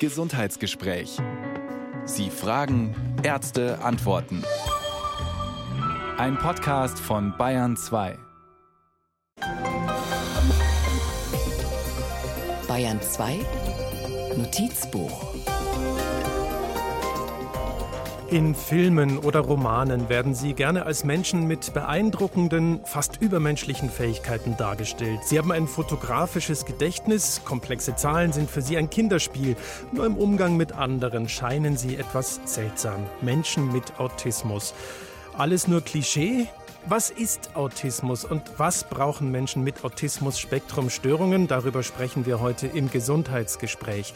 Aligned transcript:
Gesundheitsgespräch. 0.00 1.18
Sie 2.04 2.30
fragen, 2.30 2.94
Ärzte 3.22 3.78
antworten. 3.82 4.42
Ein 6.18 6.36
Podcast 6.38 6.98
von 6.98 7.36
Bayern 7.36 7.76
2. 7.76 8.18
Bayern 12.68 13.00
2 13.00 13.40
Notizbuch 14.36 15.33
in 18.34 18.56
Filmen 18.56 19.18
oder 19.18 19.38
Romanen 19.38 20.08
werden 20.08 20.34
Sie 20.34 20.54
gerne 20.54 20.86
als 20.86 21.04
Menschen 21.04 21.46
mit 21.46 21.72
beeindruckenden, 21.72 22.80
fast 22.84 23.22
übermenschlichen 23.22 23.88
Fähigkeiten 23.88 24.56
dargestellt. 24.56 25.20
Sie 25.24 25.38
haben 25.38 25.52
ein 25.52 25.68
fotografisches 25.68 26.64
Gedächtnis, 26.64 27.42
komplexe 27.44 27.94
Zahlen 27.94 28.32
sind 28.32 28.50
für 28.50 28.60
Sie 28.60 28.76
ein 28.76 28.90
Kinderspiel. 28.90 29.54
Nur 29.92 30.04
im 30.04 30.16
Umgang 30.16 30.56
mit 30.56 30.72
anderen 30.72 31.28
scheinen 31.28 31.76
Sie 31.76 31.94
etwas 31.94 32.40
seltsam. 32.44 33.06
Menschen 33.20 33.72
mit 33.72 34.00
Autismus. 34.00 34.74
Alles 35.38 35.68
nur 35.68 35.82
Klischee? 35.82 36.48
Was 36.86 37.08
ist 37.08 37.56
Autismus 37.56 38.26
und 38.26 38.42
was 38.58 38.84
brauchen 38.84 39.30
Menschen 39.30 39.64
mit 39.64 39.84
Autismus-Spektrum-Störungen? 39.84 41.46
Darüber 41.46 41.82
sprechen 41.82 42.26
wir 42.26 42.40
heute 42.40 42.66
im 42.66 42.90
Gesundheitsgespräch. 42.90 44.12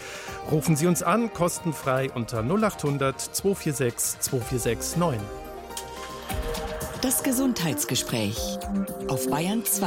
Rufen 0.51 0.77
Sie 0.77 0.87
uns 0.87 1.03
an, 1.03 1.33
kostenfrei 1.33 2.11
unter 2.11 2.43
0800 2.43 3.19
246 3.19 4.21
246 4.21 4.99
9. 4.99 5.19
Das 7.01 7.23
Gesundheitsgespräch 7.23 8.59
auf 9.09 9.31
Bayern 9.31 9.65
2. 9.65 9.87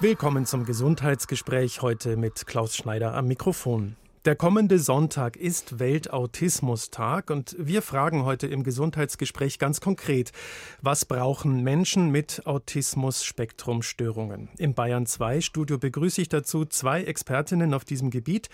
Willkommen 0.00 0.44
zum 0.44 0.64
Gesundheitsgespräch 0.64 1.82
heute 1.82 2.16
mit 2.16 2.48
Klaus 2.48 2.74
Schneider 2.74 3.14
am 3.14 3.28
Mikrofon. 3.28 3.94
Der 4.24 4.36
kommende 4.36 4.78
Sonntag 4.78 5.36
ist 5.36 5.78
Weltautismustag 5.78 7.28
und 7.28 7.54
wir 7.58 7.82
fragen 7.82 8.24
heute 8.24 8.46
im 8.46 8.62
Gesundheitsgespräch 8.62 9.58
ganz 9.58 9.82
konkret, 9.82 10.32
was 10.80 11.04
brauchen 11.04 11.62
Menschen 11.62 12.08
mit 12.08 12.46
Autismus-Spektrumstörungen? 12.46 14.48
Im 14.56 14.72
Bayern 14.72 15.04
2 15.04 15.42
Studio 15.42 15.76
begrüße 15.76 16.22
ich 16.22 16.30
dazu 16.30 16.64
zwei 16.64 17.04
Expertinnen 17.04 17.74
auf 17.74 17.84
diesem 17.84 18.08
Gebiet. 18.08 18.48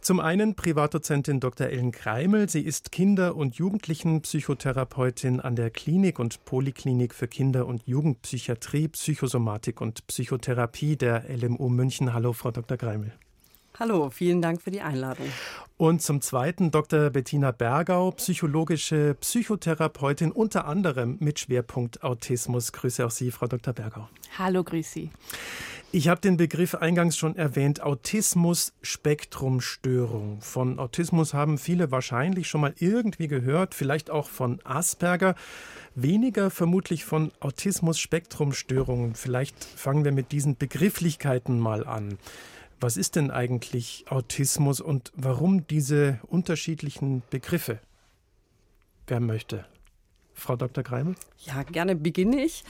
Zum 0.00 0.20
einen 0.20 0.54
Privatdozentin 0.54 1.40
Dr. 1.40 1.66
Ellen 1.66 1.90
Kreimel. 1.90 2.48
Sie 2.48 2.62
ist 2.62 2.92
Kinder- 2.92 3.34
und 3.34 3.56
Jugendlichenpsychotherapeutin 3.56 5.40
an 5.40 5.56
der 5.56 5.70
Klinik 5.70 6.20
und 6.20 6.44
Poliklinik 6.44 7.12
für 7.12 7.26
Kinder- 7.26 7.66
und 7.66 7.84
Jugendpsychiatrie, 7.84 8.86
Psychosomatik 8.86 9.80
und 9.80 10.06
Psychotherapie 10.06 10.94
der 10.94 11.24
LMU 11.28 11.68
München. 11.68 12.12
Hallo, 12.12 12.32
Frau 12.32 12.52
Dr. 12.52 12.76
Kreimel. 12.76 13.12
Hallo, 13.78 14.08
vielen 14.08 14.40
Dank 14.40 14.62
für 14.62 14.70
die 14.70 14.80
Einladung. 14.80 15.26
Und 15.76 16.00
zum 16.00 16.22
Zweiten 16.22 16.70
Dr. 16.70 17.10
Bettina 17.10 17.50
Bergau, 17.50 18.10
psychologische 18.12 19.14
Psychotherapeutin, 19.20 20.32
unter 20.32 20.66
anderem 20.66 21.18
mit 21.20 21.40
Schwerpunkt 21.40 22.02
Autismus. 22.02 22.72
Grüße 22.72 23.04
auch 23.04 23.10
Sie, 23.10 23.30
Frau 23.30 23.46
Dr. 23.46 23.74
Bergau. 23.74 24.08
Hallo, 24.38 24.64
grüß 24.64 24.90
Sie. 24.90 25.10
Ich 25.92 26.08
habe 26.08 26.22
den 26.22 26.38
Begriff 26.38 26.74
eingangs 26.74 27.18
schon 27.18 27.36
erwähnt, 27.36 27.82
Autismus-Spektrumstörung. 27.82 30.40
Von 30.40 30.78
Autismus 30.78 31.34
haben 31.34 31.58
viele 31.58 31.90
wahrscheinlich 31.90 32.48
schon 32.48 32.62
mal 32.62 32.72
irgendwie 32.78 33.28
gehört, 33.28 33.74
vielleicht 33.74 34.08
auch 34.08 34.30
von 34.30 34.58
Asperger. 34.64 35.34
Weniger 35.94 36.48
vermutlich 36.50 37.04
von 37.04 37.30
Autismus-Spektrumstörungen. 37.40 39.14
Vielleicht 39.14 39.62
fangen 39.62 40.04
wir 40.04 40.12
mit 40.12 40.32
diesen 40.32 40.56
Begrifflichkeiten 40.56 41.60
mal 41.60 41.86
an. 41.86 42.16
Was 42.78 42.96
ist 42.96 43.16
denn 43.16 43.30
eigentlich 43.30 44.04
Autismus 44.08 44.80
und 44.80 45.12
warum 45.14 45.66
diese 45.66 46.20
unterschiedlichen 46.26 47.22
Begriffe? 47.30 47.80
Wer 49.06 49.20
möchte? 49.20 49.64
Frau 50.34 50.56
Dr. 50.56 50.84
Greimel? 50.84 51.14
Ja, 51.38 51.62
gerne 51.62 51.96
beginne 51.96 52.44
ich. 52.44 52.64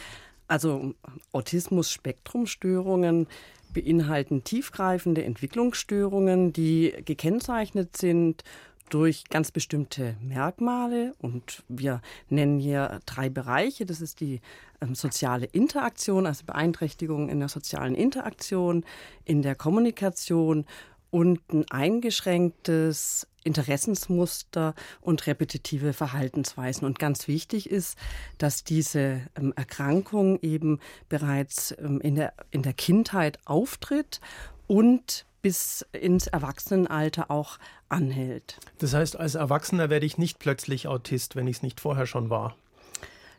Also 0.47 0.95
Autismus-Spektrumstörungen 1.33 3.27
beinhalten 3.75 4.45
tiefgreifende 4.45 5.25
Entwicklungsstörungen, 5.25 6.53
die 6.53 6.95
gekennzeichnet 7.05 7.97
sind 7.97 8.45
durch 8.91 9.25
ganz 9.29 9.51
bestimmte 9.51 10.17
Merkmale 10.21 11.15
und 11.19 11.63
wir 11.69 12.01
nennen 12.29 12.59
hier 12.59 13.01
drei 13.07 13.29
Bereiche. 13.29 13.87
Das 13.87 14.01
ist 14.01 14.21
die 14.21 14.41
ähm, 14.81 14.95
soziale 14.95 15.47
Interaktion, 15.47 16.27
also 16.27 16.45
Beeinträchtigung 16.45 17.29
in 17.29 17.41
der 17.41 17.49
sozialen 17.49 17.95
Interaktion, 17.95 18.85
in 19.25 19.43
der 19.43 19.55
Kommunikation 19.55 20.67
und 21.11 21.41
ein 21.53 21.65
eingeschränktes 21.71 23.27
Interessensmuster 23.45 24.75
und 25.01 25.27
repetitive 25.27 25.93
Verhaltensweisen. 25.93 26.85
Und 26.85 26.99
ganz 26.99 27.29
wichtig 27.29 27.71
ist, 27.71 27.97
dass 28.39 28.65
diese 28.65 29.23
ähm, 29.37 29.53
Erkrankung 29.57 30.39
eben 30.43 30.81
bereits 31.09 31.75
ähm, 31.79 32.01
in, 32.01 32.17
der, 32.17 32.35
in 32.51 32.63
der 32.63 32.75
Kindheit 32.75 33.39
auftritt 33.45 34.21
und 34.67 35.27
bis 35.43 35.87
ins 35.93 36.27
Erwachsenenalter 36.27 37.31
auch 37.31 37.59
anhält. 37.89 38.59
Das 38.79 38.95
heißt, 38.95 39.17
als 39.17 39.35
Erwachsener 39.35 39.91
werde 39.91 40.07
ich 40.07 40.19
nicht 40.19 40.39
plötzlich 40.39 40.89
Autist, 40.89 41.37
wenn 41.37 41.47
ich 41.47 41.57
es 41.57 41.63
nicht 41.63 41.81
vorher 41.81 42.07
schon 42.07 42.31
war. 42.31 42.57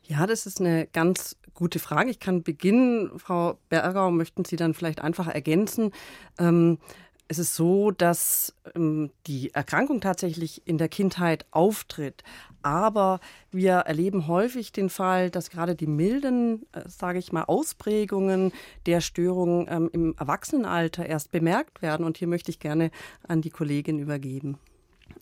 Ja, 0.04 0.26
das 0.26 0.46
ist 0.46 0.62
eine 0.62 0.88
ganz 0.88 1.36
gute 1.54 1.80
Frage. 1.80 2.10
Ich 2.10 2.20
kann 2.20 2.44
beginnen, 2.44 3.20
Frau 3.20 3.58
Bergau, 3.68 4.10
möchten 4.12 4.46
Sie 4.46 4.56
dann 4.56 4.74
vielleicht 4.74 5.02
einfach 5.02 5.28
ergänzen. 5.28 5.92
Ähm, 6.40 6.78
es 7.28 7.40
ist 7.40 7.56
so, 7.56 7.92
dass 7.92 8.54
ähm, 8.76 9.12
die 9.28 9.54
Erkrankung 9.54 10.02
tatsächlich 10.02 10.66
in 10.66 10.78
der 10.78 10.90
Kindheit 10.90 11.46
auftritt. 11.52 12.24
Aber 12.62 13.20
wir 13.52 13.74
erleben 13.74 14.28
häufig 14.28 14.72
den 14.72 14.90
Fall, 14.90 15.30
dass 15.30 15.50
gerade 15.50 15.76
die 15.76 15.88
milden, 15.88 16.66
äh, 16.72 16.88
sage 16.88 17.20
ich 17.20 17.32
mal, 17.32 17.44
Ausprägungen 17.44 18.52
der 18.86 19.02
Störung 19.02 19.68
ähm, 19.70 19.90
im 19.92 20.16
Erwachsenenalter 20.18 21.06
erst 21.06 21.32
bemerkt 21.32 21.82
werden. 21.82 22.06
Und 22.06 22.18
hier 22.18 22.28
möchte 22.28 22.52
ich 22.52 22.60
gerne 22.60 22.92
an 23.28 23.42
die 23.42 23.50
Kollegin 23.50 24.00
übergeben. 24.00 24.58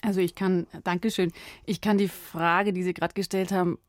Also 0.01 0.19
ich 0.19 0.35
kann, 0.35 0.67
Dankeschön, 0.83 1.31
ich 1.65 1.81
kann 1.81 1.97
die 1.97 2.07
Frage, 2.07 2.73
die 2.73 2.83
Sie 2.83 2.93
gerade 2.93 3.13
gestellt 3.13 3.51
haben, 3.51 3.79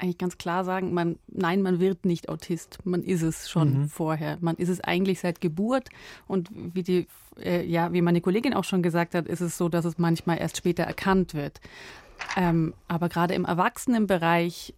eigentlich 0.00 0.18
ganz 0.18 0.38
klar 0.38 0.64
sagen, 0.64 0.94
man, 0.94 1.18
nein, 1.28 1.62
man 1.62 1.80
wird 1.80 2.04
nicht 2.04 2.28
Autist. 2.28 2.78
Man 2.84 3.02
ist 3.02 3.22
es 3.22 3.50
schon 3.50 3.82
mhm. 3.82 3.88
vorher. 3.88 4.38
Man 4.40 4.56
ist 4.56 4.68
es 4.68 4.80
eigentlich 4.80 5.20
seit 5.20 5.40
Geburt. 5.40 5.88
Und 6.26 6.48
wie 6.52 6.82
die, 6.82 7.06
äh, 7.38 7.64
ja, 7.64 7.92
wie 7.92 8.02
meine 8.02 8.20
Kollegin 8.20 8.54
auch 8.54 8.64
schon 8.64 8.82
gesagt 8.82 9.14
hat, 9.14 9.26
ist 9.28 9.40
es 9.40 9.56
so, 9.56 9.68
dass 9.68 9.84
es 9.84 9.98
manchmal 9.98 10.38
erst 10.38 10.56
später 10.56 10.84
erkannt 10.84 11.34
wird. 11.34 11.60
Ähm, 12.36 12.74
aber 12.88 13.08
gerade 13.08 13.34
im 13.34 13.44
Erwachsenenbereich 13.44 14.74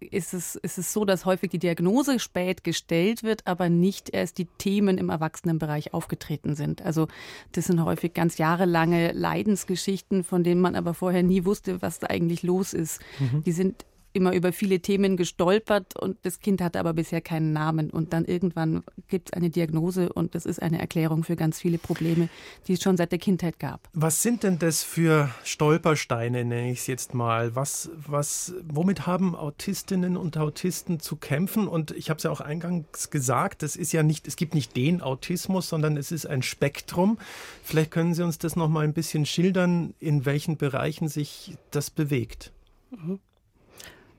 ist 0.00 0.32
es, 0.32 0.54
ist 0.56 0.78
es 0.78 0.92
so, 0.92 1.04
dass 1.04 1.24
häufig 1.24 1.50
die 1.50 1.58
Diagnose 1.58 2.18
spät 2.20 2.62
gestellt 2.62 3.22
wird, 3.22 3.46
aber 3.46 3.68
nicht 3.68 4.10
erst 4.10 4.38
die 4.38 4.44
Themen 4.44 4.96
im 4.96 5.10
Erwachsenenbereich 5.10 5.92
aufgetreten 5.92 6.54
sind. 6.54 6.82
Also 6.82 7.08
das 7.52 7.66
sind 7.66 7.82
häufig 7.84 8.14
ganz 8.14 8.38
jahrelange 8.38 9.12
Leidensgeschichten, 9.12 10.24
von 10.24 10.44
denen 10.44 10.60
man 10.60 10.76
aber 10.76 10.94
vorher 10.94 11.22
nie 11.22 11.44
wusste, 11.44 11.82
was 11.82 11.98
da 11.98 12.08
eigentlich 12.08 12.42
los 12.42 12.74
ist. 12.74 13.00
Mhm. 13.18 13.42
Die 13.42 13.52
sind 13.52 13.84
immer 14.12 14.34
über 14.34 14.52
viele 14.52 14.80
Themen 14.80 15.16
gestolpert 15.16 15.98
und 15.98 16.16
das 16.22 16.40
Kind 16.40 16.60
hatte 16.60 16.80
aber 16.80 16.94
bisher 16.94 17.20
keinen 17.20 17.52
Namen. 17.52 17.90
Und 17.90 18.12
dann 18.12 18.24
irgendwann 18.24 18.82
gibt 19.08 19.28
es 19.28 19.32
eine 19.34 19.50
Diagnose 19.50 20.12
und 20.12 20.34
das 20.34 20.46
ist 20.46 20.62
eine 20.62 20.78
Erklärung 20.78 21.24
für 21.24 21.36
ganz 21.36 21.60
viele 21.60 21.78
Probleme, 21.78 22.28
die 22.66 22.74
es 22.74 22.82
schon 22.82 22.96
seit 22.96 23.12
der 23.12 23.18
Kindheit 23.18 23.58
gab. 23.58 23.88
Was 23.92 24.22
sind 24.22 24.42
denn 24.42 24.58
das 24.58 24.82
für 24.82 25.30
Stolpersteine, 25.44 26.44
nenne 26.44 26.70
ich 26.70 26.80
es 26.80 26.86
jetzt 26.86 27.14
mal? 27.14 27.54
Was, 27.54 27.90
was, 27.94 28.54
womit 28.66 29.06
haben 29.06 29.34
Autistinnen 29.34 30.16
und 30.16 30.36
Autisten 30.36 31.00
zu 31.00 31.16
kämpfen? 31.16 31.68
Und 31.68 31.90
ich 31.90 32.10
habe 32.10 32.18
es 32.18 32.24
ja 32.24 32.30
auch 32.30 32.40
eingangs 32.40 33.10
gesagt, 33.10 33.62
es 33.62 33.76
ist 33.76 33.92
ja 33.92 34.02
nicht, 34.02 34.26
es 34.26 34.36
gibt 34.36 34.54
nicht 34.54 34.76
den 34.76 35.02
Autismus, 35.02 35.68
sondern 35.68 35.96
es 35.96 36.12
ist 36.12 36.26
ein 36.26 36.42
Spektrum. 36.42 37.18
Vielleicht 37.62 37.90
können 37.90 38.14
Sie 38.14 38.24
uns 38.24 38.38
das 38.38 38.56
noch 38.56 38.68
mal 38.68 38.84
ein 38.84 38.94
bisschen 38.94 39.26
schildern, 39.26 39.94
in 40.00 40.24
welchen 40.24 40.56
Bereichen 40.56 41.08
sich 41.08 41.56
das 41.70 41.90
bewegt. 41.90 42.52
Mhm. 42.90 43.20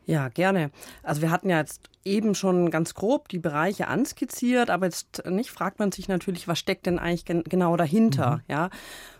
Ja, 0.10 0.30
gerne. 0.30 0.72
Also 1.04 1.22
wir 1.22 1.30
hatten 1.30 1.52
ja 1.52 1.60
jetzt 1.60 1.88
eben 2.04 2.34
schon 2.34 2.72
ganz 2.72 2.96
grob 2.96 3.30
die 3.30 3.38
Bereiche 3.38 3.88
anskizziert, 3.88 4.72
aber 4.72 4.88
jetzt 4.88 5.24
nicht 5.28 5.52
fragt 5.52 5.78
man 5.78 5.92
sich 5.92 6.08
natürlich, 6.08 6.48
was 6.48 6.58
steckt 6.58 6.88
denn 6.88 6.98
eigentlich 6.98 7.26
gen 7.26 7.44
genau 7.44 7.78
dahinter, 7.78 8.38
mhm. 8.38 8.42
ja? 8.48 8.70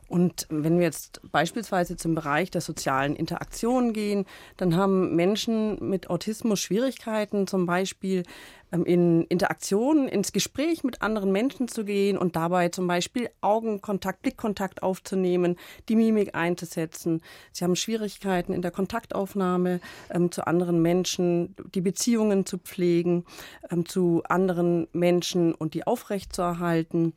Und 0.10 0.48
wenn 0.50 0.80
wir 0.80 0.86
jetzt 0.86 1.22
beispielsweise 1.32 1.96
zum 1.96 2.16
Bereich 2.16 2.50
der 2.50 2.62
sozialen 2.62 3.16
Interaktion 3.16 3.94
gehen, 3.94 4.26
dann 4.58 4.76
haben 4.76 5.16
Menschen 5.16 5.78
mit 5.88 6.10
Autismus 6.10 6.60
Schwierigkeiten, 6.60 7.46
zum 7.46 7.68
Beispiel 7.68 8.24
ähm, 8.72 8.86
in 8.86 9.24
Interaktionen, 9.26 10.08
ins 10.08 10.32
Gespräch 10.32 10.84
mit 10.84 11.04
anderen 11.04 11.32
Menschen 11.32 11.68
zu 11.68 11.86
gehen 11.86 12.18
und 12.18 12.36
dabei 12.36 12.70
zum 12.70 12.88
Beispiel 12.88 13.30
Augenkontakt, 13.42 14.24
Blickkontakt 14.24 14.82
aufzunehmen, 14.82 15.58
die 15.90 15.96
Mimik 15.96 16.34
einzusetzen. 16.34 17.22
Sie 17.52 17.64
haben 17.64 17.76
Schwierigkeiten 17.76 18.52
in 18.52 18.64
der 18.64 18.72
Kontaktaufnahme 18.72 19.80
ähm, 20.10 20.32
zu 20.32 20.48
anderen 20.48 20.82
Menschen, 20.82 21.56
die 21.76 21.82
Beziehungen 21.82 22.48
zu 22.48 22.58
pflegen, 22.58 23.26
ähm, 23.70 23.86
zu 23.86 24.24
anderen 24.28 24.88
Menschen 24.92 25.54
und 25.54 25.76
die 25.76 25.86
aufrechtzuerhalten. 25.86 27.14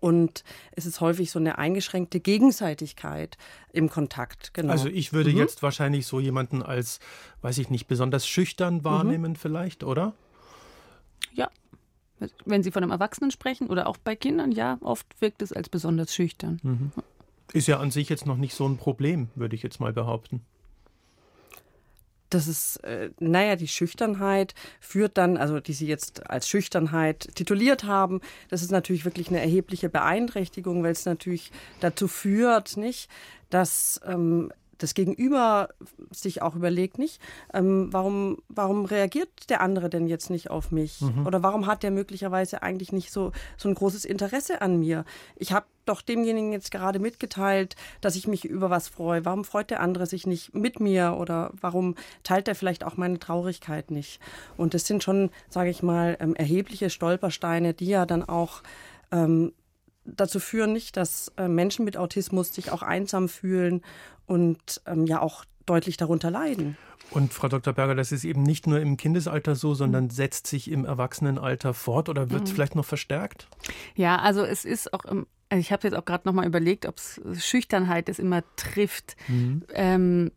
Und 0.00 0.44
es 0.72 0.86
ist 0.86 1.00
häufig 1.00 1.30
so 1.30 1.38
eine 1.38 1.58
eingeschränkte 1.58 2.20
Gegenseitigkeit 2.20 3.36
im 3.72 3.88
Kontakt. 3.88 4.52
Genau. 4.54 4.72
Also 4.72 4.88
ich 4.88 5.12
würde 5.12 5.30
mhm. 5.30 5.38
jetzt 5.38 5.62
wahrscheinlich 5.62 6.06
so 6.06 6.20
jemanden 6.20 6.62
als, 6.62 7.00
weiß 7.42 7.58
ich 7.58 7.70
nicht, 7.70 7.86
besonders 7.86 8.26
schüchtern 8.26 8.76
mhm. 8.76 8.84
wahrnehmen 8.84 9.32
mhm. 9.32 9.36
vielleicht, 9.36 9.84
oder? 9.84 10.14
Ja. 11.32 11.50
Wenn 12.44 12.62
Sie 12.62 12.70
von 12.70 12.82
einem 12.82 12.92
Erwachsenen 12.92 13.30
sprechen 13.30 13.68
oder 13.68 13.86
auch 13.86 13.96
bei 13.96 14.14
Kindern, 14.14 14.52
ja, 14.52 14.78
oft 14.82 15.06
wirkt 15.20 15.40
es 15.40 15.52
als 15.52 15.70
besonders 15.70 16.14
schüchtern. 16.14 16.60
Mhm. 16.62 16.92
Ist 17.52 17.66
ja 17.66 17.80
an 17.80 17.90
sich 17.90 18.08
jetzt 18.10 18.26
noch 18.26 18.36
nicht 18.36 18.54
so 18.54 18.68
ein 18.68 18.76
Problem, 18.76 19.28
würde 19.34 19.56
ich 19.56 19.62
jetzt 19.62 19.80
mal 19.80 19.92
behaupten 19.92 20.44
das 22.30 22.48
ist, 22.48 22.76
äh, 22.84 23.10
naja, 23.18 23.56
die 23.56 23.68
Schüchternheit 23.68 24.54
führt 24.80 25.18
dann, 25.18 25.36
also 25.36 25.60
die 25.60 25.72
Sie 25.72 25.86
jetzt 25.86 26.30
als 26.30 26.48
Schüchternheit 26.48 27.28
tituliert 27.34 27.84
haben, 27.84 28.20
das 28.48 28.62
ist 28.62 28.70
natürlich 28.70 29.04
wirklich 29.04 29.28
eine 29.28 29.40
erhebliche 29.40 29.88
Beeinträchtigung, 29.88 30.82
weil 30.82 30.92
es 30.92 31.04
natürlich 31.04 31.50
dazu 31.80 32.08
führt, 32.08 32.76
nicht, 32.76 33.10
dass 33.50 34.00
ähm, 34.06 34.52
das 34.82 34.94
Gegenüber 34.94 35.68
sich 36.10 36.42
auch 36.42 36.56
überlegt 36.56 36.98
nicht, 36.98 37.20
ähm, 37.52 37.92
warum, 37.92 38.38
warum 38.48 38.84
reagiert 38.84 39.28
der 39.48 39.60
andere 39.60 39.90
denn 39.90 40.06
jetzt 40.06 40.30
nicht 40.30 40.50
auf 40.50 40.70
mich? 40.70 41.00
Mhm. 41.00 41.26
Oder 41.26 41.42
warum 41.42 41.66
hat 41.66 41.82
der 41.82 41.90
möglicherweise 41.90 42.62
eigentlich 42.62 42.92
nicht 42.92 43.12
so, 43.12 43.32
so 43.56 43.68
ein 43.68 43.74
großes 43.74 44.04
Interesse 44.04 44.62
an 44.62 44.78
mir? 44.78 45.04
Ich 45.36 45.52
habe 45.52 45.66
doch 45.90 46.02
demjenigen 46.02 46.52
jetzt 46.52 46.70
gerade 46.70 46.98
mitgeteilt, 46.98 47.76
dass 48.00 48.16
ich 48.16 48.26
mich 48.26 48.44
über 48.44 48.70
was 48.70 48.88
freue. 48.88 49.24
Warum 49.24 49.44
freut 49.44 49.70
der 49.70 49.80
andere 49.80 50.06
sich 50.06 50.26
nicht 50.26 50.54
mit 50.54 50.80
mir? 50.80 51.16
Oder 51.18 51.50
warum 51.60 51.96
teilt 52.22 52.48
er 52.48 52.54
vielleicht 52.54 52.84
auch 52.84 52.96
meine 52.96 53.18
Traurigkeit 53.18 53.90
nicht? 53.90 54.20
Und 54.56 54.74
das 54.74 54.86
sind 54.86 55.02
schon, 55.02 55.30
sage 55.48 55.70
ich 55.70 55.82
mal, 55.82 56.16
ähm, 56.20 56.34
erhebliche 56.34 56.90
Stolpersteine, 56.90 57.74
die 57.74 57.86
ja 57.86 58.06
dann 58.06 58.22
auch 58.22 58.62
ähm, 59.12 59.52
dazu 60.04 60.40
führen 60.40 60.72
nicht, 60.72 60.96
dass 60.96 61.32
äh, 61.36 61.48
Menschen 61.48 61.84
mit 61.84 61.96
Autismus 61.96 62.54
sich 62.54 62.72
auch 62.72 62.82
einsam 62.82 63.28
fühlen 63.28 63.82
und 64.26 64.80
ähm, 64.86 65.06
ja 65.06 65.20
auch 65.20 65.44
deutlich 65.66 65.96
darunter 65.96 66.30
leiden. 66.30 66.76
Und 67.10 67.34
Frau 67.34 67.48
Dr. 67.48 67.72
Berger, 67.72 67.94
das 67.94 68.12
ist 68.12 68.24
eben 68.24 68.42
nicht 68.42 68.66
nur 68.66 68.80
im 68.80 68.96
Kindesalter 68.96 69.54
so, 69.56 69.74
sondern 69.74 70.04
mhm. 70.04 70.10
setzt 70.10 70.46
sich 70.46 70.70
im 70.70 70.84
Erwachsenenalter 70.84 71.74
fort 71.74 72.08
oder 72.08 72.30
wird 72.30 72.42
mhm. 72.42 72.46
vielleicht 72.46 72.76
noch 72.76 72.84
verstärkt? 72.84 73.48
Ja, 73.96 74.16
also 74.16 74.44
es 74.44 74.64
ist 74.64 74.92
auch 74.94 75.04
im 75.04 75.26
also 75.50 75.60
ich 75.60 75.72
habe 75.72 75.86
jetzt 75.86 75.96
auch 75.96 76.04
gerade 76.04 76.26
noch 76.26 76.32
mal 76.32 76.46
überlegt, 76.46 76.86
ob 76.86 76.96
es 76.96 77.20
Schüchternheit 77.44 78.08
es 78.08 78.18
immer 78.18 78.42
trifft. 78.56 79.16
Mhm. 79.28 79.62
Ähm, 79.74 80.30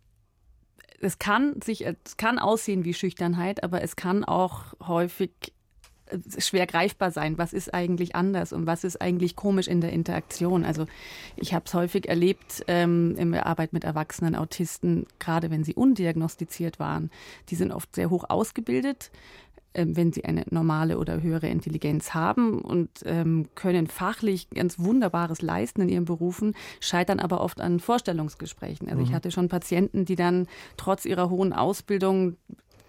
es 1.00 1.20
kann 1.20 1.62
sich, 1.62 1.86
es 1.86 2.18
kann 2.18 2.40
aussehen 2.40 2.84
wie 2.84 2.94
Schüchternheit, 2.94 3.64
aber 3.64 3.82
es 3.82 3.96
kann 3.96 4.24
auch 4.24 4.74
häufig 4.86 5.32
schwer 6.38 6.66
greifbar 6.68 7.12
sein. 7.12 7.38
Was 7.38 7.54
ist 7.54 7.74
eigentlich 7.74 8.16
anders 8.16 8.54
und 8.54 8.66
was 8.66 8.84
ist 8.84 9.02
eigentlich 9.02 9.36
komisch 9.36 9.68
in 9.68 9.82
der 9.82 9.92
Interaktion? 9.92 10.66
Also 10.66 10.86
ich 11.36 11.54
habe 11.54 11.66
es 11.66 11.74
häufig 11.74 12.08
erlebt 12.08 12.64
ähm, 12.68 13.16
in 13.18 13.32
der 13.32 13.46
Arbeit 13.46 13.74
mit 13.74 13.84
erwachsenen 13.84 14.36
Autisten, 14.36 15.06
gerade 15.20 15.50
wenn 15.52 15.64
sie 15.64 15.76
undiagnostiziert 15.76 16.80
waren. 16.80 17.10
Die 17.50 17.56
sind 17.56 17.72
oft 17.72 17.94
sehr 17.96 18.10
hoch 18.10 18.26
ausgebildet, 18.30 19.12
wenn 19.74 20.14
sie 20.14 20.26
eine 20.26 20.44
normale 20.50 20.98
oder 20.98 21.22
höhere 21.22 21.48
Intelligenz 21.48 22.14
haben 22.14 22.62
und 22.62 22.90
ähm, 23.06 23.48
können 23.56 23.88
fachlich 23.88 24.50
ganz 24.50 24.80
Wunderbares 24.80 25.42
leisten 25.42 25.82
in 25.82 25.90
ihren 25.90 26.06
Berufen, 26.06 26.56
scheitern 26.80 27.20
aber 27.20 27.42
oft 27.42 27.62
an 27.62 27.80
Vorstellungsgesprächen. 27.80 28.90
Also 28.90 29.02
mhm. 29.02 29.08
ich 29.08 29.14
hatte 29.14 29.32
schon 29.32 29.50
Patienten, 29.50 30.06
die 30.06 30.16
dann 30.16 30.48
trotz 30.78 31.06
ihrer 31.06 31.30
hohen 31.30 31.54
Ausbildung 31.54 32.38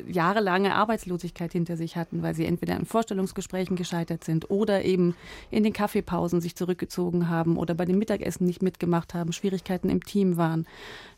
jahrelange 0.06 0.74
Arbeitslosigkeit 0.74 1.52
hinter 1.52 1.76
sich 1.76 1.96
hatten, 1.96 2.22
weil 2.22 2.34
sie 2.34 2.46
entweder 2.46 2.76
in 2.76 2.84
Vorstellungsgesprächen 2.84 3.76
gescheitert 3.76 4.24
sind 4.24 4.50
oder 4.50 4.84
eben 4.84 5.14
in 5.50 5.62
den 5.62 5.72
Kaffeepausen 5.72 6.40
sich 6.40 6.56
zurückgezogen 6.56 7.28
haben 7.28 7.56
oder 7.56 7.74
bei 7.74 7.84
dem 7.84 7.98
Mittagessen 7.98 8.44
nicht 8.44 8.62
mitgemacht 8.62 9.14
haben, 9.14 9.32
Schwierigkeiten 9.32 9.88
im 9.88 10.02
Team 10.02 10.36
waren. 10.36 10.66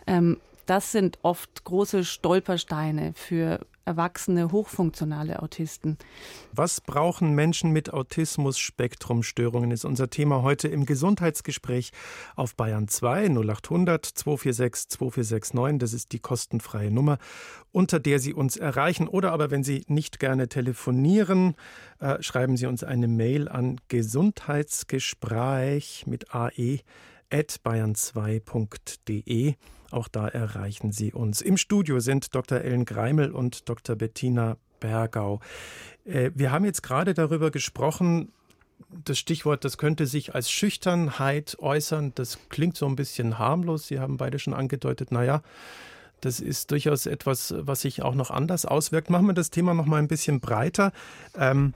Ähm, 0.06 0.38
das 0.66 0.92
sind 0.92 1.18
oft 1.22 1.64
große 1.64 2.04
Stolpersteine 2.04 3.12
für 3.14 3.60
erwachsene, 3.86 4.52
hochfunktionale 4.52 5.42
Autisten. 5.42 5.96
Was 6.52 6.80
brauchen 6.80 7.34
Menschen 7.34 7.72
mit 7.72 7.92
Autismus-Spektrumstörungen, 7.92 9.70
ist 9.70 9.84
unser 9.84 10.10
Thema 10.10 10.42
heute 10.42 10.66
im 10.68 10.84
Gesundheitsgespräch 10.84 11.92
auf 12.34 12.56
Bayern 12.56 12.88
2 12.88 13.28
0800 13.28 14.04
246 14.04 14.88
2469. 14.90 15.78
Das 15.78 15.92
ist 15.92 16.10
die 16.12 16.18
kostenfreie 16.18 16.90
Nummer, 16.90 17.18
unter 17.72 18.00
der 18.00 18.18
Sie 18.18 18.34
uns 18.34 18.56
erreichen. 18.56 19.06
Oder 19.08 19.32
aber, 19.32 19.50
wenn 19.50 19.64
Sie 19.64 19.84
nicht 19.86 20.18
gerne 20.18 20.48
telefonieren, 20.48 21.54
äh, 22.00 22.22
schreiben 22.22 22.56
Sie 22.56 22.64
uns 22.66 22.82
eine 22.84 23.08
Mail 23.08 23.48
an 23.48 23.78
Gesundheitsgespräch 23.88 26.04
mit 26.06 26.34
AE 26.34 26.80
at 27.30 27.60
bayern2.de. 27.64 29.54
Auch 29.90 30.08
da 30.08 30.28
erreichen 30.28 30.92
Sie 30.92 31.12
uns. 31.12 31.40
Im 31.40 31.56
Studio 31.56 32.00
sind 32.00 32.34
Dr. 32.34 32.60
Ellen 32.60 32.84
Greimel 32.84 33.30
und 33.30 33.68
Dr. 33.68 33.96
Bettina 33.96 34.56
Bergau. 34.80 35.40
Äh, 36.04 36.30
wir 36.34 36.52
haben 36.52 36.64
jetzt 36.64 36.82
gerade 36.82 37.14
darüber 37.14 37.50
gesprochen, 37.50 38.32
das 39.04 39.18
Stichwort, 39.18 39.64
das 39.64 39.78
könnte 39.78 40.06
sich 40.06 40.34
als 40.34 40.50
Schüchternheit 40.50 41.56
äußern. 41.60 42.12
Das 42.14 42.38
klingt 42.48 42.76
so 42.76 42.86
ein 42.86 42.96
bisschen 42.96 43.38
harmlos. 43.38 43.88
Sie 43.88 43.98
haben 43.98 44.16
beide 44.16 44.38
schon 44.38 44.54
angedeutet, 44.54 45.12
naja, 45.12 45.42
das 46.20 46.40
ist 46.40 46.70
durchaus 46.70 47.06
etwas, 47.06 47.54
was 47.58 47.82
sich 47.82 48.02
auch 48.02 48.14
noch 48.14 48.30
anders 48.30 48.64
auswirkt. 48.64 49.10
Machen 49.10 49.26
wir 49.26 49.34
das 49.34 49.50
Thema 49.50 49.74
noch 49.74 49.84
mal 49.86 49.98
ein 49.98 50.08
bisschen 50.08 50.40
breiter. 50.40 50.92
Ähm, 51.36 51.74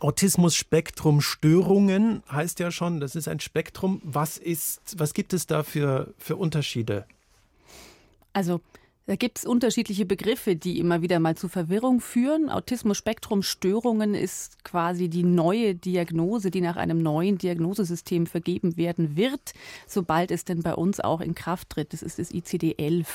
Autismus-Spektrum-Störungen 0.00 2.22
heißt 2.30 2.58
ja 2.58 2.70
schon, 2.70 3.00
das 3.00 3.16
ist 3.16 3.28
ein 3.28 3.40
Spektrum. 3.40 4.00
Was, 4.02 4.38
ist, 4.38 4.98
was 4.98 5.14
gibt 5.14 5.32
es 5.32 5.46
da 5.46 5.62
für, 5.62 6.12
für 6.18 6.36
Unterschiede? 6.36 7.06
Also 8.36 8.60
da 9.06 9.14
gibt 9.14 9.38
es 9.38 9.44
unterschiedliche 9.44 10.04
Begriffe, 10.04 10.56
die 10.56 10.80
immer 10.80 11.00
wieder 11.00 11.20
mal 11.20 11.36
zu 11.36 11.48
Verwirrung 11.48 12.00
führen. 12.00 12.48
Autismus-Spektrum-Störungen 12.48 14.14
ist 14.14 14.64
quasi 14.64 15.08
die 15.08 15.22
neue 15.22 15.76
Diagnose, 15.76 16.50
die 16.50 16.60
nach 16.60 16.74
einem 16.74 17.00
neuen 17.00 17.38
Diagnosesystem 17.38 18.26
vergeben 18.26 18.76
werden 18.76 19.16
wird, 19.16 19.52
sobald 19.86 20.32
es 20.32 20.44
denn 20.44 20.64
bei 20.64 20.74
uns 20.74 20.98
auch 20.98 21.20
in 21.20 21.36
Kraft 21.36 21.70
tritt. 21.70 21.92
Das 21.92 22.02
ist 22.02 22.18
das 22.18 22.32
ICD-11. 22.32 23.06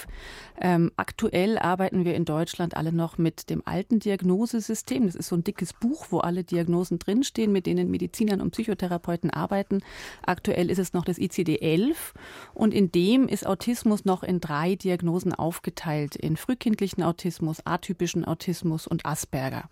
Ähm, 0.62 0.92
aktuell 0.96 1.58
arbeiten 1.58 2.06
wir 2.06 2.16
in 2.16 2.24
Deutschland 2.24 2.78
alle 2.78 2.94
noch 2.94 3.18
mit 3.18 3.50
dem 3.50 3.62
alten 3.66 4.00
Diagnosesystem. 4.00 5.08
Das 5.08 5.16
ist 5.16 5.28
so 5.28 5.36
ein 5.36 5.44
dickes 5.44 5.74
Buch, 5.74 6.08
wo 6.10 6.20
alle 6.20 6.46
Diagnosen 6.46 7.00
drinstehen, 7.00 7.52
mit 7.52 7.66
denen 7.66 7.92
Medizinern 7.92 8.40
und 8.40 8.52
Psychotherapeuten 8.52 9.30
arbeiten. 9.30 9.82
Aktuell 10.26 10.70
ist 10.70 10.80
es 10.80 10.94
noch 10.94 11.04
das 11.04 11.18
ICD-11 11.18 11.96
und 12.54 12.74
in 12.74 12.94
dem 12.94 13.27
ist 13.27 13.46
Autismus 13.46 14.06
noch 14.06 14.24
in 14.24 14.39
drei 14.39 14.75
Diagnosen 14.75 15.34
aufgeteilt 15.34 15.81
aufgeteilt 15.82 16.16
in 16.16 16.38
frühkindlichen 16.38 17.04
Autismus, 17.04 17.66
atypischen 17.66 18.26
Autismus 18.26 18.88
und 18.88 19.06
Asperger. 19.06 19.70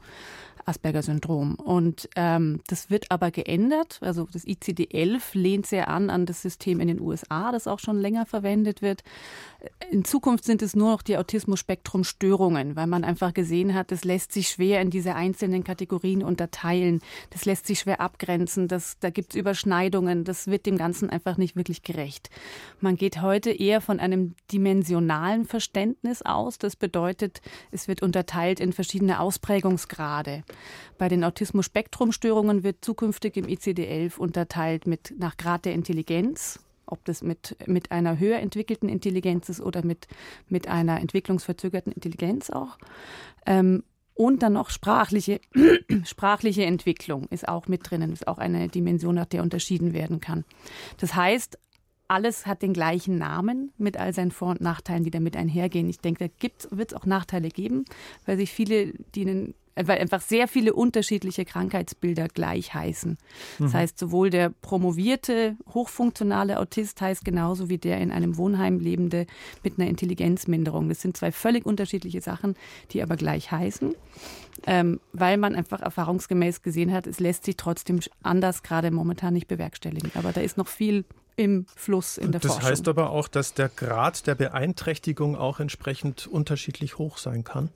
Asperger-Syndrom. 0.65 1.55
Und 1.55 2.09
ähm, 2.15 2.61
das 2.67 2.89
wird 2.89 3.11
aber 3.11 3.31
geändert. 3.31 3.99
Also 4.01 4.27
das 4.31 4.45
ICD-11 4.45 5.21
lehnt 5.33 5.65
sehr 5.65 5.87
an 5.87 6.09
an 6.09 6.25
das 6.25 6.41
System 6.41 6.79
in 6.79 6.87
den 6.87 7.01
USA, 7.01 7.51
das 7.51 7.67
auch 7.67 7.79
schon 7.79 7.97
länger 7.97 8.25
verwendet 8.25 8.81
wird. 8.81 9.01
In 9.89 10.05
Zukunft 10.05 10.45
sind 10.45 10.61
es 10.61 10.75
nur 10.75 10.91
noch 10.91 11.01
die 11.01 11.17
Autismus-Spektrum-Störungen, 11.17 12.75
weil 12.75 12.87
man 12.87 13.03
einfach 13.03 13.33
gesehen 13.33 13.73
hat, 13.73 13.91
das 13.91 14.03
lässt 14.03 14.31
sich 14.31 14.49
schwer 14.49 14.81
in 14.81 14.89
diese 14.89 15.15
einzelnen 15.15 15.63
Kategorien 15.63 16.23
unterteilen. 16.23 17.01
Das 17.31 17.45
lässt 17.45 17.65
sich 17.65 17.79
schwer 17.79 17.99
abgrenzen. 17.99 18.67
Das, 18.67 18.99
da 18.99 19.09
gibt 19.09 19.31
es 19.31 19.39
Überschneidungen. 19.39 20.23
Das 20.23 20.47
wird 20.47 20.65
dem 20.65 20.77
Ganzen 20.77 21.09
einfach 21.09 21.37
nicht 21.37 21.55
wirklich 21.55 21.83
gerecht. 21.83 22.29
Man 22.79 22.95
geht 22.95 23.21
heute 23.21 23.51
eher 23.51 23.81
von 23.81 23.99
einem 23.99 24.35
dimensionalen 24.51 25.45
Verständnis 25.45 25.98
aus. 26.25 26.57
Das 26.57 26.75
bedeutet, 26.75 27.41
es 27.71 27.87
wird 27.87 28.01
unterteilt 28.01 28.59
in 28.59 28.73
verschiedene 28.73 29.19
Ausprägungsgrade. 29.19 30.43
Bei 30.97 31.07
den 31.07 31.23
Autismus-Spektrum-Störungen 31.23 32.63
wird 32.63 32.83
zukünftig 32.83 33.37
im 33.37 33.45
ICD-11 33.45 34.17
unterteilt 34.17 34.87
mit 34.87 35.13
nach 35.17 35.37
Grad 35.37 35.65
der 35.65 35.73
Intelligenz, 35.73 36.59
ob 36.85 37.03
das 37.05 37.21
mit, 37.21 37.55
mit 37.65 37.91
einer 37.91 38.19
höher 38.19 38.39
entwickelten 38.39 38.89
Intelligenz 38.89 39.49
ist 39.49 39.61
oder 39.61 39.85
mit, 39.85 40.07
mit 40.47 40.67
einer 40.67 40.99
entwicklungsverzögerten 40.99 41.91
Intelligenz 41.91 42.49
auch. 42.49 42.77
Ähm, 43.45 43.83
und 44.19 44.43
dann 44.43 44.51
noch 44.51 44.69
sprachliche, 44.69 45.39
sprachliche 46.03 46.65
Entwicklung 46.65 47.27
ist 47.29 47.47
auch 47.47 47.67
mit 47.67 47.89
drinnen, 47.89 48.11
ist 48.11 48.27
auch 48.27 48.37
eine 48.37 48.67
Dimension, 48.67 49.15
nach 49.15 49.25
der 49.25 49.43
unterschieden 49.43 49.93
werden 49.93 50.19
kann. 50.19 50.43
Das 50.97 51.15
heißt, 51.15 51.57
alles 52.09 52.45
hat 52.45 52.61
den 52.61 52.73
gleichen 52.73 53.17
Namen 53.17 53.71
mit 53.77 53.97
all 53.97 54.13
seinen 54.13 54.31
Vor- 54.31 54.49
und 54.49 54.61
Nachteilen, 54.61 55.03
die 55.03 55.11
damit 55.11 55.37
einhergehen. 55.37 55.89
Ich 55.89 55.99
denke, 55.99 56.29
da 56.29 56.49
wird 56.71 56.91
es 56.91 56.97
auch 56.97 57.05
Nachteile 57.05 57.49
geben, 57.49 57.85
weil 58.25 58.37
sich 58.37 58.51
viele, 58.51 58.93
die 59.15 59.21
einen 59.21 59.53
weil 59.87 59.99
einfach 59.99 60.21
sehr 60.21 60.47
viele 60.47 60.73
unterschiedliche 60.73 61.45
Krankheitsbilder 61.45 62.27
gleich 62.27 62.73
heißen. 62.73 63.17
Das 63.59 63.71
mhm. 63.71 63.77
heißt, 63.77 63.99
sowohl 63.99 64.29
der 64.29 64.49
promovierte, 64.49 65.55
hochfunktionale 65.73 66.59
Autist 66.59 66.99
heißt 66.99 67.23
genauso 67.23 67.69
wie 67.69 67.77
der 67.77 67.99
in 68.01 68.11
einem 68.11 68.37
Wohnheim 68.37 68.79
lebende 68.79 69.25
mit 69.63 69.79
einer 69.79 69.89
Intelligenzminderung. 69.89 70.89
Das 70.89 71.01
sind 71.01 71.15
zwei 71.15 71.31
völlig 71.31 71.65
unterschiedliche 71.65 72.21
Sachen, 72.21 72.55
die 72.91 73.01
aber 73.01 73.15
gleich 73.15 73.51
heißen, 73.51 73.95
ähm, 74.67 74.99
weil 75.13 75.37
man 75.37 75.55
einfach 75.55 75.81
erfahrungsgemäß 75.81 76.61
gesehen 76.61 76.91
hat, 76.91 77.07
es 77.07 77.19
lässt 77.19 77.45
sich 77.45 77.55
trotzdem 77.55 77.99
anders 78.21 78.63
gerade 78.63 78.91
momentan 78.91 79.33
nicht 79.33 79.47
bewerkstelligen. 79.47 80.11
Aber 80.15 80.33
da 80.33 80.41
ist 80.41 80.57
noch 80.57 80.67
viel 80.67 81.05
im 81.39 81.65
Fluss 81.73 82.17
in 82.17 82.33
der 82.33 82.41
das 82.41 82.51
Forschung. 82.51 82.69
Das 82.69 82.79
heißt 82.79 82.87
aber 82.89 83.11
auch, 83.11 83.29
dass 83.29 83.53
der 83.53 83.69
Grad 83.69 84.27
der 84.27 84.35
Beeinträchtigung 84.35 85.37
auch 85.37 85.61
entsprechend 85.61 86.27
unterschiedlich 86.27 86.97
hoch 86.97 87.17
sein 87.17 87.45
kann. 87.45 87.69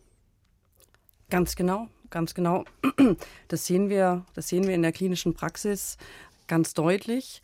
Ganz 1.29 1.55
genau, 1.55 1.87
ganz 2.09 2.33
genau. 2.33 2.65
Das 3.47 3.65
sehen 3.65 3.89
wir, 3.89 4.25
das 4.33 4.49
sehen 4.49 4.67
wir 4.67 4.75
in 4.75 4.81
der 4.81 4.91
klinischen 4.91 5.33
Praxis 5.33 5.97
ganz 6.47 6.73
deutlich. 6.73 7.41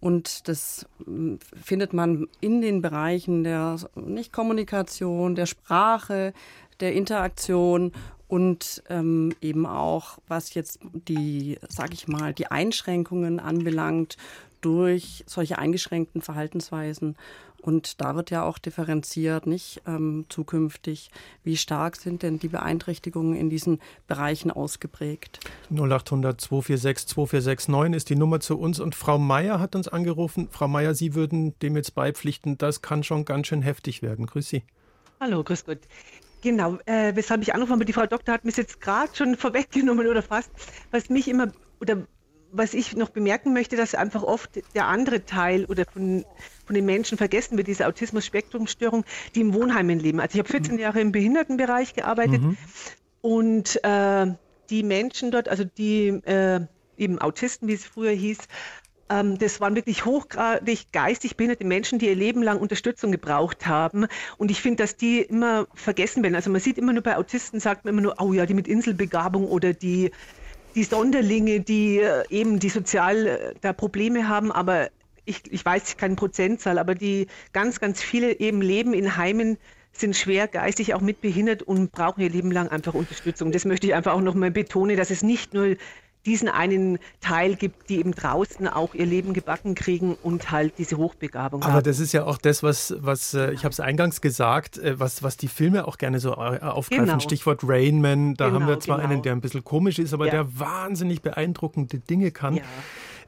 Und 0.00 0.48
das 0.48 0.86
hm, 1.04 1.38
findet 1.62 1.92
man 1.92 2.26
in 2.40 2.60
den 2.62 2.82
Bereichen 2.82 3.44
der 3.44 3.76
Nichtkommunikation, 3.94 5.36
der 5.36 5.46
Sprache, 5.46 6.32
der 6.80 6.94
Interaktion 6.94 7.92
und 8.26 8.82
ähm, 8.88 9.34
eben 9.40 9.66
auch, 9.66 10.18
was 10.26 10.54
jetzt 10.54 10.80
die, 10.92 11.58
sag 11.68 11.92
ich 11.92 12.08
mal, 12.08 12.32
die 12.32 12.46
Einschränkungen 12.46 13.38
anbelangt 13.38 14.16
durch 14.60 15.24
solche 15.26 15.58
eingeschränkten 15.58 16.22
Verhaltensweisen. 16.22 17.16
Und 17.60 18.00
da 18.00 18.16
wird 18.16 18.30
ja 18.30 18.42
auch 18.42 18.58
differenziert, 18.58 19.46
nicht 19.46 19.82
ähm, 19.86 20.24
zukünftig, 20.28 21.10
wie 21.44 21.56
stark 21.56 21.96
sind 21.96 22.22
denn 22.22 22.38
die 22.38 22.48
Beeinträchtigungen 22.48 23.36
in 23.36 23.50
diesen 23.50 23.80
Bereichen 24.06 24.50
ausgeprägt. 24.50 25.40
0800 25.70 26.40
246 26.40 27.08
2469 27.08 27.96
ist 27.96 28.08
die 28.08 28.16
Nummer 28.16 28.40
zu 28.40 28.58
uns 28.58 28.80
und 28.80 28.94
Frau 28.94 29.18
Meier 29.18 29.60
hat 29.60 29.76
uns 29.76 29.88
angerufen. 29.88 30.48
Frau 30.50 30.68
Meier, 30.68 30.94
Sie 30.94 31.14
würden 31.14 31.58
dem 31.60 31.76
jetzt 31.76 31.94
beipflichten, 31.94 32.56
das 32.56 32.80
kann 32.80 33.02
schon 33.02 33.26
ganz 33.26 33.48
schön 33.48 33.62
heftig 33.62 34.00
werden. 34.00 34.26
Grüß 34.26 34.48
Sie. 34.48 34.62
Hallo, 35.20 35.44
grüß 35.44 35.66
Gott. 35.66 35.80
Genau, 36.42 36.78
äh, 36.86 37.14
weshalb 37.14 37.42
ich 37.42 37.54
anrufe, 37.54 37.74
aber 37.74 37.84
die 37.84 37.92
Frau 37.92 38.06
Doktor 38.06 38.32
hat 38.32 38.46
mich 38.46 38.56
jetzt 38.56 38.80
gerade 38.80 39.14
schon 39.14 39.36
vorweggenommen 39.36 40.06
oder 40.06 40.22
fast, 40.22 40.50
was 40.90 41.10
mich 41.10 41.28
immer 41.28 41.52
oder 41.80 42.06
was 42.52 42.74
ich 42.74 42.96
noch 42.96 43.10
bemerken 43.10 43.52
möchte, 43.52 43.76
dass 43.76 43.94
einfach 43.94 44.22
oft 44.22 44.60
der 44.74 44.86
andere 44.86 45.24
Teil 45.24 45.64
oder 45.66 45.84
von, 45.84 46.24
von 46.66 46.74
den 46.74 46.84
Menschen 46.84 47.18
vergessen 47.18 47.56
wird, 47.56 47.68
diese 47.68 47.86
Autismus-Spektrum-Störung, 47.86 49.04
die 49.34 49.40
im 49.40 49.54
Wohnheimen 49.54 49.98
leben. 49.98 50.20
Also 50.20 50.34
ich 50.34 50.38
habe 50.40 50.48
14 50.48 50.74
mhm. 50.74 50.80
Jahre 50.80 51.00
im 51.00 51.12
Behindertenbereich 51.12 51.94
gearbeitet 51.94 52.42
mhm. 52.42 52.56
und 53.20 53.84
äh, 53.84 54.26
die 54.70 54.82
Menschen 54.82 55.30
dort, 55.30 55.48
also 55.48 55.64
die 55.64 56.08
äh, 56.08 56.60
eben 56.96 57.20
Autisten, 57.20 57.68
wie 57.68 57.74
es 57.74 57.84
früher 57.84 58.12
hieß, 58.12 58.38
ähm, 59.10 59.38
das 59.38 59.60
waren 59.60 59.74
wirklich 59.74 60.04
hochgradig 60.04 60.92
geistig 60.92 61.36
behinderte 61.36 61.64
Menschen, 61.64 61.98
die 61.98 62.06
ihr 62.06 62.14
Leben 62.14 62.42
lang 62.42 62.60
Unterstützung 62.60 63.10
gebraucht 63.10 63.66
haben. 63.66 64.06
Und 64.38 64.50
ich 64.50 64.62
finde, 64.62 64.84
dass 64.84 64.96
die 64.96 65.20
immer 65.20 65.66
vergessen 65.74 66.22
werden. 66.22 66.36
Also 66.36 66.50
man 66.50 66.60
sieht 66.60 66.78
immer 66.78 66.92
nur 66.92 67.02
bei 67.02 67.16
Autisten, 67.16 67.60
sagt 67.60 67.84
man 67.84 67.94
immer 67.94 68.02
nur, 68.02 68.14
oh 68.20 68.32
ja, 68.32 68.46
die 68.46 68.54
mit 68.54 68.68
Inselbegabung 68.68 69.46
oder 69.46 69.72
die 69.72 70.12
die 70.74 70.84
Sonderlinge, 70.84 71.60
die 71.60 71.98
äh, 71.98 72.24
eben 72.30 72.58
die 72.58 72.68
sozial 72.68 73.26
äh, 73.26 73.54
da 73.60 73.72
Probleme 73.72 74.28
haben, 74.28 74.52
aber 74.52 74.90
ich, 75.24 75.42
ich 75.50 75.64
weiß 75.64 75.96
keine 75.96 76.16
Prozentzahl, 76.16 76.78
aber 76.78 76.94
die 76.94 77.26
ganz, 77.52 77.80
ganz 77.80 78.02
viele 78.02 78.40
eben 78.40 78.62
leben 78.62 78.94
in 78.94 79.16
Heimen, 79.16 79.58
sind 79.92 80.16
schwer 80.16 80.48
geistig 80.48 80.94
auch 80.94 81.00
mitbehindert 81.00 81.62
und 81.62 81.92
brauchen 81.92 82.20
ihr 82.20 82.30
Leben 82.30 82.52
lang 82.52 82.68
einfach 82.68 82.94
Unterstützung. 82.94 83.52
Das 83.52 83.64
möchte 83.64 83.86
ich 83.86 83.94
einfach 83.94 84.12
auch 84.12 84.20
nochmal 84.20 84.50
betonen, 84.50 84.96
dass 84.96 85.10
es 85.10 85.22
nicht 85.22 85.52
nur 85.52 85.76
diesen 86.26 86.48
einen 86.48 86.98
Teil 87.20 87.56
gibt, 87.56 87.88
die 87.88 87.98
eben 87.98 88.12
draußen 88.12 88.68
auch 88.68 88.94
ihr 88.94 89.06
Leben 89.06 89.32
gebacken 89.32 89.74
kriegen 89.74 90.16
und 90.22 90.50
halt 90.50 90.74
diese 90.78 90.98
Hochbegabung 90.98 91.62
Aber 91.62 91.74
haben. 91.74 91.84
das 91.84 91.98
ist 91.98 92.12
ja 92.12 92.24
auch 92.24 92.38
das, 92.38 92.62
was, 92.62 92.94
was 92.98 93.32
genau. 93.32 93.52
ich 93.52 93.64
habe 93.64 93.72
es 93.72 93.80
eingangs 93.80 94.20
gesagt, 94.20 94.78
äh, 94.78 94.98
was, 95.00 95.22
was 95.22 95.36
die 95.36 95.48
Filme 95.48 95.86
auch 95.88 95.98
gerne 95.98 96.20
so 96.20 96.34
aufgreifen. 96.34 97.06
Genau. 97.06 97.20
Stichwort 97.20 97.60
Rainman, 97.64 98.34
da 98.34 98.46
genau, 98.46 98.60
haben 98.60 98.68
wir 98.68 98.80
zwar 98.80 98.98
genau. 98.98 99.10
einen, 99.10 99.22
der 99.22 99.32
ein 99.32 99.40
bisschen 99.40 99.64
komisch 99.64 99.98
ist, 99.98 100.12
aber 100.12 100.26
ja. 100.26 100.32
der 100.32 100.58
wahnsinnig 100.58 101.22
beeindruckende 101.22 101.98
Dinge 101.98 102.30
kann. 102.30 102.56
Ja. 102.56 102.62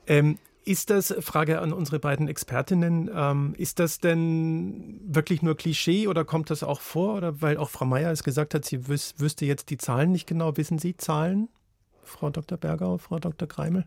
Ähm, 0.07 0.39
ist 0.65 0.91
das, 0.91 1.13
Frage 1.21 1.61
an 1.61 1.73
unsere 1.73 1.99
beiden 1.99 2.29
Expertinnen, 2.29 3.11
ähm, 3.13 3.55
ist 3.59 3.81
das 3.81 3.99
denn 3.99 5.01
wirklich 5.05 5.43
nur 5.43 5.57
Klischee 5.57 6.07
oder 6.07 6.25
kommt 6.25 6.51
das 6.51 6.63
auch 6.63 6.81
vor? 6.81 7.17
Oder 7.17 7.43
weil 7.43 7.57
auch 7.57 7.69
Frau 7.71 7.85
Meier 7.85 8.13
es 8.13 8.23
gesagt 8.23 8.55
hat, 8.55 8.65
sie 8.65 8.87
wüs 8.87 9.15
wüsste 9.19 9.45
jetzt 9.45 9.71
die 9.71 9.79
Zahlen 9.79 10.13
nicht 10.13 10.27
genau. 10.27 10.57
Wissen 10.57 10.79
Sie 10.79 10.97
Zahlen? 10.97 11.49
Frau 12.13 12.31
Dr. 12.31 12.57
Bergau, 12.57 12.99
Frau 12.99 13.19
Dr. 13.19 13.47
Kreimel? 13.47 13.85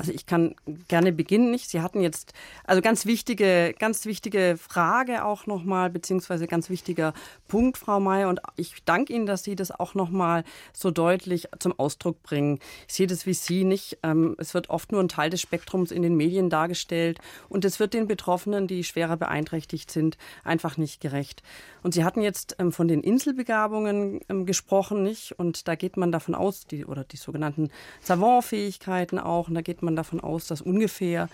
Also 0.00 0.12
ich 0.12 0.24
kann 0.24 0.54
gerne 0.88 1.12
beginnen. 1.12 1.58
Sie 1.58 1.82
hatten 1.82 2.00
jetzt 2.00 2.32
also 2.64 2.80
ganz 2.80 3.04
wichtige, 3.04 3.74
ganz 3.78 4.06
wichtige 4.06 4.56
Frage 4.56 5.26
auch 5.26 5.46
nochmal, 5.46 5.90
beziehungsweise 5.90 6.46
ganz 6.46 6.70
wichtiger 6.70 7.12
Punkt, 7.48 7.76
Frau 7.76 8.00
May. 8.00 8.24
Und 8.24 8.40
ich 8.56 8.82
danke 8.86 9.12
Ihnen, 9.12 9.26
dass 9.26 9.44
Sie 9.44 9.56
das 9.56 9.70
auch 9.70 9.94
nochmal 9.94 10.44
so 10.72 10.90
deutlich 10.90 11.48
zum 11.58 11.78
Ausdruck 11.78 12.22
bringen. 12.22 12.60
Ich 12.88 12.94
sehe 12.94 13.08
das 13.08 13.26
wie 13.26 13.34
Sie 13.34 13.62
nicht. 13.62 13.98
Ähm, 14.02 14.36
es 14.38 14.54
wird 14.54 14.70
oft 14.70 14.90
nur 14.90 15.02
ein 15.02 15.08
Teil 15.08 15.28
des 15.28 15.42
Spektrums 15.42 15.90
in 15.90 16.00
den 16.00 16.16
Medien 16.16 16.48
dargestellt 16.48 17.18
und 17.50 17.66
es 17.66 17.78
wird 17.78 17.92
den 17.92 18.06
Betroffenen, 18.06 18.66
die 18.66 18.84
schwerer 18.84 19.18
beeinträchtigt 19.18 19.90
sind, 19.90 20.16
einfach 20.44 20.78
nicht 20.78 21.02
gerecht. 21.02 21.42
Und 21.82 21.92
Sie 21.92 22.04
hatten 22.04 22.22
jetzt 22.22 22.56
ähm, 22.58 22.72
von 22.72 22.88
den 22.88 23.02
Inselbegabungen 23.02 24.20
ähm, 24.30 24.46
gesprochen, 24.46 25.02
nicht? 25.02 25.38
Und 25.38 25.68
da 25.68 25.74
geht 25.74 25.98
man 25.98 26.10
davon 26.10 26.34
aus, 26.34 26.66
die, 26.66 26.86
oder 26.86 27.04
die 27.04 27.18
sogenannten 27.18 27.68
Savantfähigkeiten 28.00 29.18
auch, 29.18 29.48
und 29.48 29.54
da 29.54 29.60
geht 29.60 29.82
man 29.82 29.89
man 29.90 29.96
davon 29.96 30.20
aus, 30.20 30.46
dass 30.46 30.60
ungefähr 30.60 31.28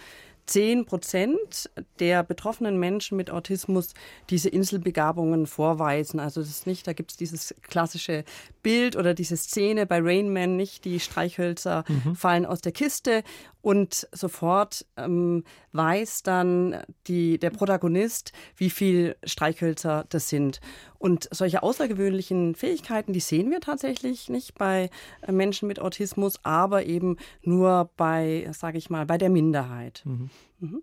10 0.47 0.87
Prozent 0.87 1.71
der 1.99 2.23
betroffenen 2.23 2.79
Menschen 2.79 3.17
mit 3.17 3.31
Autismus 3.31 3.95
diese 4.31 4.49
Inselbegabungen 4.49 5.47
vorweisen. 5.47 6.21
Also 6.21 6.41
das 6.41 6.51
ist 6.51 6.67
nicht, 6.67 6.87
da 6.87 6.93
gibt 6.93 7.11
es 7.11 7.17
dieses 7.17 7.55
klassische 7.63 8.25
Bild 8.63 8.97
oder 8.97 9.13
diese 9.13 9.37
Szene 9.37 9.87
bei 9.87 10.01
Rain 10.01 10.33
Man 10.33 10.57
nicht, 10.57 10.85
die 10.85 11.01
Streichhölzer 11.01 11.85
mhm. 11.89 12.15
fallen 12.15 12.47
aus 12.47 12.61
der 12.61 12.73
Kiste 12.73 13.23
und 13.67 14.07
sofort 14.13 14.87
ähm, 14.97 15.43
weiß 15.73 16.23
dann 16.23 16.85
die, 17.09 17.37
der 17.37 17.51
Protagonist, 17.51 18.33
wie 18.57 18.71
viel 18.71 19.17
Streichhölzer 19.25 20.05
das 20.09 20.29
sind. 20.29 20.61
Und 21.01 21.29
solche 21.33 21.65
außergewöhnlichen 21.65 22.55
Fähigkeiten, 22.55 23.13
die 23.13 23.19
sehen 23.19 23.51
wir 23.51 23.59
tatsächlich 23.59 24.29
nicht 24.29 24.55
bei 24.55 24.89
äh, 25.23 25.33
Menschen 25.33 25.67
mit 25.67 25.81
Autismus, 25.81 26.39
aber 26.45 26.85
eben 26.85 27.17
nur 27.43 27.91
bei, 27.97 28.49
sage 28.53 28.79
ich 28.79 28.89
mal, 28.89 29.05
bei 29.05 29.19
der 29.19 29.31
Minderheit. 29.31 30.03
Mhm. 30.05 30.31
Mhm. 30.61 30.83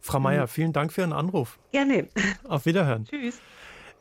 Frau 0.00 0.18
Meier, 0.18 0.48
vielen 0.48 0.72
Dank 0.72 0.92
für 0.92 1.02
Ihren 1.02 1.12
Anruf. 1.12 1.60
Gerne. 1.70 2.08
Auf 2.48 2.66
Wiederhören. 2.66 3.04
Tschüss. 3.04 3.40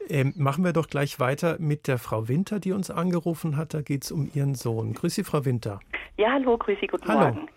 Ähm, 0.09 0.33
machen 0.35 0.65
wir 0.65 0.73
doch 0.73 0.87
gleich 0.87 1.19
weiter 1.19 1.57
mit 1.59 1.87
der 1.87 1.99
Frau 1.99 2.27
Winter, 2.27 2.59
die 2.59 2.71
uns 2.71 2.89
angerufen 2.89 3.57
hat. 3.57 3.75
Da 3.75 3.83
geht 3.83 4.05
es 4.05 4.11
um 4.11 4.31
ihren 4.33 4.55
Sohn. 4.55 4.93
Grüß 4.95 5.13
Sie, 5.13 5.23
Frau 5.23 5.45
Winter. 5.45 5.79
Ja, 6.17 6.31
hallo, 6.31 6.57
grüß 6.57 6.79
Sie, 6.81 6.87
guten 6.87 7.07
hallo. 7.07 7.35
Morgen. 7.35 7.49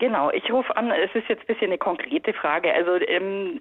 Genau, 0.00 0.30
ich 0.30 0.50
rufe 0.50 0.74
an, 0.78 0.90
es 0.90 1.14
ist 1.14 1.28
jetzt 1.28 1.42
ein 1.42 1.46
bisschen 1.46 1.66
eine 1.66 1.76
konkrete 1.76 2.32
Frage. 2.32 2.72
Also 2.72 2.96
ähm, 3.06 3.60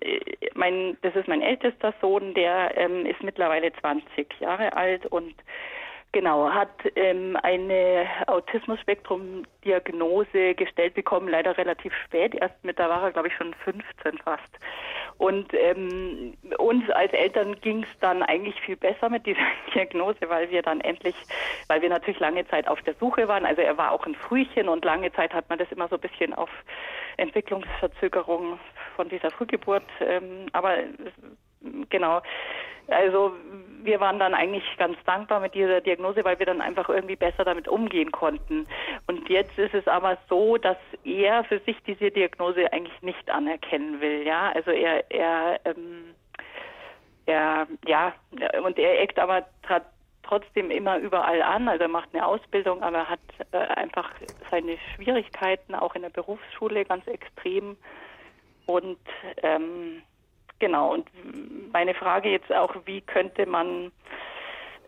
mein, 0.53 0.97
das 1.01 1.13
ist 1.13 1.27
mein 1.27 1.41
ältester 1.41 1.93
Sohn, 1.99 2.33
der 2.33 2.77
ähm, 2.77 3.05
ist 3.05 3.21
mittlerweile 3.21 3.73
20 3.73 4.39
Jahre 4.39 4.71
alt 4.71 5.05
und 5.07 5.35
Genau, 6.11 6.51
hat 6.51 6.71
ähm, 6.95 7.37
eine 7.43 8.07
Autismus-Spektrum-Diagnose 8.25 10.55
gestellt 10.55 10.95
bekommen, 10.95 11.27
leider 11.27 11.55
relativ 11.55 11.93
spät, 12.05 12.33
erst 12.33 12.63
mit, 12.63 12.79
da 12.79 12.89
war 12.89 13.03
er 13.03 13.11
glaube 13.11 13.27
ich 13.27 13.35
schon 13.35 13.53
15 13.53 14.17
fast. 14.17 14.57
Und 15.19 15.53
ähm, 15.53 16.33
uns 16.57 16.89
als 16.89 17.13
Eltern 17.13 17.61
ging 17.61 17.83
es 17.83 17.99
dann 17.99 18.23
eigentlich 18.23 18.59
viel 18.61 18.75
besser 18.75 19.09
mit 19.09 19.27
dieser 19.27 19.45
Diagnose, 19.75 20.27
weil 20.29 20.49
wir 20.49 20.63
dann 20.63 20.81
endlich, 20.81 21.13
weil 21.67 21.83
wir 21.83 21.89
natürlich 21.89 22.19
lange 22.19 22.47
Zeit 22.47 22.67
auf 22.67 22.81
der 22.81 22.95
Suche 22.95 23.27
waren. 23.27 23.45
Also 23.45 23.61
er 23.61 23.77
war 23.77 23.91
auch 23.91 24.07
ein 24.07 24.15
Frühchen 24.15 24.67
und 24.67 24.83
lange 24.85 25.13
Zeit 25.13 25.31
hat 25.33 25.47
man 25.49 25.59
das 25.59 25.71
immer 25.71 25.89
so 25.89 25.97
ein 25.97 26.01
bisschen 26.01 26.33
auf 26.33 26.49
Entwicklungsverzögerung 27.17 28.59
von 28.95 29.09
dieser 29.09 29.29
Frühgeburt. 29.29 29.85
Ähm, 29.99 30.47
aber 30.53 30.75
genau, 31.89 32.21
also 32.87 33.33
wir 33.83 33.99
waren 33.99 34.19
dann 34.19 34.33
eigentlich 34.33 34.63
ganz 34.77 34.97
dankbar 35.05 35.39
mit 35.39 35.53
dieser 35.53 35.81
Diagnose, 35.81 36.23
weil 36.23 36.39
wir 36.39 36.45
dann 36.45 36.61
einfach 36.61 36.89
irgendwie 36.89 37.15
besser 37.15 37.45
damit 37.45 37.67
umgehen 37.67 38.11
konnten. 38.11 38.67
Und 39.07 39.29
jetzt 39.29 39.57
ist 39.57 39.73
es 39.73 39.87
aber 39.87 40.17
so, 40.27 40.57
dass 40.57 40.77
er 41.03 41.43
für 41.45 41.59
sich 41.59 41.77
diese 41.85 42.11
Diagnose 42.11 42.71
eigentlich 42.73 43.01
nicht 43.01 43.29
anerkennen 43.29 44.01
will. 44.01 44.25
Ja, 44.25 44.51
also 44.53 44.71
er, 44.71 45.09
er, 45.11 45.59
ähm, 45.65 46.15
er, 47.25 47.67
ja, 47.85 48.13
und 48.63 48.77
er 48.77 49.01
eckt 49.01 49.19
aber 49.19 49.45
trotzdem 50.23 50.71
immer 50.71 50.97
überall 50.97 51.41
an. 51.41 51.67
Also 51.67 51.83
er 51.83 51.89
macht 51.89 52.09
eine 52.13 52.25
Ausbildung, 52.25 52.83
aber 52.83 52.99
er 52.99 53.09
hat 53.09 53.19
äh, 53.51 53.57
einfach 53.57 54.11
seine 54.51 54.77
Schwierigkeiten 54.95 55.73
auch 55.75 55.95
in 55.95 56.01
der 56.01 56.09
Berufsschule 56.09 56.85
ganz 56.85 57.07
extrem. 57.07 57.77
Und 58.65 58.99
ähm, 59.41 60.03
Genau, 60.59 60.93
und 60.93 61.09
meine 61.71 61.93
Frage 61.93 62.29
jetzt 62.29 62.51
auch, 62.51 62.75
wie 62.85 63.01
könnte 63.01 63.45
man 63.45 63.91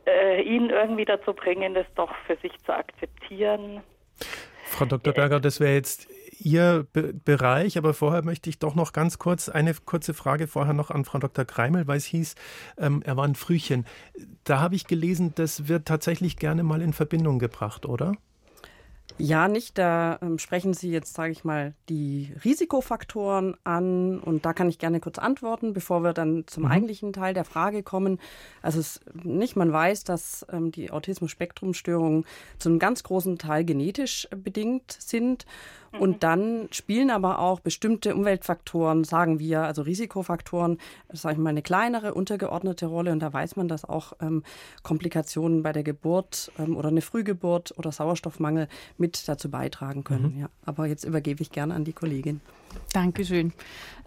äh, 0.05 0.41
ihn 0.41 0.69
irgendwie 0.69 1.05
dazu 1.05 1.33
bringen, 1.33 1.73
das 1.73 1.85
doch 1.95 2.13
für 2.27 2.35
sich 2.37 2.51
zu 2.65 2.73
akzeptieren. 2.73 3.81
Frau 4.65 4.85
Dr. 4.85 5.13
Berger, 5.13 5.39
das 5.39 5.59
wäre 5.59 5.73
jetzt 5.73 6.09
Ihr 6.39 6.87
Be 6.91 7.13
Bereich, 7.13 7.77
aber 7.77 7.93
vorher 7.93 8.23
möchte 8.23 8.49
ich 8.49 8.57
doch 8.57 8.73
noch 8.73 8.93
ganz 8.93 9.19
kurz 9.19 9.47
eine 9.47 9.73
kurze 9.73 10.13
Frage 10.13 10.47
vorher 10.47 10.73
noch 10.73 10.89
an 10.89 11.05
Frau 11.05 11.19
Dr. 11.19 11.45
Kreimel, 11.45 11.87
weil 11.87 11.97
es 11.97 12.05
hieß, 12.05 12.35
ähm, 12.77 13.03
er 13.05 13.15
war 13.15 13.25
ein 13.25 13.35
Frühchen. 13.35 13.85
Da 14.43 14.59
habe 14.59 14.75
ich 14.75 14.87
gelesen, 14.87 15.33
das 15.35 15.67
wird 15.67 15.87
tatsächlich 15.87 16.37
gerne 16.37 16.63
mal 16.63 16.81
in 16.81 16.93
Verbindung 16.93 17.37
gebracht, 17.37 17.85
oder? 17.85 18.13
Ja, 19.18 19.48
nicht. 19.48 19.77
Da 19.77 20.20
ähm, 20.22 20.39
sprechen 20.39 20.74
Sie 20.74 20.91
jetzt, 20.91 21.13
sage 21.13 21.32
ich 21.32 21.44
mal, 21.44 21.74
die 21.89 22.34
Risikofaktoren 22.44 23.56
an. 23.63 24.20
Und 24.20 24.46
da 24.46 24.53
kann 24.53 24.70
ich 24.70 24.80
gerne 24.80 25.00
kurz 25.00 25.20
antworten, 25.20 25.74
bevor 25.74 26.03
wir 26.03 26.13
dann 26.13 26.46
zum 26.48 26.63
mhm. 26.63 26.72
eigentlichen 26.72 27.13
Teil 27.13 27.34
der 27.34 27.46
Frage 27.46 27.84
kommen. 27.84 28.20
Also 28.62 28.80
es 28.80 29.00
nicht, 29.24 29.56
man 29.56 29.72
weiß, 29.72 30.03
dass 30.03 30.46
ähm, 30.51 30.72
die 30.72 30.91
Autismus-Spektrum-Störungen 30.91 32.25
zu 32.58 32.70
einem 32.70 32.80
ganz 32.80 33.03
großen 33.03 33.38
Teil 33.38 33.65
genetisch 33.65 34.27
bedingt 34.36 34.91
sind. 35.00 35.46
Und 36.00 36.24
dann 36.24 36.67
spielen 36.71 37.10
aber 37.10 37.39
auch 37.39 37.60
bestimmte 37.60 38.15
Umweltfaktoren, 38.15 39.03
sagen 39.03 39.39
wir, 39.39 39.63
also 39.63 39.81
Risikofaktoren, 39.81 40.77
sage 41.12 41.33
ich 41.33 41.39
mal, 41.39 41.50
eine 41.50 41.62
kleinere, 41.62 42.13
untergeordnete 42.13 42.86
Rolle. 42.86 43.12
Und 43.12 43.19
da 43.19 43.33
weiß 43.33 43.57
man, 43.57 43.67
dass 43.67 43.83
auch 43.83 44.13
ähm, 44.21 44.43
Komplikationen 44.83 45.63
bei 45.63 45.74
der 45.74 45.83
Geburt 45.83 46.51
ähm, 46.57 46.77
oder 46.77 46.89
eine 46.89 47.01
Frühgeburt 47.01 47.77
oder 47.77 47.91
Sauerstoffmangel 47.91 48.67
mit 48.98 49.27
dazu 49.27 49.51
beitragen 49.51 50.03
können. 50.03 50.36
Mhm. 50.36 50.41
Ja, 50.41 50.50
aber 50.65 50.86
jetzt 50.86 51.03
übergebe 51.03 51.41
ich 51.41 51.51
gerne 51.51 51.74
an 51.74 51.83
die 51.83 51.93
Kollegin. 51.93 52.39
Dankeschön. 52.93 53.51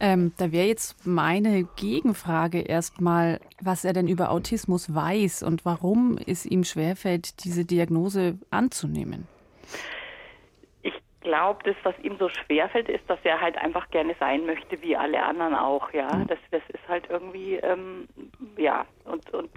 Ähm, 0.01 0.33
da 0.39 0.53
wäre 0.53 0.67
jetzt 0.67 1.07
meine 1.07 1.65
Gegenfrage 1.77 2.61
erstmal, 2.61 3.41
was 3.61 3.85
er 3.85 3.93
denn 3.93 4.09
über 4.09 4.31
Autismus 4.31 4.95
weiß 4.95 5.43
und 5.43 5.67
warum 5.67 6.19
es 6.25 6.47
ihm 6.47 6.65
schwerfällt, 6.65 7.45
diese 7.45 7.67
Diagnose 7.67 8.39
anzunehmen 8.49 9.29
glaube, 11.25 11.61
das, 11.65 11.75
was 11.83 11.99
ihm 12.05 12.17
so 12.19 12.29
schwerfällt, 12.29 12.89
ist, 12.89 13.09
dass 13.09 13.19
er 13.25 13.41
halt 13.41 13.59
einfach 13.59 13.91
gerne 13.91 14.15
sein 14.21 14.47
möchte, 14.47 14.81
wie 14.83 14.97
alle 14.97 15.23
anderen 15.23 15.55
auch, 15.55 15.93
ja. 15.93 16.15
Mhm. 16.15 16.29
Das, 16.29 16.39
das 16.53 16.63
ist 16.69 16.89
halt 16.89 17.05
irgendwie, 17.11 17.57
ähm, 17.57 18.07
ja, 18.57 18.87
und, 19.05 19.29
und 19.35 19.51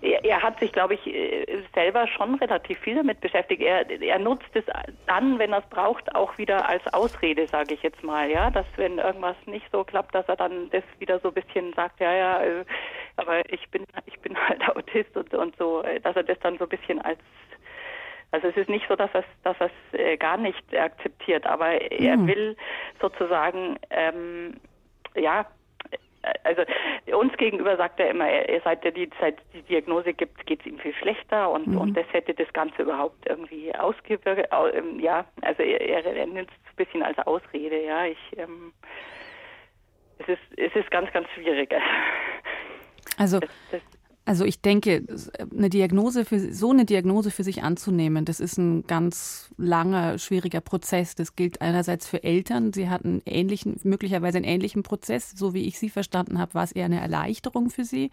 er, 0.00 0.24
er 0.24 0.42
hat 0.42 0.58
sich, 0.58 0.72
glaube 0.72 0.94
ich, 0.94 1.06
äh, 1.06 1.62
selber 1.74 2.08
schon 2.08 2.34
relativ 2.36 2.78
viel 2.80 2.96
damit 2.96 3.20
beschäftigt. 3.20 3.62
Er, 3.62 3.88
er 3.88 4.18
nutzt 4.18 4.50
es 4.54 4.64
dann, 5.06 5.38
wenn 5.38 5.52
er 5.52 5.60
es 5.60 5.70
braucht, 5.70 6.14
auch 6.14 6.36
wieder 6.38 6.68
als 6.68 6.82
Ausrede, 6.92 7.46
sage 7.46 7.74
ich 7.74 7.82
jetzt 7.82 8.02
mal, 8.02 8.28
ja, 8.30 8.50
dass 8.50 8.66
wenn 8.76 8.98
irgendwas 8.98 9.36
nicht 9.46 9.66
so 9.70 9.84
klappt, 9.84 10.14
dass 10.14 10.28
er 10.28 10.36
dann 10.36 10.70
das 10.70 10.84
wieder 10.98 11.20
so 11.20 11.28
ein 11.28 11.34
bisschen 11.34 11.72
sagt, 11.74 12.00
ja, 12.00 12.12
ja, 12.12 12.42
äh, 12.42 12.64
aber 13.16 13.48
ich 13.52 13.70
bin, 13.70 13.86
ich 14.06 14.18
bin 14.20 14.36
halt 14.36 14.68
Autist 14.76 15.16
und, 15.16 15.32
und 15.34 15.56
so, 15.56 15.82
äh, 15.82 16.00
dass 16.00 16.16
er 16.16 16.24
das 16.24 16.38
dann 16.40 16.58
so 16.58 16.64
ein 16.64 16.70
bisschen 16.70 17.00
als 17.00 17.18
also 18.34 18.48
es 18.48 18.56
ist 18.56 18.68
nicht 18.68 18.84
so, 18.88 18.96
dass 18.96 19.10
er 19.14 19.20
es 19.20 19.26
dass 19.44 19.56
er's, 19.60 19.70
äh, 19.92 20.16
gar 20.16 20.36
nicht 20.36 20.76
akzeptiert, 20.76 21.46
aber 21.46 21.68
er 21.68 22.16
mhm. 22.16 22.26
will 22.26 22.56
sozusagen, 23.00 23.78
ähm, 23.90 24.54
ja, 25.14 25.46
äh, 26.22 26.32
also 26.42 26.62
uns 27.16 27.32
gegenüber 27.36 27.76
sagt 27.76 28.00
er 28.00 28.10
immer, 28.10 28.28
er, 28.28 28.60
seit 28.62 28.84
er 28.84 28.90
die, 28.90 29.08
seit 29.20 29.36
die 29.52 29.62
Diagnose 29.62 30.12
gibt, 30.12 30.44
geht 30.46 30.60
es 30.60 30.66
ihm 30.66 30.80
viel 30.80 30.94
schlechter 30.94 31.48
und, 31.48 31.68
mhm. 31.68 31.78
und 31.78 31.96
das 31.96 32.06
hätte 32.12 32.34
das 32.34 32.52
Ganze 32.52 32.82
überhaupt 32.82 33.24
irgendwie 33.28 33.72
ausgewirkt. 33.72 34.48
Ähm, 34.74 34.98
ja, 34.98 35.24
also 35.42 35.62
er, 35.62 35.80
er, 35.80 36.04
er 36.04 36.26
nimmt 36.26 36.50
es 36.50 36.72
ein 36.72 36.76
bisschen 36.76 37.04
als 37.04 37.18
Ausrede, 37.20 37.84
ja. 37.84 38.06
Ich 38.06 38.18
ähm, 38.36 38.72
es 40.18 40.28
ist 40.28 40.58
es 40.58 40.74
ist 40.74 40.90
ganz, 40.90 41.12
ganz 41.12 41.28
schwierig. 41.36 41.72
Also 43.16 43.38
das, 43.38 43.50
das, 43.70 43.82
also 44.26 44.44
ich 44.44 44.62
denke, 44.62 45.04
eine 45.54 45.68
Diagnose 45.68 46.24
für 46.24 46.52
so 46.52 46.70
eine 46.70 46.86
Diagnose 46.86 47.30
für 47.30 47.44
sich 47.44 47.62
anzunehmen, 47.62 48.24
das 48.24 48.40
ist 48.40 48.56
ein 48.56 48.86
ganz 48.86 49.50
langer, 49.58 50.18
schwieriger 50.18 50.62
Prozess. 50.62 51.14
Das 51.14 51.36
gilt 51.36 51.60
einerseits 51.60 52.08
für 52.08 52.24
Eltern. 52.24 52.72
Sie 52.72 52.88
hatten 52.88 53.20
ähnlichen, 53.26 53.78
möglicherweise 53.82 54.38
einen 54.38 54.46
ähnlichen 54.46 54.82
Prozess. 54.82 55.32
So 55.36 55.52
wie 55.52 55.66
ich 55.66 55.78
sie 55.78 55.90
verstanden 55.90 56.38
habe, 56.38 56.54
war 56.54 56.64
es 56.64 56.72
eher 56.72 56.86
eine 56.86 57.00
Erleichterung 57.00 57.68
für 57.68 57.84
sie, 57.84 58.10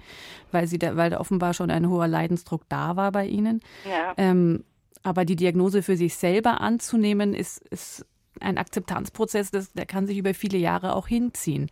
weil 0.51 0.68
sie 0.68 0.80
da, 0.80 0.98
weil 0.98 1.12
da 1.12 1.20
offenbar 1.20 1.53
schon 1.53 1.72
ein 1.72 1.88
hoher 1.88 2.10
Leidensdruck 2.10 2.63
da 2.68 2.98
war 2.98 3.13
bei 3.13 3.27
ihnen. 3.27 3.62
Ja. 3.89 4.13
Ähm, 4.18 4.65
aber 5.03 5.24
die 5.24 5.38
Diagnose 5.38 5.82
für 5.82 5.96
sich 5.96 6.15
selber 6.15 6.60
anzunehmen, 6.60 7.34
ist, 7.34 7.60
ist 7.70 8.06
ein 8.39 8.58
Akzeptanzprozess, 8.58 9.50
das, 9.51 9.72
der 9.74 9.86
kann 9.86 10.08
sich 10.08 10.18
über 10.18 10.34
viele 10.34 10.58
Jahre 10.58 10.96
auch 10.96 11.08
hinziehen. 11.08 11.70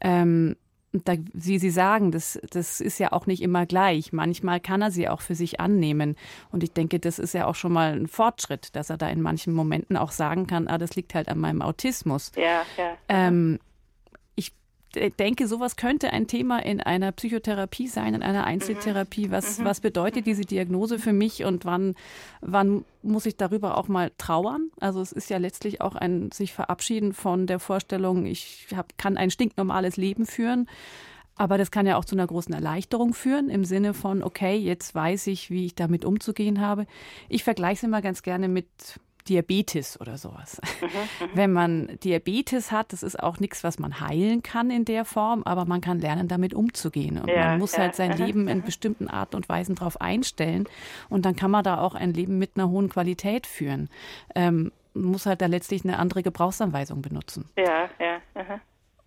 Ähm, 0.00 0.56
da, 0.92 1.14
wie 1.32 1.58
Sie 1.58 1.70
sagen, 1.70 2.12
das, 2.12 2.38
das 2.50 2.80
ist 2.80 2.98
ja 2.98 3.12
auch 3.12 3.26
nicht 3.26 3.42
immer 3.42 3.66
gleich. 3.66 4.12
Manchmal 4.12 4.60
kann 4.60 4.82
er 4.82 4.90
sie 4.90 5.08
auch 5.08 5.20
für 5.20 5.34
sich 5.34 5.58
annehmen. 5.58 6.16
Und 6.50 6.62
ich 6.62 6.72
denke, 6.72 6.98
das 6.98 7.18
ist 7.18 7.32
ja 7.32 7.46
auch 7.46 7.54
schon 7.54 7.72
mal 7.72 7.92
ein 7.92 8.08
Fortschritt, 8.08 8.76
dass 8.76 8.90
er 8.90 8.98
da 8.98 9.08
in 9.08 9.22
manchen 9.22 9.54
Momenten 9.54 9.96
auch 9.96 10.10
sagen 10.10 10.46
kann, 10.46 10.68
ah, 10.68 10.78
das 10.78 10.94
liegt 10.94 11.14
halt 11.14 11.28
an 11.28 11.38
meinem 11.38 11.62
Autismus. 11.62 12.32
Ja, 12.36 12.62
ja. 12.76 12.96
Ähm, 13.08 13.58
denke, 15.18 15.46
sowas 15.46 15.76
könnte 15.76 16.12
ein 16.12 16.26
Thema 16.26 16.58
in 16.64 16.80
einer 16.80 17.12
Psychotherapie 17.12 17.88
sein, 17.88 18.14
in 18.14 18.22
einer 18.22 18.44
Einzeltherapie. 18.44 19.30
Was, 19.30 19.58
mhm. 19.58 19.64
was 19.64 19.80
bedeutet 19.80 20.26
diese 20.26 20.42
Diagnose 20.42 20.98
für 20.98 21.12
mich 21.12 21.44
und 21.44 21.64
wann, 21.64 21.94
wann 22.40 22.84
muss 23.02 23.26
ich 23.26 23.36
darüber 23.36 23.78
auch 23.78 23.88
mal 23.88 24.12
trauern? 24.18 24.70
Also 24.80 25.00
es 25.00 25.12
ist 25.12 25.30
ja 25.30 25.38
letztlich 25.38 25.80
auch 25.80 25.94
ein 25.94 26.30
sich 26.32 26.52
verabschieden 26.52 27.12
von 27.12 27.46
der 27.46 27.58
Vorstellung, 27.58 28.26
ich 28.26 28.68
hab, 28.74 28.96
kann 28.98 29.16
ein 29.16 29.30
stinknormales 29.30 29.96
Leben 29.96 30.26
führen. 30.26 30.68
Aber 31.34 31.56
das 31.56 31.70
kann 31.70 31.86
ja 31.86 31.96
auch 31.96 32.04
zu 32.04 32.14
einer 32.14 32.26
großen 32.26 32.54
Erleichterung 32.54 33.14
führen, 33.14 33.48
im 33.48 33.64
Sinne 33.64 33.94
von, 33.94 34.22
okay, 34.22 34.54
jetzt 34.54 34.94
weiß 34.94 35.28
ich, 35.28 35.50
wie 35.50 35.64
ich 35.64 35.74
damit 35.74 36.04
umzugehen 36.04 36.60
habe. 36.60 36.86
Ich 37.28 37.42
vergleiche 37.42 37.78
es 37.78 37.82
immer 37.82 38.02
ganz 38.02 38.22
gerne 38.22 38.48
mit 38.48 38.66
Diabetes 39.28 40.00
oder 40.00 40.18
sowas. 40.18 40.60
Mhm, 40.80 40.86
mhm, 41.26 41.30
Wenn 41.34 41.52
man 41.52 41.98
Diabetes 42.02 42.72
hat, 42.72 42.92
das 42.92 43.02
ist 43.02 43.20
auch 43.20 43.38
nichts, 43.40 43.64
was 43.64 43.78
man 43.78 44.00
heilen 44.00 44.42
kann 44.42 44.70
in 44.70 44.84
der 44.84 45.04
Form, 45.04 45.42
aber 45.44 45.64
man 45.64 45.80
kann 45.80 46.00
lernen, 46.00 46.28
damit 46.28 46.54
umzugehen. 46.54 47.18
Und 47.18 47.28
ja, 47.28 47.50
man 47.50 47.58
muss 47.58 47.72
ja. 47.72 47.80
halt 47.80 47.94
sein 47.94 48.12
Leben 48.16 48.48
in 48.48 48.62
bestimmten 48.62 49.08
Arten 49.08 49.36
und 49.36 49.48
Weisen 49.48 49.74
darauf 49.74 50.00
einstellen. 50.00 50.68
Und 51.08 51.24
dann 51.24 51.36
kann 51.36 51.50
man 51.50 51.64
da 51.64 51.78
auch 51.78 51.94
ein 51.94 52.12
Leben 52.12 52.38
mit 52.38 52.52
einer 52.54 52.68
hohen 52.68 52.88
Qualität 52.88 53.46
führen. 53.46 53.88
Ähm, 54.34 54.72
muss 54.94 55.26
halt 55.26 55.40
da 55.40 55.46
letztlich 55.46 55.84
eine 55.84 55.98
andere 55.98 56.22
Gebrauchsanweisung 56.22 57.02
benutzen. 57.02 57.48
Ja, 57.56 57.88
ja. 57.98 58.20
Aha. 58.34 58.60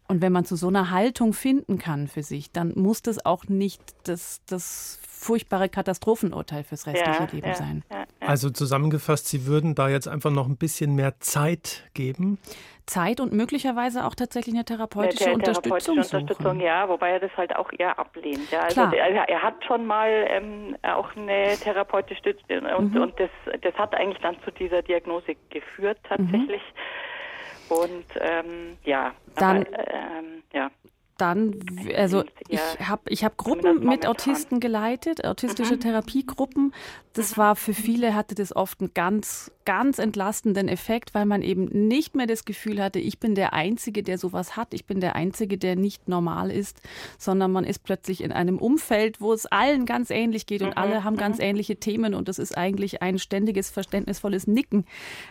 Und 0.08 0.22
wenn 0.22 0.32
man 0.32 0.46
zu 0.46 0.56
so 0.56 0.68
einer 0.68 0.92
Haltung 0.92 1.34
finden 1.34 1.80
kann 1.80 2.08
für 2.08 2.22
sich, 2.22 2.52
dann 2.52 2.74
muss 2.76 3.02
das 3.02 3.26
auch 3.26 3.46
nicht 3.46 3.82
das, 4.04 4.42
das 4.46 5.00
furchtbare 5.04 5.70
Katastrophenurteil 5.70 6.64
fürs 6.64 6.86
restliche 6.86 7.24
ja, 7.24 7.30
Leben 7.32 7.48
ja, 7.48 7.56
sein. 7.56 7.84
Ja, 7.92 8.06
also 8.20 8.52
zusammengefasst, 8.52 9.28
Sie 9.28 9.48
würden 9.48 9.74
da 9.74 9.90
jetzt 9.90 10.08
einfach 10.08 10.30
noch 10.30 10.48
ein 10.48 10.58
bisschen 10.58 10.94
mehr 10.94 11.20
Zeit 11.20 11.90
geben? 11.96 12.38
Zeit 12.86 13.20
und 13.20 13.34
möglicherweise 13.34 14.06
auch 14.06 14.14
tatsächlich 14.14 14.54
eine 14.54 14.64
therapeutische, 14.64 15.26
eine 15.26 15.36
Unterstützung, 15.36 15.98
Unterstützung 15.98 16.60
ja, 16.60 16.88
wobei 16.88 17.12
er 17.12 17.20
das 17.20 17.36
halt 17.36 17.56
auch 17.56 17.72
eher 17.76 17.98
ablehnt. 17.98 18.52
Ja. 18.52 18.62
Also 18.62 18.82
er, 18.82 19.28
er, 19.28 19.42
hat 19.42 19.56
schon 19.66 19.88
mal 19.88 20.28
ähm, 20.30 20.78
auch 20.84 21.16
eine 21.16 21.56
therapeutische 21.58 22.20
Stütze 22.20 22.62
und, 22.78 22.94
mhm. 22.94 23.02
und 23.02 23.20
das, 23.20 23.30
das 23.62 23.74
hat 23.74 23.96
eigentlich 23.96 24.22
dann 24.22 24.38
zu 24.44 24.52
dieser 24.52 24.84
Diagnose 24.84 25.36
geführt 25.50 25.98
tatsächlich. 26.04 26.62
Mhm. 26.62 27.15
Und 27.70 28.06
ähm, 28.20 28.78
ja, 28.84 29.14
dann, 29.36 29.66
aber, 29.66 29.94
ähm, 29.94 30.44
ja 30.54 30.72
dann, 31.18 31.62
also 31.96 32.24
ich 32.50 32.60
habe 32.82 33.04
ich 33.08 33.24
hab 33.24 33.38
Gruppen 33.38 33.86
mit 33.86 34.06
Autisten 34.06 34.60
geleitet, 34.60 35.24
autistische 35.24 35.76
mhm. 35.76 35.80
Therapiegruppen. 35.80 36.74
Das 37.14 37.32
mhm. 37.32 37.38
war 37.38 37.56
für 37.56 37.74
viele, 37.74 38.16
hatte 38.16 38.36
das 38.36 38.54
oft 38.54 38.82
einen 38.82 38.94
ganz, 38.94 39.52
ganz 39.64 39.98
entlastenden 39.98 40.68
Effekt, 40.68 41.14
weil 41.14 41.26
man 41.26 41.42
eben 41.42 41.66
nicht 41.88 42.16
mehr 42.16 42.28
das 42.28 42.44
Gefühl 42.44 42.84
hatte, 42.84 43.00
ich 43.00 43.20
bin 43.20 43.34
der 43.34 43.54
Einzige, 43.54 44.04
der 44.04 44.18
sowas 44.18 44.58
hat, 44.58 44.74
ich 44.74 44.86
bin 44.86 45.00
der 45.00 45.16
Einzige, 45.16 45.58
der 45.58 45.78
nicht 45.78 46.10
normal 46.10 46.52
ist, 46.52 46.82
sondern 47.18 47.52
man 47.52 47.64
ist 47.64 47.80
plötzlich 47.80 48.22
in 48.22 48.34
einem 48.34 48.58
Umfeld, 48.58 49.22
wo 49.22 49.32
es 49.32 49.46
allen 49.46 49.86
ganz 49.86 50.10
ähnlich 50.10 50.46
geht 50.48 50.64
und 50.64 50.72
mhm. 50.72 50.78
alle 50.78 51.04
haben 51.06 51.16
ganz 51.16 51.38
mhm. 51.38 51.46
ähnliche 51.46 51.78
Themen 51.78 52.14
und 52.14 52.28
es 52.28 52.40
ist 52.40 52.58
eigentlich 52.58 53.02
ein 53.02 53.20
ständiges, 53.20 53.70
verständnisvolles 53.70 54.48
Nicken. 54.48 54.86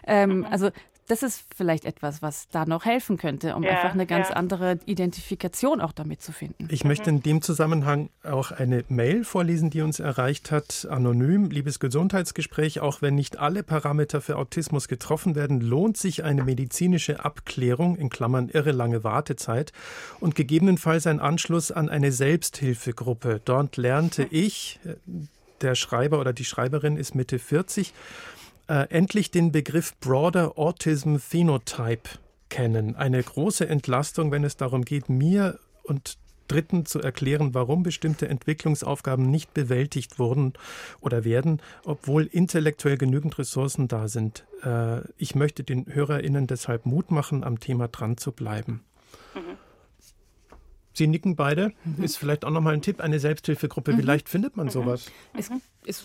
Ähm, 0.07 0.39
mhm. 0.39 0.47
also 0.47 0.71
das 1.09 1.23
ist 1.23 1.45
vielleicht 1.55 1.85
etwas, 1.85 2.23
was 2.23 2.49
da 2.51 2.65
noch 2.65 2.85
helfen 2.85 3.17
könnte, 3.17 3.55
um 3.57 3.63
ja, 3.63 3.71
einfach 3.71 3.93
eine 3.93 4.07
ganz 4.07 4.31
ja. 4.31 4.37
andere 4.37 4.79
Identifikation 4.87 5.81
auch 5.81 5.93
damit 5.93 6.23
zu 6.23 6.33
finden. 6.33 6.69
Ich 6.71 6.85
mhm. 6.85 6.89
möchte 6.89 7.11
in 7.11 7.23
dem 7.23 7.43
Zusammenhang 7.43 8.09
auch 8.23 8.53
eine 8.53 8.85
Mail 8.89 9.25
vorlesen, 9.25 9.71
die 9.71 9.83
uns 9.83 10.01
erreicht 10.01 10.51
hat, 10.51 10.87
anonym. 10.91 11.51
Liebes 11.51 11.79
Gesundheitsgespräch, 11.79 12.81
auch 12.81 13.03
wenn 13.03 13.15
nicht 13.15 13.39
alle 13.39 13.63
Parameter 13.63 14.21
für 14.21 14.37
Autismus 14.37 14.89
getroffen 14.89 15.35
werden, 15.35 15.61
lohnt 15.61 15.97
sich 15.97 16.25
eine 16.25 16.43
medizinische 16.43 17.25
Abklärung, 17.25 17.97
in 17.97 18.09
Klammern 18.09 18.49
irre 18.49 18.73
lange 18.73 19.05
Wartezeit, 19.05 19.73
und 20.21 20.35
gegebenenfalls 20.35 21.07
ein 21.07 21.21
Anschluss 21.21 21.71
an 21.71 21.89
eine 21.89 22.13
Selbsthilfegruppe. 22.13 23.41
Dort 23.45 23.77
lernte 23.77 24.23
mhm. 24.23 24.29
ich, 24.31 24.81
äh, 24.85 24.95
der 25.61 25.75
Schreiber 25.75 26.21
oder 26.21 26.33
die 26.33 26.45
Schreiberin 26.45 26.97
ist 26.97 27.15
Mitte 27.15 27.39
40, 27.39 27.93
äh, 28.69 28.89
endlich 28.91 29.31
den 29.31 29.53
Begriff 29.53 29.95
Broader 30.01 30.59
Autism 30.59 31.17
Phenotype 31.17 32.19
kennen. 32.49 32.97
Eine 32.97 33.23
große 33.23 33.69
Entlastung, 33.69 34.31
wenn 34.31 34.45
es 34.45 34.57
darum 34.57 34.85
geht, 34.85 35.09
mir 35.09 35.59
und 35.83 36.19
Dritten 36.49 36.85
zu 36.85 37.01
erklären, 37.01 37.55
warum 37.55 37.83
bestimmte 37.83 38.29
Entwicklungsaufgaben 38.29 39.31
nicht 39.31 39.55
bewältigt 39.55 40.19
wurden 40.19 40.53
oder 41.01 41.25
werden, 41.25 41.61
obwohl 41.85 42.25
intellektuell 42.27 42.99
genügend 42.99 43.39
Ressourcen 43.39 43.89
da 43.89 44.09
sind. 44.09 44.45
Äh, 44.63 45.01
ich 45.17 45.35
möchte 45.35 45.65
den 45.65 45.87
HörerInnen 45.87 46.47
deshalb 46.47 46.85
Mut 46.85 47.11
machen, 47.11 47.45
am 47.45 47.61
Thema 47.61 47.89
dran 47.89 48.19
zu 48.19 48.31
bleiben. 48.31 48.85
Mhm. 49.35 49.57
Sie 50.93 51.07
nicken 51.07 51.35
beide. 51.35 51.73
Mhm. 51.85 52.05
Ist 52.05 52.19
vielleicht 52.19 52.45
auch 52.45 52.51
nochmal 52.51 52.75
ein 52.75 52.83
Tipp, 52.83 53.01
eine 53.01 53.19
Selbsthilfegruppe. 53.19 53.93
Mhm. 53.93 53.97
Vielleicht 53.97 54.29
findet 54.29 54.57
man 54.57 54.67
mhm. 54.67 54.71
sowas. 54.71 55.11
Es, 55.37 55.51
es 55.87 56.05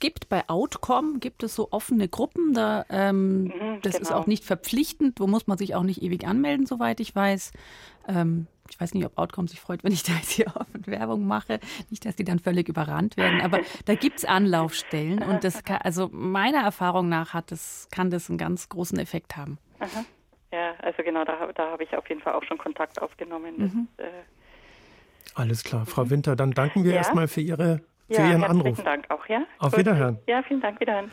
gibt 0.00 0.28
bei 0.28 0.48
Outcome 0.48 1.18
gibt 1.18 1.42
es 1.42 1.54
so 1.54 1.68
offene 1.70 2.08
Gruppen. 2.08 2.54
Da, 2.54 2.84
ähm, 2.88 3.44
mhm, 3.44 3.78
das 3.82 3.94
genau. 3.94 4.02
ist 4.02 4.12
auch 4.12 4.26
nicht 4.26 4.44
verpflichtend. 4.44 5.20
Wo 5.20 5.26
muss 5.26 5.46
man 5.46 5.58
sich 5.58 5.74
auch 5.74 5.82
nicht 5.82 6.02
ewig 6.02 6.26
anmelden, 6.26 6.66
soweit 6.66 7.00
ich 7.00 7.14
weiß. 7.14 7.52
Ähm, 8.08 8.46
ich 8.70 8.80
weiß 8.80 8.94
nicht, 8.94 9.04
ob 9.04 9.18
Outcome 9.18 9.48
sich 9.48 9.60
freut, 9.60 9.84
wenn 9.84 9.92
ich 9.92 10.02
da 10.02 10.12
jetzt 10.12 10.30
hier 10.30 10.46
offen 10.56 10.86
Werbung 10.86 11.26
mache. 11.26 11.60
Nicht, 11.90 12.04
dass 12.04 12.16
die 12.16 12.24
dann 12.24 12.38
völlig 12.38 12.68
überrannt 12.68 13.16
werden. 13.16 13.40
Aber 13.40 13.60
da 13.84 13.94
gibt 13.94 14.18
es 14.18 14.24
Anlaufstellen. 14.24 15.22
Und 15.22 15.44
das 15.44 15.64
kann, 15.64 15.78
also 15.82 16.08
meiner 16.12 16.62
Erfahrung 16.62 17.08
nach 17.08 17.34
hat 17.34 17.52
das, 17.52 17.88
kann 17.90 18.10
das 18.10 18.28
einen 18.28 18.38
ganz 18.38 18.68
großen 18.68 18.98
Effekt 18.98 19.36
haben. 19.36 19.58
Aha. 19.78 20.04
Ja, 20.52 20.74
also 20.80 21.02
genau, 21.04 21.24
da, 21.24 21.52
da 21.54 21.70
habe 21.70 21.84
ich 21.84 21.96
auf 21.96 22.08
jeden 22.08 22.20
Fall 22.20 22.34
auch 22.34 22.42
schon 22.42 22.58
Kontakt 22.58 23.00
aufgenommen. 23.00 23.54
Mhm. 23.56 23.88
Das, 23.96 24.06
äh 24.06 24.10
Alles 25.34 25.62
klar. 25.62 25.86
Frau 25.86 26.10
Winter, 26.10 26.34
dann 26.34 26.50
danken 26.50 26.82
wir 26.82 26.92
ja. 26.92 26.98
erstmal 26.98 27.28
für, 27.28 27.40
Ihre, 27.40 27.82
für 28.10 28.22
ja, 28.22 28.30
Ihren 28.30 28.44
Anruf. 28.44 28.74
Vielen 28.74 28.84
Dank 28.84 29.10
auch, 29.10 29.26
ja. 29.26 29.44
Auf 29.58 29.70
Gut. 29.70 29.80
Wiederhören. 29.80 30.18
Ja, 30.26 30.42
vielen 30.42 30.60
Dank, 30.60 30.80
Wiederhören. 30.80 31.10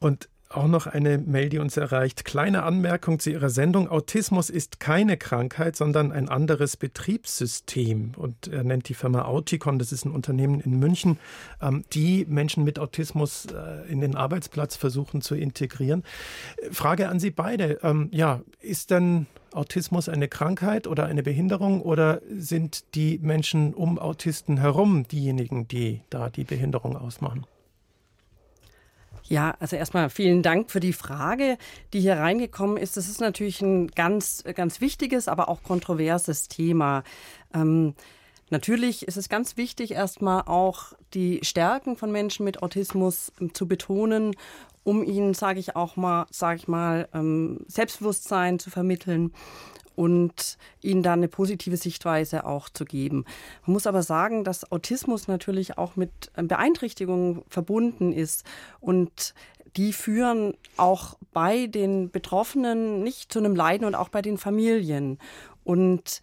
Und 0.00 0.28
auch 0.56 0.68
noch 0.68 0.86
eine 0.86 1.18
Mail, 1.18 1.48
die 1.48 1.58
uns 1.58 1.76
erreicht. 1.76 2.24
Kleine 2.24 2.62
Anmerkung 2.62 3.18
zu 3.18 3.30
Ihrer 3.30 3.50
Sendung. 3.50 3.88
Autismus 3.88 4.50
ist 4.50 4.80
keine 4.80 5.16
Krankheit, 5.16 5.76
sondern 5.76 6.12
ein 6.12 6.28
anderes 6.28 6.76
Betriebssystem. 6.76 8.12
Und 8.16 8.48
er 8.48 8.64
nennt 8.64 8.88
die 8.88 8.94
Firma 8.94 9.22
Auticon, 9.22 9.78
das 9.78 9.92
ist 9.92 10.04
ein 10.04 10.12
Unternehmen 10.12 10.60
in 10.60 10.78
München, 10.78 11.18
ähm, 11.60 11.84
die 11.92 12.24
Menschen 12.28 12.64
mit 12.64 12.78
Autismus 12.78 13.46
äh, 13.46 13.90
in 13.90 14.00
den 14.00 14.16
Arbeitsplatz 14.16 14.76
versuchen 14.76 15.20
zu 15.20 15.34
integrieren. 15.34 16.02
Frage 16.70 17.08
an 17.08 17.20
Sie 17.20 17.30
beide. 17.30 17.80
Ähm, 17.82 18.08
ja, 18.12 18.40
ist 18.60 18.90
denn 18.90 19.26
Autismus 19.52 20.08
eine 20.08 20.28
Krankheit 20.28 20.86
oder 20.86 21.06
eine 21.06 21.22
Behinderung 21.22 21.80
oder 21.80 22.20
sind 22.28 22.94
die 22.94 23.18
Menschen 23.22 23.72
um 23.74 23.98
Autisten 23.98 24.58
herum 24.58 25.06
diejenigen, 25.06 25.68
die 25.68 26.02
da 26.10 26.28
die 26.28 26.44
Behinderung 26.44 26.96
ausmachen? 26.96 27.46
Ja, 29.26 29.54
also 29.58 29.76
erstmal 29.76 30.10
vielen 30.10 30.42
Dank 30.42 30.70
für 30.70 30.80
die 30.80 30.92
Frage, 30.92 31.56
die 31.92 32.00
hier 32.00 32.18
reingekommen 32.18 32.76
ist. 32.76 32.96
Das 32.96 33.08
ist 33.08 33.20
natürlich 33.20 33.62
ein 33.62 33.88
ganz, 33.88 34.44
ganz 34.54 34.80
wichtiges, 34.80 35.28
aber 35.28 35.48
auch 35.48 35.62
kontroverses 35.62 36.48
Thema. 36.48 37.04
Ähm, 37.54 37.94
Natürlich 38.50 39.08
ist 39.08 39.16
es 39.16 39.28
ganz 39.28 39.56
wichtig, 39.56 39.92
erstmal 39.92 40.42
auch 40.42 40.92
die 41.14 41.40
Stärken 41.42 41.96
von 41.96 42.12
Menschen 42.12 42.44
mit 42.44 42.62
Autismus 42.62 43.32
ähm, 43.40 43.54
zu 43.54 43.66
betonen, 43.66 44.36
um 44.84 45.02
ihnen, 45.02 45.34
sage 45.34 45.60
ich 45.60 45.76
auch 45.76 45.96
mal, 45.96 46.26
sage 46.30 46.58
ich 46.58 46.68
mal, 46.68 47.08
ähm, 47.14 47.64
Selbstbewusstsein 47.66 48.58
zu 48.58 48.70
vermitteln 48.70 49.32
und 49.96 50.58
ihnen 50.80 51.02
dann 51.02 51.20
eine 51.20 51.28
positive 51.28 51.76
Sichtweise 51.76 52.46
auch 52.46 52.68
zu 52.68 52.84
geben. 52.84 53.24
Man 53.66 53.74
muss 53.74 53.86
aber 53.86 54.02
sagen, 54.02 54.44
dass 54.44 54.70
Autismus 54.70 55.28
natürlich 55.28 55.78
auch 55.78 55.96
mit 55.96 56.30
Beeinträchtigungen 56.36 57.42
verbunden 57.48 58.12
ist 58.12 58.44
und 58.80 59.34
die 59.76 59.92
führen 59.92 60.54
auch 60.76 61.16
bei 61.32 61.66
den 61.66 62.10
Betroffenen 62.10 63.02
nicht 63.02 63.32
zu 63.32 63.40
einem 63.40 63.56
Leiden 63.56 63.86
und 63.86 63.94
auch 63.94 64.08
bei 64.08 64.22
den 64.22 64.38
Familien. 64.38 65.18
Und 65.64 66.20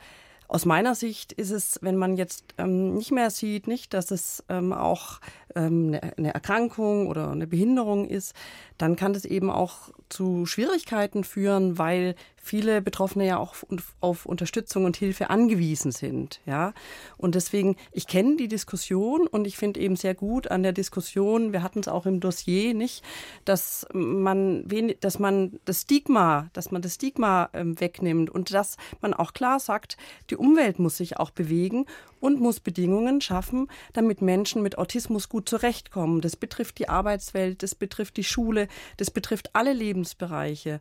aus 0.47 0.65
meiner 0.65 0.95
Sicht 0.95 1.31
ist 1.31 1.51
es, 1.51 1.79
wenn 1.81 1.95
man 1.95 2.17
jetzt 2.17 2.43
ähm, 2.57 2.93
nicht 2.93 3.11
mehr 3.11 3.29
sieht, 3.29 3.67
nicht, 3.67 3.93
dass 3.93 4.11
es 4.11 4.43
ähm, 4.49 4.73
auch 4.73 5.21
ähm, 5.55 5.87
eine, 5.87 6.17
eine 6.17 6.33
Erkrankung 6.33 7.07
oder 7.07 7.31
eine 7.31 7.47
Behinderung 7.47 8.05
ist, 8.05 8.33
dann 8.81 8.95
kann 8.95 9.13
das 9.13 9.25
eben 9.25 9.51
auch 9.51 9.91
zu 10.09 10.45
Schwierigkeiten 10.45 11.23
führen, 11.23 11.77
weil 11.77 12.15
viele 12.35 12.81
Betroffene 12.81 13.27
ja 13.27 13.37
auch 13.37 13.55
auf 13.99 14.25
Unterstützung 14.25 14.85
und 14.85 14.97
Hilfe 14.97 15.29
angewiesen 15.29 15.91
sind. 15.91 16.41
Ja? 16.45 16.73
Und 17.17 17.35
deswegen, 17.35 17.75
ich 17.91 18.07
kenne 18.07 18.35
die 18.35 18.47
Diskussion 18.47 19.27
und 19.27 19.45
ich 19.45 19.57
finde 19.57 19.79
eben 19.79 19.95
sehr 19.95 20.15
gut 20.15 20.49
an 20.49 20.63
der 20.63 20.73
Diskussion, 20.73 21.53
wir 21.53 21.61
hatten 21.61 21.79
es 21.79 21.87
auch 21.87 22.05
im 22.05 22.19
Dossier 22.19 22.73
nicht, 22.73 23.03
dass 23.45 23.87
man, 23.93 24.65
dass 24.99 25.19
man 25.19 25.59
das 25.65 25.81
Stigma, 25.81 26.49
dass 26.53 26.71
man 26.71 26.81
das 26.81 26.95
Stigma 26.95 27.49
ähm, 27.53 27.79
wegnimmt 27.79 28.29
und 28.29 28.51
dass 28.51 28.77
man 29.01 29.13
auch 29.13 29.33
klar 29.33 29.59
sagt, 29.59 29.97
die 30.29 30.35
Umwelt 30.35 30.79
muss 30.79 30.97
sich 30.97 31.17
auch 31.17 31.29
bewegen 31.29 31.85
und 32.19 32.39
muss 32.39 32.59
Bedingungen 32.59 33.21
schaffen, 33.21 33.67
damit 33.93 34.21
Menschen 34.21 34.61
mit 34.61 34.77
Autismus 34.77 35.29
gut 35.29 35.49
zurechtkommen. 35.49 36.21
Das 36.21 36.35
betrifft 36.35 36.79
die 36.79 36.89
Arbeitswelt, 36.89 37.63
das 37.63 37.75
betrifft 37.75 38.17
die 38.17 38.23
Schule, 38.23 38.67
das 38.97 39.11
betrifft 39.11 39.55
alle 39.55 39.73
Lebensbereiche. 39.73 40.79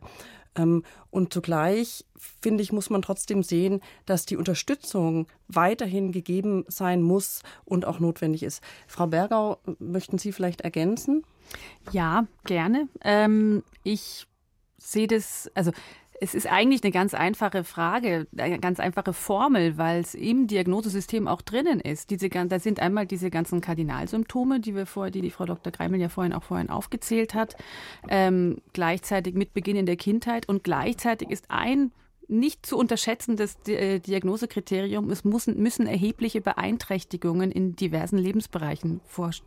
Ähm, 0.55 0.83
und 1.09 1.33
zugleich, 1.33 2.05
finde 2.17 2.63
ich, 2.63 2.71
muss 2.71 2.89
man 2.89 3.01
trotzdem 3.01 3.43
sehen, 3.43 3.81
dass 4.05 4.25
die 4.25 4.37
Unterstützung 4.37 5.27
weiterhin 5.47 6.11
gegeben 6.11 6.65
sein 6.67 7.01
muss 7.01 7.41
und 7.65 7.85
auch 7.85 7.99
notwendig 7.99 8.43
ist. 8.43 8.61
Frau 8.87 9.07
Bergau, 9.07 9.59
möchten 9.79 10.17
Sie 10.17 10.31
vielleicht 10.31 10.61
ergänzen? 10.61 11.23
Ja, 11.91 12.27
gerne. 12.45 12.87
Ähm, 13.01 13.63
ich 13.83 14.27
sehe 14.77 15.07
das, 15.07 15.49
also 15.53 15.71
es 16.21 16.35
ist 16.35 16.45
eigentlich 16.45 16.83
eine 16.83 16.91
ganz 16.91 17.15
einfache 17.15 17.63
Frage, 17.63 18.27
eine 18.37 18.59
ganz 18.59 18.79
einfache 18.79 19.11
Formel, 19.11 19.79
weil 19.79 20.01
es 20.01 20.13
im 20.13 20.45
Diagnosesystem 20.45 21.27
auch 21.27 21.41
drinnen 21.41 21.79
ist. 21.79 22.11
Diese, 22.11 22.29
da 22.29 22.59
sind 22.59 22.79
einmal 22.79 23.07
diese 23.07 23.31
ganzen 23.31 23.59
Kardinalsymptome, 23.59 24.59
die 24.59 24.75
wir 24.75 24.85
vorher, 24.85 25.09
die 25.09 25.21
die 25.21 25.31
Frau 25.31 25.45
Dr. 25.45 25.73
Greimel 25.73 25.99
ja 25.99 26.09
vorhin 26.09 26.33
auch 26.33 26.43
vorhin 26.43 26.69
aufgezählt 26.69 27.33
hat, 27.33 27.55
ähm, 28.07 28.61
gleichzeitig 28.71 29.33
mit 29.33 29.55
Beginn 29.55 29.75
in 29.75 29.87
der 29.87 29.95
Kindheit 29.95 30.47
und 30.47 30.63
gleichzeitig 30.63 31.31
ist 31.31 31.45
ein 31.49 31.91
nicht 32.27 32.67
zu 32.67 32.77
unterschätzendes 32.77 33.57
äh, 33.67 33.99
Diagnosekriterium. 33.99 35.09
Es 35.09 35.25
müssen, 35.25 35.61
müssen 35.61 35.87
erhebliche 35.87 36.39
Beeinträchtigungen 36.39 37.51
in 37.51 37.75
diversen 37.75 38.19
Lebensbereichen 38.19 39.01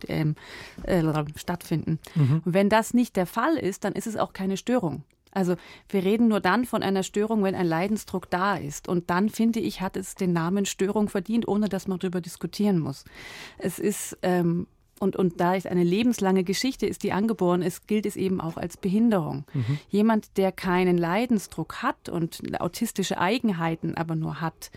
ähm, 0.08 0.34
äh, 0.82 1.02
stattfinden. 1.36 2.00
Mhm. 2.16 2.42
Wenn 2.44 2.68
das 2.68 2.92
nicht 2.92 3.14
der 3.14 3.26
Fall 3.26 3.56
ist, 3.56 3.84
dann 3.84 3.92
ist 3.92 4.08
es 4.08 4.16
auch 4.16 4.32
keine 4.32 4.56
Störung. 4.56 5.04
Also 5.34 5.56
wir 5.88 6.04
reden 6.04 6.28
nur 6.28 6.40
dann 6.40 6.64
von 6.64 6.82
einer 6.82 7.02
Störung, 7.02 7.42
wenn 7.42 7.54
ein 7.54 7.66
Leidensdruck 7.66 8.30
da 8.30 8.56
ist. 8.56 8.88
Und 8.88 9.10
dann, 9.10 9.28
finde 9.28 9.60
ich, 9.60 9.80
hat 9.80 9.96
es 9.96 10.14
den 10.14 10.32
Namen 10.32 10.64
Störung 10.64 11.08
verdient, 11.08 11.46
ohne 11.46 11.68
dass 11.68 11.88
man 11.88 11.98
darüber 11.98 12.20
diskutieren 12.20 12.78
muss. 12.78 13.04
Es 13.58 13.78
ist 13.78 14.16
ähm, 14.22 14.66
und, 15.00 15.16
und 15.16 15.40
da 15.40 15.56
es 15.56 15.66
eine 15.66 15.82
lebenslange 15.82 16.44
Geschichte 16.44 16.86
ist, 16.86 17.02
die 17.02 17.12
angeboren 17.12 17.62
ist, 17.62 17.88
gilt 17.88 18.06
es 18.06 18.16
eben 18.16 18.40
auch 18.40 18.56
als 18.56 18.76
Behinderung. 18.76 19.44
Mhm. 19.52 19.78
Jemand, 19.90 20.36
der 20.36 20.52
keinen 20.52 20.98
Leidensdruck 20.98 21.82
hat 21.82 22.08
und 22.08 22.40
autistische 22.60 23.18
Eigenheiten 23.18 23.96
aber 23.96 24.14
nur 24.14 24.40
hat, 24.40 24.70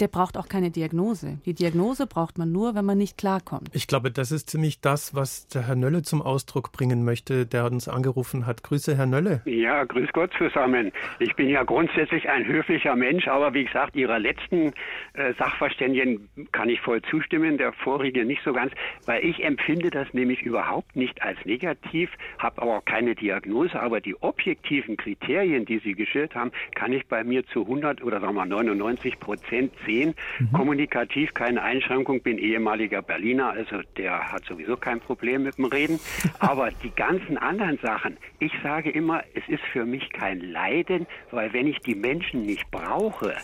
der 0.00 0.08
braucht 0.08 0.36
auch 0.36 0.48
keine 0.48 0.70
Diagnose. 0.70 1.38
Die 1.44 1.54
Diagnose 1.54 2.06
braucht 2.06 2.38
man 2.38 2.50
nur, 2.50 2.74
wenn 2.74 2.84
man 2.84 2.98
nicht 2.98 3.18
klarkommt. 3.18 3.68
Ich 3.72 3.86
glaube, 3.86 4.10
das 4.10 4.32
ist 4.32 4.50
ziemlich 4.50 4.80
das, 4.80 5.14
was 5.14 5.46
der 5.48 5.66
Herr 5.66 5.76
Nölle 5.76 6.02
zum 6.02 6.22
Ausdruck 6.22 6.72
bringen 6.72 7.04
möchte, 7.04 7.46
der 7.46 7.66
uns 7.66 7.88
angerufen 7.88 8.46
hat. 8.46 8.62
Grüße, 8.62 8.96
Herr 8.96 9.06
Nölle. 9.06 9.42
Ja, 9.44 9.84
grüß 9.84 10.08
Gott 10.12 10.32
zusammen. 10.38 10.92
Ich 11.18 11.34
bin 11.36 11.48
ja 11.48 11.62
grundsätzlich 11.62 12.28
ein 12.28 12.46
höflicher 12.46 12.96
Mensch, 12.96 13.28
aber 13.28 13.54
wie 13.54 13.64
gesagt, 13.64 13.94
Ihrer 13.94 14.18
letzten 14.18 14.72
äh, 15.14 15.34
Sachverständigen 15.38 16.28
kann 16.52 16.68
ich 16.68 16.80
voll 16.80 17.02
zustimmen, 17.02 17.58
der 17.58 17.72
vorige 17.72 18.24
nicht 18.24 18.42
so 18.44 18.52
ganz, 18.52 18.72
weil 19.06 19.24
ich 19.24 19.44
empfinde 19.44 19.90
das 19.90 20.12
nämlich 20.12 20.42
überhaupt 20.42 20.96
nicht 20.96 21.22
als 21.22 21.38
negativ, 21.44 22.10
habe 22.38 22.62
aber 22.62 22.78
auch 22.78 22.84
keine 22.84 23.14
Diagnose, 23.14 23.78
aber 23.78 24.00
die 24.00 24.20
objektiven 24.22 24.96
Kriterien, 24.96 25.64
die 25.64 25.78
Sie 25.78 25.94
geschildert 25.94 26.34
haben, 26.34 26.52
kann 26.74 26.92
ich 26.92 27.06
bei 27.06 27.24
mir 27.24 27.46
zu 27.46 27.62
100 27.62 28.02
oder 28.02 28.20
sagen 28.20 28.34
wir 28.34 28.46
99 28.46 29.20
Prozent 29.20 29.72
sehen. 29.86 30.14
Mhm. 30.38 30.52
Kommunikativ 30.52 31.34
keine 31.34 31.62
Einschränkung, 31.62 32.20
bin 32.22 32.38
ehemaliger 32.38 33.02
Berliner, 33.02 33.50
also 33.50 33.80
der 33.96 34.32
hat 34.32 34.44
sowieso 34.44 34.76
kein 34.76 35.00
Problem 35.00 35.44
mit 35.44 35.58
dem 35.58 35.66
Reden. 35.66 36.00
Aber 36.38 36.70
die 36.82 36.90
ganzen 36.90 37.38
anderen 37.38 37.78
Sachen, 37.78 38.16
ich 38.38 38.52
sage 38.62 38.90
immer, 38.90 39.22
es 39.34 39.46
ist 39.48 39.62
für 39.72 39.84
mich 39.84 40.10
kein 40.10 40.40
Leiden, 40.40 41.06
weil 41.30 41.52
wenn 41.52 41.66
ich 41.66 41.78
die 41.80 41.94
Menschen 41.94 42.42
nicht 42.42 42.70
brauche, 42.70 43.34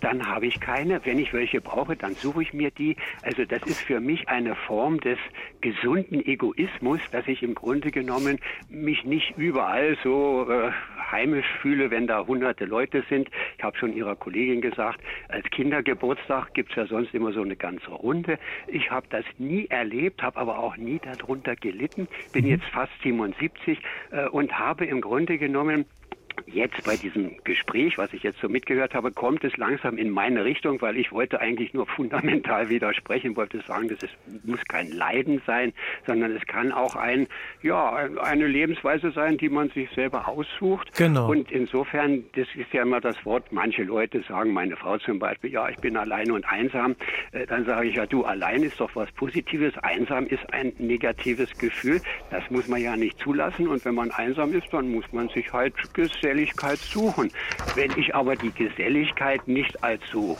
dann 0.00 0.26
habe 0.26 0.46
ich 0.46 0.60
keine. 0.60 1.04
Wenn 1.04 1.18
ich 1.18 1.32
welche 1.32 1.60
brauche, 1.60 1.96
dann 1.96 2.14
suche 2.14 2.42
ich 2.42 2.52
mir 2.52 2.70
die. 2.70 2.96
Also 3.22 3.44
das 3.44 3.62
ist 3.64 3.80
für 3.80 4.00
mich 4.00 4.28
eine 4.28 4.54
Form 4.54 5.00
des 5.00 5.18
gesunden 5.60 6.24
Egoismus, 6.24 7.00
dass 7.12 7.26
ich 7.28 7.42
im 7.42 7.54
Grunde 7.54 7.90
genommen 7.90 8.38
mich 8.70 9.04
nicht 9.04 9.34
überall 9.36 9.96
so 10.02 10.46
äh, 10.50 10.70
heimisch 11.10 11.46
fühle, 11.60 11.90
wenn 11.90 12.06
da 12.06 12.26
hunderte 12.26 12.64
Leute 12.64 13.04
sind. 13.08 13.28
Ich 13.58 13.64
habe 13.64 13.76
schon 13.76 13.94
Ihrer 13.94 14.16
Kollegin 14.16 14.60
gesagt, 14.60 15.00
als 15.28 15.44
Kindergeburtstag 15.50 16.54
gibt 16.54 16.70
es 16.70 16.76
ja 16.76 16.86
sonst 16.86 17.14
immer 17.14 17.32
so 17.32 17.42
eine 17.42 17.56
ganze 17.56 17.90
Runde. 17.90 18.38
Ich 18.68 18.90
habe 18.90 19.06
das 19.10 19.24
nie 19.38 19.66
erlebt, 19.66 20.22
habe 20.22 20.38
aber 20.38 20.58
auch 20.58 20.76
nie 20.76 21.00
darunter 21.00 21.54
gelitten, 21.54 22.08
bin 22.32 22.44
mhm. 22.44 22.50
jetzt 22.52 22.66
fast 22.66 22.92
77 23.02 23.78
äh, 24.10 24.28
und 24.28 24.58
habe 24.58 24.86
im 24.86 25.00
Grunde 25.00 25.38
genommen 25.38 25.84
jetzt 26.56 26.82
bei 26.84 26.96
diesem 26.96 27.36
Gespräch, 27.44 27.98
was 27.98 28.12
ich 28.12 28.22
jetzt 28.22 28.40
so 28.40 28.48
mitgehört 28.48 28.94
habe, 28.94 29.12
kommt 29.12 29.44
es 29.44 29.56
langsam 29.56 29.98
in 29.98 30.10
meine 30.10 30.44
Richtung, 30.44 30.80
weil 30.80 30.96
ich 30.96 31.12
wollte 31.12 31.40
eigentlich 31.40 31.74
nur 31.74 31.86
fundamental 31.96 32.68
widersprechen, 32.68 33.36
wollte 33.36 33.60
sagen, 33.60 33.88
dass 33.88 34.02
es 34.02 34.10
muss 34.44 34.64
kein 34.68 34.90
Leiden 34.90 35.42
sein, 35.46 35.72
sondern 36.06 36.34
es 36.34 36.46
kann 36.46 36.72
auch 36.72 36.96
ein, 36.96 37.28
ja, 37.62 38.08
eine 38.22 38.46
Lebensweise 38.46 39.10
sein, 39.10 39.36
die 39.36 39.48
man 39.48 39.68
sich 39.70 39.88
selber 39.90 40.28
aussucht. 40.28 40.94
Genau. 40.96 41.30
Und 41.30 41.52
insofern, 41.52 42.24
das 42.34 42.48
ist 42.54 42.72
ja 42.72 42.82
immer 42.82 43.00
das 43.00 43.24
Wort, 43.24 43.52
manche 43.52 43.82
Leute 43.82 44.22
sagen, 44.22 44.52
meine 44.52 44.76
Frau 44.76 44.98
zum 44.98 45.18
Beispiel, 45.18 45.52
ja, 45.52 45.68
ich 45.68 45.76
bin 45.76 45.96
allein 45.96 46.30
und 46.30 46.50
einsam. 46.50 46.96
Äh, 47.32 47.46
dann 47.46 47.64
sage 47.66 47.88
ich 47.88 47.96
ja, 47.96 48.06
du, 48.06 48.24
allein 48.24 48.62
ist 48.62 48.80
doch 48.80 48.90
was 48.94 49.10
Positives, 49.12 49.76
einsam 49.78 50.26
ist 50.26 50.52
ein 50.52 50.72
negatives 50.78 51.56
Gefühl. 51.58 52.00
Das 52.30 52.48
muss 52.50 52.68
man 52.68 52.80
ja 52.80 52.96
nicht 52.96 53.18
zulassen. 53.18 53.68
Und 53.68 53.84
wenn 53.84 53.94
man 53.94 54.10
einsam 54.10 54.54
ist, 54.54 54.72
dann 54.72 54.90
muss 54.90 55.04
man 55.12 55.28
sich 55.28 55.52
halt 55.52 55.74
gesellig 55.94 56.45
Geselligkeit 56.46 56.78
suchen. 56.78 57.30
Wenn 57.74 57.90
ich 57.96 58.14
aber 58.14 58.36
die 58.36 58.50
Geselligkeit 58.50 59.46
nicht 59.48 59.82
als 59.82 60.00
so 60.12 60.36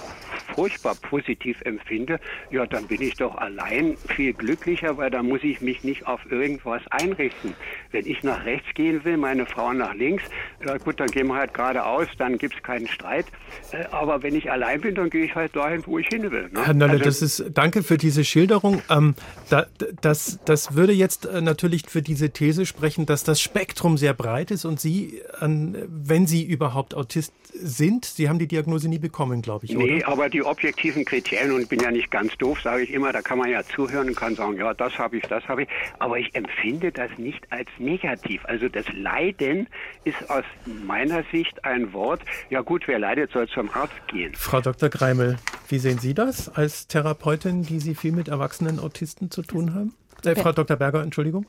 furchtbar 0.55 0.95
positiv 0.95 1.61
empfinde, 1.63 2.21
ja, 2.51 2.67
dann 2.67 2.87
bin 2.87 3.03
ich 3.03 3.15
doch 3.15 3.35
allein 3.37 3.97
viel 4.09 4.33
glücklicher, 4.33 4.97
weil 4.97 5.11
da 5.11 5.23
muss 5.23 5.43
ich 5.43 5.61
mich 5.61 5.85
nicht 5.85 6.07
auf 6.07 6.21
irgendwas 6.31 6.83
einrichten. 6.91 7.55
Wenn 7.91 8.07
ich 8.07 8.23
nach 8.23 8.45
rechts 8.45 8.67
gehen 8.75 9.05
will, 9.05 9.17
meine 9.17 9.47
Frau 9.47 9.73
nach 9.73 9.95
links, 9.95 10.25
ja 10.65 10.77
gut, 10.79 11.01
dann 11.01 11.09
gehen 11.09 11.27
wir 11.29 11.37
halt 11.37 11.55
geradeaus, 11.55 12.07
dann 12.19 12.39
gibt 12.39 12.57
es 12.57 12.63
keinen 12.63 12.89
Streit. 12.89 13.27
Äh, 13.73 13.85
aber 13.91 14.23
wenn 14.23 14.35
ich 14.35 14.51
allein 14.51 14.81
bin, 14.81 14.95
dann 14.95 15.11
gehe 15.11 15.25
ich 15.25 15.35
halt 15.35 15.55
dahin, 15.57 15.83
wo 15.87 15.99
ich 15.99 16.09
hin 16.09 16.31
will. 16.31 16.49
Ne? 16.53 16.65
Herr 16.65 16.75
Nölle, 16.75 16.93
also, 16.93 17.05
das 17.05 17.23
ist, 17.23 17.45
danke 17.55 17.83
für 17.83 17.97
diese 17.99 18.25
Schilderung. 18.25 18.83
Ähm, 18.91 19.15
da, 19.51 19.67
das, 20.01 20.39
das 20.45 20.75
würde 20.75 20.93
jetzt 20.93 21.27
äh, 21.27 21.41
natürlich 21.41 21.85
für 21.89 22.03
diese 22.03 22.31
These 22.31 22.67
sprechen, 22.67 23.07
dass 23.07 23.25
das 23.25 23.41
Spektrum 23.41 23.97
sehr 23.97 24.15
breit 24.15 24.51
ist 24.51 24.65
und 24.65 24.81
Sie 24.81 25.23
an 25.39 25.77
wenn 25.89 26.27
Sie 26.27 26.45
überhaupt 26.45 26.95
Autist 26.95 27.33
sind. 27.53 28.05
Sie 28.05 28.29
haben 28.29 28.39
die 28.39 28.49
Diagnose 28.49 28.89
nie 28.89 28.99
bekommen, 28.99 29.43
glaube 29.43 29.67
ich, 29.67 29.73
nee, 29.73 29.97
oder? 29.97 30.09
aber 30.09 30.29
die 30.29 30.43
objektiven 30.43 31.05
Kriterien, 31.05 31.53
und 31.53 31.63
ich 31.63 31.69
bin 31.69 31.81
ja 31.81 31.91
nicht 31.91 32.11
ganz 32.11 32.37
doof, 32.39 32.61
sage 32.63 32.83
ich 32.83 32.93
immer, 32.93 33.13
da 33.13 33.23
kann 33.23 33.39
man 33.39 33.51
ja 33.51 33.63
zuhören 33.65 34.09
und 34.09 34.17
kann 34.17 34.35
sagen, 34.35 34.57
ja, 34.57 34.75
das 34.75 34.99
habe 34.99 35.17
ich, 35.17 35.25
das 35.25 35.47
habe 35.49 35.63
ich. 35.63 35.69
Aber 35.99 36.19
ich 36.19 36.35
empfinde 36.35 36.93
das 36.93 37.11
nicht 37.19 37.41
als 37.51 37.69
negativ. 37.79 38.45
Also 38.45 38.69
das 38.69 38.87
Leiden 38.93 39.69
ist 40.05 40.31
aus 40.31 40.45
meiner 40.65 41.25
Sicht 41.33 41.65
ein 41.65 41.93
Wort, 41.93 42.23
ja 42.51 42.61
gut, 42.61 42.87
wer 42.87 42.99
leidet, 42.99 43.33
soll 43.33 43.49
zum 43.49 43.71
Arzt 43.71 43.95
gehen. 44.09 44.35
Frau 44.35 44.61
Dr. 44.61 44.89
Greimel, 44.89 45.37
wie 45.69 45.79
sehen 45.79 45.99
Sie 45.99 46.15
das 46.15 46.49
als 46.49 46.87
Therapeutin, 46.87 47.63
die 47.63 47.81
Sie 47.81 47.95
viel 47.95 48.13
mit 48.13 48.29
erwachsenen 48.29 48.79
Autisten 48.79 49.31
zu 49.31 49.43
tun 49.43 49.75
haben? 49.75 49.95
Äh, 50.25 50.35
Frau 50.35 50.53
Dr. 50.53 50.77
Berger, 50.77 51.03
Entschuldigung. 51.03 51.47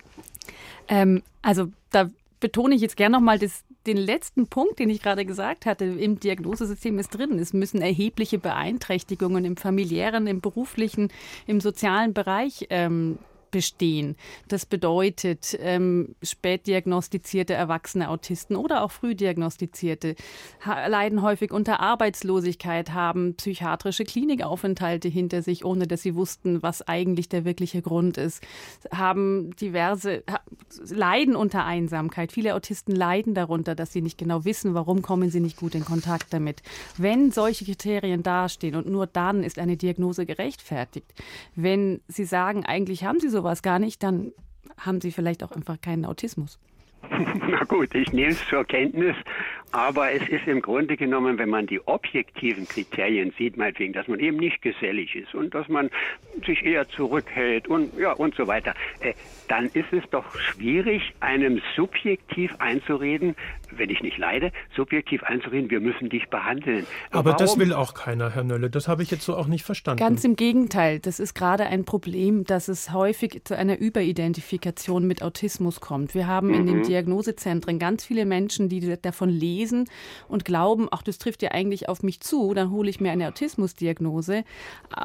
Ähm, 0.88 1.23
also 1.41 1.71
da 1.91 2.10
betone 2.39 2.76
ich 2.76 2.82
jetzt 2.82 2.97
gerne 2.97 3.17
nochmal 3.17 3.39
den 3.88 3.97
letzten 3.97 4.47
Punkt, 4.47 4.80
den 4.80 4.89
ich 4.89 5.02
gerade 5.02 5.26
gesagt 5.26 5.65
hatte. 5.65 5.86
Im 5.86 6.19
Diagnosesystem 6.19 7.00
ist 7.00 7.10
drin. 7.10 7.39
Es 7.39 7.54
müssen 7.54 7.82
erhebliche 7.82 8.38
Beeinträchtigungen 8.38 9.45
im 9.45 9.58
familiären, 9.58 10.28
im 10.28 10.41
beruflichen, 10.41 11.10
im 11.47 11.60
sozialen 11.60 12.13
Bereich 12.13 12.67
ähm, 12.69 13.17
bestehen. 13.51 14.15
Das 14.47 14.65
bedeutet, 14.65 15.57
ähm, 15.60 16.15
spätdiagnostizierte 16.21 17.53
erwachsene 17.53 18.10
Autisten 18.10 18.55
oder 18.55 18.83
auch 18.83 18.91
frühdiagnostizierte 18.91 20.15
leiden 20.88 21.21
häufig 21.21 21.51
unter 21.51 21.79
Arbeitslosigkeit, 21.79 22.93
haben 22.93 23.36
psychiatrische 23.36 24.03
Klinikaufenthalte 24.03 25.07
hinter 25.07 25.41
sich, 25.41 25.65
ohne 25.65 25.88
dass 25.88 26.01
sie 26.01 26.15
wussten, 26.15 26.62
was 26.63 26.88
eigentlich 26.88 27.29
der 27.29 27.45
wirkliche 27.45 27.81
Grund 27.81 28.17
ist, 28.17 28.43
haben 28.91 29.55
diverse, 29.55 30.23
leiden 30.89 31.36
unter 31.36 31.65
Einsamkeit. 31.65 32.31
Viele 32.31 32.55
Autisten 32.55 32.95
leiden 32.95 33.33
darunter, 33.33 33.75
dass 33.75 33.93
sie 33.93 34.01
nicht 34.01 34.17
genau 34.17 34.45
wissen, 34.45 34.73
warum 34.73 35.01
kommen 35.01 35.29
sie 35.29 35.39
nicht 35.39 35.57
gut 35.57 35.75
in 35.75 35.86
Kontakt 35.86 36.33
damit. 36.33 36.62
Wenn 36.97 37.31
solche 37.31 37.65
Kriterien 37.65 38.23
dastehen 38.23 38.75
und 38.75 38.88
nur 38.88 39.07
dann 39.07 39.43
ist 39.43 39.60
eine 39.60 39.77
Diagnose 39.77 40.25
gerechtfertigt. 40.25 41.13
Wenn 41.55 42.01
sie 42.07 42.25
sagen, 42.25 42.65
eigentlich 42.65 43.03
haben 43.03 43.19
sie 43.19 43.29
sowas 43.38 43.62
gar 43.62 43.80
nicht, 43.80 44.02
dann 44.02 44.32
haben 44.80 45.02
sie 45.02 45.12
vielleicht 45.12 45.43
auch 45.43 45.52
einfach 45.52 45.80
keinen 45.80 46.06
Autismus. 46.06 46.60
Na 47.50 47.63
gut, 47.65 47.93
ich 47.93 48.12
nehme 48.12 48.32
es 48.32 48.47
zur 48.47 48.65
Kenntnis, 48.65 49.15
aber 49.71 50.12
es 50.12 50.27
ist 50.30 50.47
im 50.47 50.62
Grunde 50.62 50.95
genommen, 50.95 51.38
wenn 51.38 51.49
man 51.49 51.67
die 51.67 51.86
objektiven 51.88 52.67
Kriterien 52.67 53.34
sieht, 53.38 53.58
meinetwegen, 53.58 53.93
dass 53.93 54.08
man 54.08 54.19
eben 54.19 54.38
nicht 54.38 54.62
gesellig 54.62 55.15
ist 55.15 55.36
und 55.36 55.53
dass 55.53 55.67
man 55.67 55.89
sich 56.45 56.63
eher 56.63 56.88
zurückhält 56.89 57.67
und 57.67 57.97
ja 57.97 58.13
und 58.13 58.36
so 58.36 58.47
weiter, 58.47 58.73
äh, 59.01 59.13
dann 59.47 59.65
ist 59.67 59.91
es 59.91 60.03
doch 60.10 60.25
schwierig, 60.38 61.13
einem 61.19 61.62
subjektiv 61.75 62.51
einzureden, 62.60 63.36
wenn 63.71 63.89
ich 63.89 64.01
nicht 64.01 64.17
leide, 64.17 64.51
subjektiv 64.75 65.23
einzureden, 65.23 65.69
wir 65.69 65.80
müssen 65.80 66.10
dich 66.10 66.27
behandeln. 66.30 66.86
Aber 67.12 67.32
Warum? 67.32 67.38
das 67.38 67.60
will 67.60 67.73
auch 67.73 67.93
keiner, 67.93 68.34
Herr 68.34 68.43
Nölle. 68.43 68.69
Das 68.69 68.88
habe 68.88 69.03
ich 69.03 69.12
jetzt 69.12 69.23
so 69.23 69.36
auch 69.36 69.47
nicht 69.47 69.63
verstanden. 69.63 69.99
Ganz 69.99 70.23
im 70.23 70.36
Gegenteil. 70.36 70.99
Das 70.99 71.19
ist 71.19 71.34
gerade 71.34 71.65
ein 71.65 71.86
Problem, 71.86 72.45
dass 72.45 72.67
es 72.67 72.93
häufig 72.93 73.41
zu 73.43 73.58
einer 73.58 73.77
Überidentifikation 73.77 75.06
mit 75.06 75.21
Autismus 75.21 75.82
kommt. 75.82 76.15
Wir 76.15 76.27
haben 76.27 76.49
mhm. 76.49 76.53
in 76.53 76.65
den 76.67 76.77
mhm. 76.77 76.84
Diagnosezentren 76.84 77.80
ganz 77.80 78.06
viele 78.06 78.25
Menschen, 78.25 78.69
die 78.69 78.97
davon 79.01 79.30
lesen 79.57 79.89
und 80.27 80.45
glauben, 80.45 80.87
ach, 80.91 81.01
das 81.01 81.17
trifft 81.17 81.41
ja 81.41 81.51
eigentlich 81.51 81.89
auf 81.89 82.03
mich 82.03 82.19
zu, 82.19 82.53
dann 82.53 82.71
hole 82.71 82.89
ich 82.89 82.99
mir 82.99 83.11
eine 83.11 83.27
Autismusdiagnose. 83.27 84.43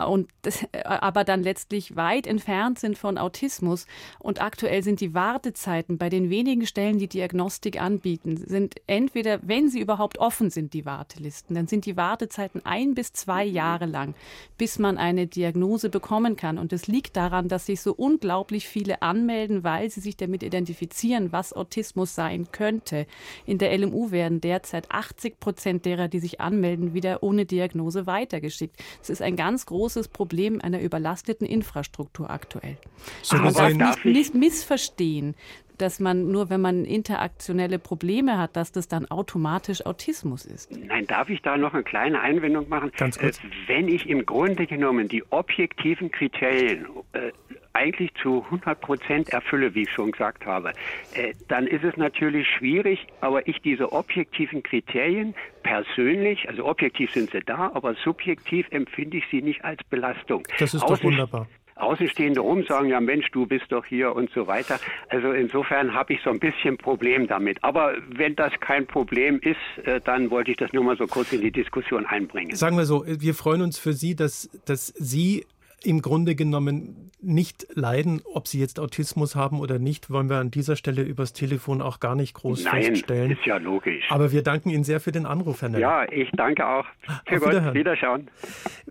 Und 0.07 0.29
das, 0.43 0.65
aber 0.85 1.25
dann 1.25 1.43
letztlich 1.43 1.97
weit 1.97 2.27
entfernt 2.27 2.79
sind 2.79 2.99
von 2.99 3.19
Autismus. 3.19 3.87
Und 4.19 4.43
aktuell 4.43 4.83
sind 4.83 5.01
die 5.01 5.15
Wartezeiten 5.15 5.99
bei 5.99 6.09
den 6.09 6.31
wenigen 6.31 6.67
Stellen, 6.67 6.99
die 6.99 7.09
Diagnostik 7.09 7.81
anbieten, 7.81 8.37
sind 8.37 8.75
entweder, 8.87 9.41
wenn 9.43 9.69
sie 9.69 9.81
überhaupt 9.81 10.19
offen 10.19 10.51
sind, 10.51 10.75
die 10.75 10.85
Wartelisten, 10.85 11.55
dann 11.55 11.67
sind 11.67 11.87
die 11.87 11.97
Wartezeiten 11.97 12.65
ein 12.65 12.95
bis 12.95 13.13
zwei 13.13 13.45
Jahre 13.45 13.87
lang, 13.87 14.15
bis 14.59 14.79
man 14.79 14.99
eine 14.99 15.27
Diagnose 15.27 15.89
bekommen 15.89 16.37
kann. 16.37 16.59
Und 16.59 16.73
es 16.73 16.87
liegt 16.87 17.17
daran, 17.17 17.49
dass 17.49 17.67
sich 17.67 17.81
so 17.81 17.93
unglaublich 17.93 18.69
viele 18.69 19.03
anmelden, 19.03 19.65
weil 19.65 19.91
sie 19.91 20.01
sich 20.01 20.17
damit 20.17 20.43
identifizieren, 20.43 21.33
was 21.33 21.53
Autismus 21.53 22.15
sein 22.15 22.49
könnte. 22.53 23.07
In 23.47 23.59
der 23.59 23.77
LMU 23.77 24.11
werden 24.11 24.41
derzeit 24.43 24.91
80 24.91 25.41
Prozent 25.41 25.85
derer, 25.85 26.09
die 26.09 26.21
sich 26.21 26.41
anmelden, 26.41 26.95
wieder 26.95 27.23
ohne 27.23 27.47
Diagnose 27.47 28.07
weitergeschickt. 28.07 28.77
Das 28.99 29.11
ist 29.11 29.23
ein 29.23 29.37
ganz 29.37 29.67
großes 29.67 30.09
Problem 30.09 30.61
einer 30.61 30.81
überlasteten 30.81 31.47
Infrastruktur 31.47 32.31
aktuell. 32.31 32.77
So 33.23 33.37
man 33.37 33.79
darf 33.79 34.05
nicht, 34.05 34.05
nicht 34.05 34.35
missverstehen 34.35 35.35
dass 35.83 35.99
man 35.99 36.31
nur, 36.31 36.49
wenn 36.49 36.61
man 36.61 36.85
interaktionelle 36.85 37.79
Probleme 37.79 38.39
hat, 38.39 38.57
dass 38.57 38.73
das 38.73 38.89
dann 38.89 39.07
automatisch 39.07 39.85
Autismus 39.85 40.45
ist. 40.45 40.71
Nein, 40.71 41.07
darf 41.07 41.29
ich 41.29 41.43
da 41.43 41.57
noch 41.57 41.75
eine 41.75 41.83
kleine 41.83 42.21
Einwendung 42.21 42.69
machen? 42.69 42.93
Ganz 42.97 43.19
kurz. 43.19 43.39
Äh, 43.39 43.49
wenn 43.67 43.89
ich 43.89 44.09
im 44.09 44.25
Grunde 44.25 44.67
genommen 44.67 45.09
die 45.09 45.25
objektiven 45.31 46.11
Kriterien 46.11 46.87
äh, 47.13 47.33
eigentlich 47.73 48.13
zu 48.23 48.45
100 48.45 48.81
Prozent 48.81 49.29
erfülle, 49.31 49.75
wie 49.75 49.83
ich 49.83 49.91
schon 49.91 50.13
gesagt 50.13 50.47
habe, 50.47 50.73
äh, 51.15 51.33
dann 51.49 51.67
ist 51.67 51.85
es 51.85 51.97
natürlich 51.97 52.47
schwierig, 52.49 53.07
aber 53.21 53.47
ich 53.47 53.61
diese 53.63 53.93
objektiven 53.93 54.63
Kriterien 54.63 55.35
persönlich, 55.63 56.49
also 56.49 56.67
objektiv 56.67 57.13
sind 57.13 57.31
sie 57.31 57.41
da, 57.41 57.71
aber 57.75 57.95
subjektiv 57.95 58.67
empfinde 58.71 59.19
ich 59.19 59.25
sie 59.31 59.43
nicht 59.43 59.65
als 59.65 59.83
Belastung. 59.85 60.43
Das 60.59 60.75
ist 60.75 60.83
Außen 60.83 60.97
doch 60.97 61.05
wunderbar. 61.05 61.47
Außenstehende 61.77 62.41
rum 62.41 62.65
sagen, 62.65 62.89
ja 62.89 63.01
Mensch, 63.01 63.31
du 63.33 63.47
bist 63.47 63.67
doch 63.71 63.85
hier 63.85 64.15
und 64.15 64.31
so 64.31 64.47
weiter. 64.47 64.79
Also 65.09 65.33
insofern 65.33 65.95
habe 65.95 66.15
ich 66.15 66.21
so 66.23 66.31
ein 66.31 66.39
bisschen 66.39 66.77
Problem 66.77 67.27
damit. 67.27 67.63
Aber 67.63 67.95
wenn 68.09 68.37
das 68.37 68.53
kein 68.61 68.87
Problem 68.87 69.41
ist, 69.41 69.87
äh, 69.87 70.01
dann 70.01 70.31
wollte 70.31 70.51
ich 70.53 70.59
das 70.59 70.73
nur 70.73 70.85
mal 70.85 70.97
so 70.97 71.07
kurz 71.07 71.33
in 71.33 71.41
die 71.41 71.51
Diskussion 71.51 72.07
einbringen. 72.07 72.55
Sagen 72.55 72.77
wir 72.77 72.85
so, 72.85 73.05
wir 73.07 73.35
freuen 73.35 73.63
uns 73.63 73.79
für 73.79 73.95
Sie, 73.95 74.15
dass, 74.15 74.51
dass 74.65 74.89
Sie 74.89 75.47
im 75.87 76.03
Grunde 76.03 76.35
genommen 76.35 77.11
nicht 77.21 77.67
leiden, 77.75 78.21
ob 78.33 78.49
sie 78.49 78.59
jetzt 78.59 78.81
Autismus 78.81 79.37
haben 79.37 79.61
oder 79.61 79.79
nicht, 79.79 80.11
wollen 80.11 80.29
wir 80.29 80.39
an 80.39 80.51
dieser 80.51 80.77
Stelle 80.77 81.03
übers 81.03 81.33
Telefon 81.33 81.81
auch 81.81 82.01
gar 82.01 82.15
nicht 82.17 82.35
groß 82.35 82.65
Nein, 82.65 82.83
feststellen. 82.83 83.31
ist 83.33 83.47
ja 83.47 83.59
logisch. 83.59 84.05
Aber 84.11 84.33
wir 84.33 84.43
danken 84.43 84.71
Ihnen 84.71 84.85
sehr 84.85 85.01
für 85.01 85.13
den 85.13 85.27
Anruf, 85.27 85.63
Herr 85.63 85.69
Nell. 85.69 85.81
Ja, 85.81 86.11
ich 86.11 86.31
danke 86.33 86.67
auch. 86.67 86.85
Für 87.27 87.37
Auf 87.37 87.43
Gott, 87.43 87.75
Wiederschauen. 87.75 88.29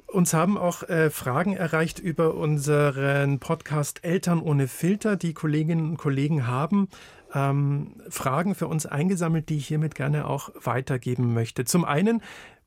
Uns 0.07 0.33
haben 0.33 0.57
auch 0.57 0.83
äh, 0.83 1.09
Fragen 1.09 1.55
erreicht 1.55 1.99
über 1.99 2.35
unseren 2.35 3.39
Podcast 3.39 4.03
Eltern 4.03 4.41
ohne 4.41 4.67
Filter. 4.67 5.17
Die 5.17 5.33
Kolleginnen 5.33 5.91
und 5.91 5.97
Kollegen 5.97 6.47
haben 6.47 6.87
ähm, 7.33 7.95
Fragen 8.09 8.55
für 8.55 8.67
uns 8.67 8.85
eingesammelt, 8.85 9.49
die 9.49 9.57
ich 9.57 9.67
hiermit 9.67 9.95
gerne 9.95 10.27
auch 10.27 10.49
weitergeben 10.61 11.33
möchte. 11.33 11.65
Zum 11.65 11.85
einen, 11.85 12.21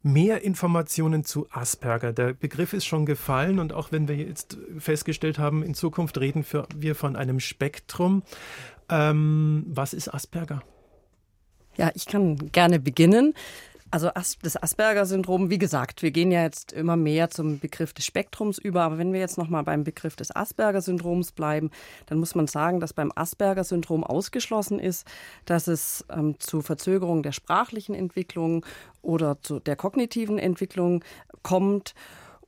mehr 0.04 0.42
Informationen 0.42 1.24
zu 1.24 1.48
Asperger. 1.50 2.12
Der 2.12 2.34
Begriff 2.34 2.72
ist 2.74 2.84
schon 2.84 3.06
gefallen 3.06 3.58
und 3.58 3.72
auch 3.72 3.90
wenn 3.90 4.06
wir 4.06 4.16
jetzt 4.16 4.58
festgestellt 4.78 5.38
haben, 5.38 5.62
in 5.62 5.74
Zukunft 5.74 6.18
reden 6.18 6.44
wir 6.76 6.94
von 6.94 7.16
einem 7.16 7.40
Spektrum. 7.40 8.22
Ähm, 8.90 9.64
was 9.66 9.94
ist 9.94 10.12
Asperger? 10.12 10.62
Ja, 11.76 11.90
ich 11.94 12.06
kann 12.06 12.52
gerne 12.52 12.78
beginnen. 12.78 13.34
Also 13.90 14.10
das 14.42 14.60
Asperger-Syndrom, 14.60 15.50
wie 15.50 15.58
gesagt, 15.58 16.02
wir 16.02 16.10
gehen 16.10 16.32
ja 16.32 16.42
jetzt 16.42 16.72
immer 16.72 16.96
mehr 16.96 17.30
zum 17.30 17.60
Begriff 17.60 17.92
des 17.92 18.04
Spektrums 18.04 18.58
über, 18.58 18.82
aber 18.82 18.98
wenn 18.98 19.12
wir 19.12 19.20
jetzt 19.20 19.38
noch 19.38 19.48
mal 19.48 19.62
beim 19.62 19.84
Begriff 19.84 20.16
des 20.16 20.34
Asperger-Syndroms 20.34 21.30
bleiben, 21.30 21.70
dann 22.06 22.18
muss 22.18 22.34
man 22.34 22.48
sagen, 22.48 22.80
dass 22.80 22.92
beim 22.92 23.12
Asperger-Syndrom 23.14 24.02
ausgeschlossen 24.02 24.80
ist, 24.80 25.06
dass 25.44 25.68
es 25.68 26.04
ähm, 26.10 26.40
zu 26.40 26.60
Verzögerungen 26.60 27.22
der 27.22 27.32
sprachlichen 27.32 27.94
Entwicklung 27.94 28.66
oder 29.00 29.40
zu 29.42 29.60
der 29.60 29.76
kognitiven 29.76 30.38
Entwicklung 30.38 31.04
kommt. 31.42 31.94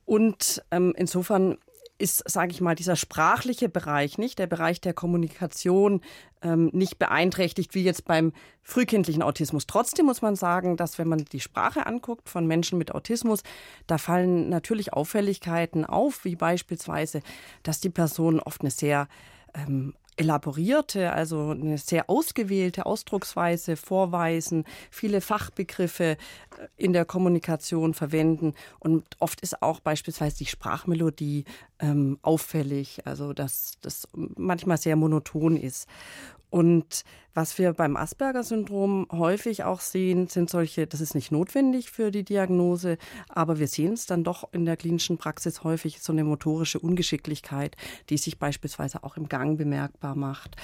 Und 0.05 0.63
ähm, 0.71 0.93
insofern 0.97 1.57
ist, 1.97 2.29
sage 2.29 2.51
ich 2.51 2.61
mal, 2.61 2.75
dieser 2.75 2.95
sprachliche 2.95 3.69
Bereich, 3.69 4.17
nicht 4.17 4.39
der 4.39 4.47
Bereich 4.47 4.79
der 4.81 4.93
Kommunikation, 4.93 6.01
ähm, 6.41 6.69
nicht 6.73 6.99
beeinträchtigt 6.99 7.73
wie 7.73 7.83
jetzt 7.83 8.05
beim 8.05 8.33
frühkindlichen 8.61 9.23
Autismus. 9.23 9.65
Trotzdem 9.65 10.05
muss 10.05 10.21
man 10.21 10.35
sagen, 10.35 10.77
dass 10.77 10.99
wenn 10.99 11.07
man 11.07 11.25
die 11.25 11.39
Sprache 11.39 11.85
anguckt 11.85 12.29
von 12.29 12.45
Menschen 12.45 12.77
mit 12.77 12.93
Autismus, 12.93 13.41
da 13.87 13.97
fallen 13.97 14.49
natürlich 14.49 14.93
Auffälligkeiten 14.93 15.85
auf, 15.85 16.23
wie 16.25 16.35
beispielsweise, 16.35 17.21
dass 17.63 17.79
die 17.79 17.89
Person 17.89 18.39
oft 18.39 18.61
eine 18.61 18.71
sehr 18.71 19.07
ähm, 19.55 19.95
elaborierte, 20.17 21.13
also 21.13 21.51
eine 21.51 21.77
sehr 21.77 22.09
ausgewählte 22.09 22.85
Ausdrucksweise 22.85 23.77
vorweisen, 23.77 24.65
viele 24.89 25.21
Fachbegriffe 25.21 26.03
äh, 26.03 26.17
in 26.75 26.93
der 26.93 27.05
Kommunikation 27.05 27.93
verwenden 27.93 28.53
und 28.79 29.05
oft 29.19 29.41
ist 29.41 29.61
auch 29.61 29.79
beispielsweise 29.79 30.37
die 30.37 30.45
Sprachmelodie 30.45 31.45
ähm, 31.79 32.17
auffällig, 32.21 33.05
also 33.05 33.33
dass 33.33 33.73
das 33.81 34.07
manchmal 34.13 34.77
sehr 34.77 34.95
monoton 34.95 35.55
ist. 35.55 35.87
Und 36.57 37.03
was 37.35 37.59
wir 37.59 37.71
beim 37.73 37.95
Asperger-Syndrom 37.95 39.05
häufig 39.11 39.63
auch 39.63 39.79
sehen, 39.79 40.25
sind 40.27 40.49
solche, 40.49 40.87
das 40.87 41.01
ist 41.01 41.13
nicht 41.13 41.31
notwendig 41.31 41.91
für 41.91 42.09
die 42.09 42.23
Diagnose, 42.23 42.97
aber 43.29 43.59
wir 43.59 43.67
sehen 43.67 43.93
es 43.93 44.07
dann 44.07 44.23
doch 44.23 44.51
in 44.53 44.65
der 44.65 44.75
klinischen 44.75 45.19
Praxis 45.19 45.63
häufig, 45.63 46.01
so 46.01 46.11
eine 46.11 46.23
motorische 46.23 46.79
Ungeschicklichkeit, 46.79 47.77
die 48.09 48.17
sich 48.17 48.39
beispielsweise 48.39 49.03
auch 49.03 49.17
im 49.17 49.29
Gang 49.29 49.59
bemerkbar 49.59 50.15
macht. 50.15 50.55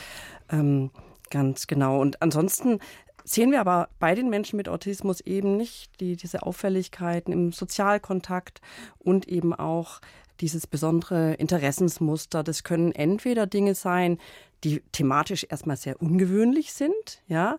Ähm, 0.49 0.89
ganz 1.29 1.67
genau. 1.67 2.01
Und 2.01 2.23
ansonsten 2.23 2.79
sehen 3.23 3.51
wir 3.51 3.59
aber 3.59 3.89
bei 3.99 4.15
den 4.15 4.31
Menschen 4.31 4.57
mit 4.57 4.69
Autismus 4.69 5.21
eben 5.21 5.57
nicht 5.57 5.99
die, 5.99 6.15
diese 6.15 6.41
Auffälligkeiten 6.41 7.31
im 7.31 7.51
Sozialkontakt 7.51 8.61
und 8.97 9.27
eben 9.27 9.53
auch 9.53 10.01
dieses 10.41 10.65
besondere 10.65 11.35
Interessensmuster. 11.35 12.41
Das 12.41 12.63
können 12.63 12.93
entweder 12.93 13.45
Dinge 13.45 13.75
sein, 13.75 14.17
die 14.63 14.81
thematisch 14.91 15.45
erstmal 15.49 15.77
sehr 15.77 16.01
ungewöhnlich 16.01 16.73
sind, 16.73 17.21
ja, 17.27 17.57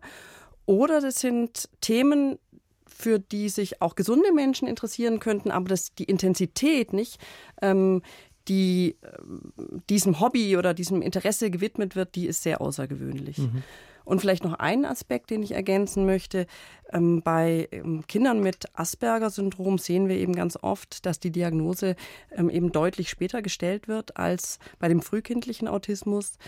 oder 0.66 1.00
das 1.00 1.20
sind 1.20 1.68
Themen, 1.80 2.38
für 2.86 3.18
die 3.18 3.48
sich 3.48 3.82
auch 3.82 3.96
gesunde 3.96 4.32
Menschen 4.32 4.68
interessieren 4.68 5.20
könnten, 5.20 5.50
aber 5.50 5.68
das, 5.68 5.94
die 5.94 6.04
Intensität 6.04 6.92
nicht, 6.92 7.20
ähm, 7.60 8.02
die 8.48 8.96
äh, 9.02 9.78
diesem 9.90 10.20
Hobby 10.20 10.56
oder 10.56 10.74
diesem 10.74 11.02
Interesse 11.02 11.50
gewidmet 11.50 11.96
wird, 11.96 12.14
die 12.14 12.26
ist 12.26 12.42
sehr 12.42 12.60
außergewöhnlich. 12.60 13.38
Mhm. 13.38 13.62
Und 14.04 14.20
vielleicht 14.20 14.44
noch 14.44 14.54
einen 14.54 14.84
Aspekt, 14.84 15.30
den 15.30 15.42
ich 15.42 15.52
ergänzen 15.52 16.04
möchte. 16.06 16.46
Ähm, 16.92 17.22
bei 17.22 17.68
ähm, 17.72 18.06
Kindern 18.06 18.40
mit 18.40 18.66
Asperger-Syndrom 18.74 19.78
sehen 19.78 20.08
wir 20.08 20.16
eben 20.16 20.34
ganz 20.34 20.58
oft, 20.60 21.06
dass 21.06 21.20
die 21.20 21.30
Diagnose 21.30 21.96
ähm, 22.32 22.50
eben 22.50 22.72
deutlich 22.72 23.08
später 23.08 23.42
gestellt 23.42 23.88
wird 23.88 24.16
als 24.16 24.58
bei 24.78 24.88
dem 24.88 25.02
frühkindlichen 25.02 25.68
Autismus. 25.68 26.38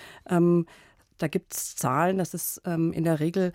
Da 1.19 1.29
gibt 1.29 1.55
es 1.55 1.77
Zahlen, 1.77 2.19
dass 2.19 2.35
es 2.35 2.61
in 2.65 3.05
der 3.05 3.21
Regel 3.21 3.53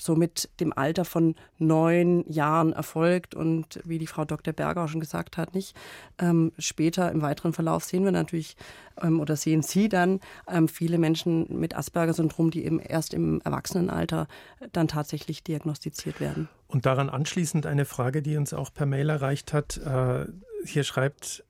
so 0.00 0.16
mit 0.16 0.48
dem 0.60 0.72
Alter 0.76 1.04
von 1.04 1.34
neun 1.58 2.24
Jahren 2.30 2.72
erfolgt 2.72 3.34
und 3.34 3.80
wie 3.84 3.98
die 3.98 4.06
Frau 4.06 4.24
Dr. 4.24 4.52
Berger 4.52 4.84
auch 4.84 4.88
schon 4.88 5.00
gesagt 5.00 5.36
hat, 5.36 5.54
nicht 5.54 5.76
ähm, 6.18 6.52
später 6.58 7.10
im 7.10 7.22
weiteren 7.22 7.52
Verlauf 7.52 7.84
sehen 7.84 8.04
wir 8.04 8.12
natürlich 8.12 8.56
ähm, 9.00 9.20
oder 9.20 9.36
sehen 9.36 9.62
Sie 9.62 9.88
dann 9.88 10.20
ähm, 10.48 10.68
viele 10.68 10.98
Menschen 10.98 11.46
mit 11.48 11.76
Asperger-Syndrom, 11.76 12.50
die 12.50 12.64
eben 12.64 12.80
erst 12.80 13.14
im 13.14 13.40
Erwachsenenalter 13.42 14.26
dann 14.72 14.88
tatsächlich 14.88 15.42
diagnostiziert 15.42 16.20
werden. 16.20 16.48
Und 16.68 16.86
daran 16.86 17.10
anschließend 17.10 17.66
eine 17.66 17.84
Frage, 17.84 18.22
die 18.22 18.36
uns 18.36 18.52
auch 18.54 18.72
per 18.72 18.86
Mail 18.86 19.10
erreicht 19.10 19.52
hat. 19.52 19.78
Äh, 19.78 20.26
hier 20.64 20.84
schreibt 20.84 21.44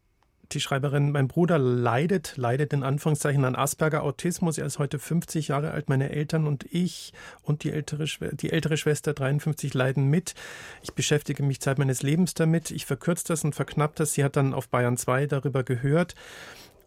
die 0.54 0.60
Schreiberin, 0.60 1.12
mein 1.12 1.28
Bruder 1.28 1.58
leidet, 1.58 2.36
leidet 2.36 2.72
in 2.72 2.82
Anführungszeichen 2.82 3.44
an 3.44 3.56
Asperger 3.56 4.02
Autismus. 4.02 4.58
Er 4.58 4.66
ist 4.66 4.78
heute 4.78 4.98
50 4.98 5.48
Jahre 5.48 5.72
alt. 5.72 5.88
Meine 5.88 6.10
Eltern 6.10 6.46
und 6.46 6.66
ich 6.70 7.12
und 7.42 7.64
die 7.64 7.70
ältere, 7.70 8.06
die 8.32 8.50
ältere 8.50 8.76
Schwester 8.76 9.14
53 9.14 9.74
leiden 9.74 10.08
mit. 10.08 10.34
Ich 10.82 10.92
beschäftige 10.92 11.42
mich 11.42 11.60
Zeit 11.60 11.78
meines 11.78 12.02
Lebens 12.02 12.34
damit. 12.34 12.70
Ich 12.70 12.86
verkürze 12.86 13.24
das 13.28 13.44
und 13.44 13.54
verknapp 13.54 13.96
das. 13.96 14.14
Sie 14.14 14.24
hat 14.24 14.36
dann 14.36 14.54
auf 14.54 14.68
Bayern 14.68 14.96
2 14.96 15.26
darüber 15.26 15.62
gehört 15.64 16.14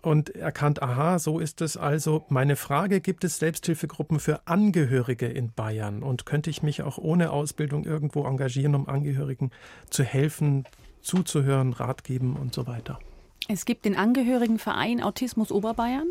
und 0.06 0.36
erkannt, 0.36 0.84
aha, 0.84 1.18
so 1.18 1.40
ist 1.40 1.62
es 1.62 1.78
also. 1.78 2.26
Meine 2.30 2.56
Frage, 2.56 3.02
gibt 3.02 3.24
es 3.24 3.40
Selbsthilfegruppen 3.40 4.20
für 4.20 4.48
Angehörige 4.48 5.26
in 5.26 5.52
Bayern? 5.52 6.04
Und 6.04 6.26
könnte 6.26 6.50
ich 6.50 6.62
mich 6.62 6.84
auch 6.84 6.98
ohne 6.98 7.32
Ausbildung 7.32 7.86
irgendwo 7.86 8.26
engagieren, 8.26 8.76
um 8.76 8.88
Angehörigen 8.88 9.52
zu 9.90 10.04
helfen, 10.04 10.66
zuzuhören, 11.02 11.74
Rat 11.74 12.04
geben 12.04 12.36
und 12.36 12.54
so 12.54 12.68
weiter? 12.68 13.00
Es 13.48 13.66
gibt 13.66 13.86
den 13.86 13.96
Angehörigenverein 13.96 15.02
Autismus 15.02 15.52
Oberbayern. 15.52 16.08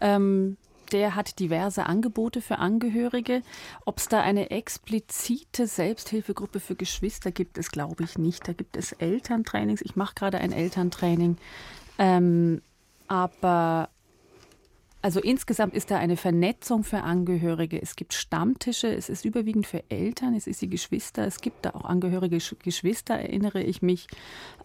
Ähm, 0.00 0.56
der 0.92 1.14
hat 1.14 1.38
diverse 1.38 1.86
Angebote 1.86 2.42
für 2.42 2.58
Angehörige. 2.58 3.42
Ob 3.84 3.98
es 3.98 4.08
da 4.08 4.20
eine 4.20 4.50
explizite 4.50 5.66
Selbsthilfegruppe 5.66 6.60
für 6.60 6.74
Geschwister 6.74 7.30
gibt, 7.30 7.58
ist 7.58 7.70
glaube 7.70 8.04
ich 8.04 8.18
nicht. 8.18 8.46
Da 8.48 8.52
gibt 8.52 8.76
es 8.76 8.92
Elterntrainings. 8.92 9.82
Ich 9.82 9.96
mache 9.96 10.14
gerade 10.14 10.38
ein 10.38 10.52
Elterntraining. 10.52 11.36
Ähm, 11.98 12.62
aber 13.06 13.88
also 15.02 15.20
insgesamt 15.20 15.74
ist 15.74 15.90
da 15.90 15.96
eine 15.96 16.16
Vernetzung 16.16 16.84
für 16.84 17.02
Angehörige. 17.02 17.80
Es 17.80 17.96
gibt 17.96 18.12
Stammtische, 18.12 18.88
es 18.88 19.08
ist 19.08 19.24
überwiegend 19.24 19.66
für 19.66 19.82
Eltern, 19.90 20.34
es 20.34 20.46
ist 20.46 20.60
die 20.60 20.68
Geschwister, 20.68 21.26
es 21.26 21.40
gibt 21.40 21.64
da 21.64 21.70
auch 21.70 21.84
angehörige 21.84 22.38
Geschwister, 22.62 23.14
erinnere 23.14 23.62
ich 23.62 23.80
mich. 23.80 24.08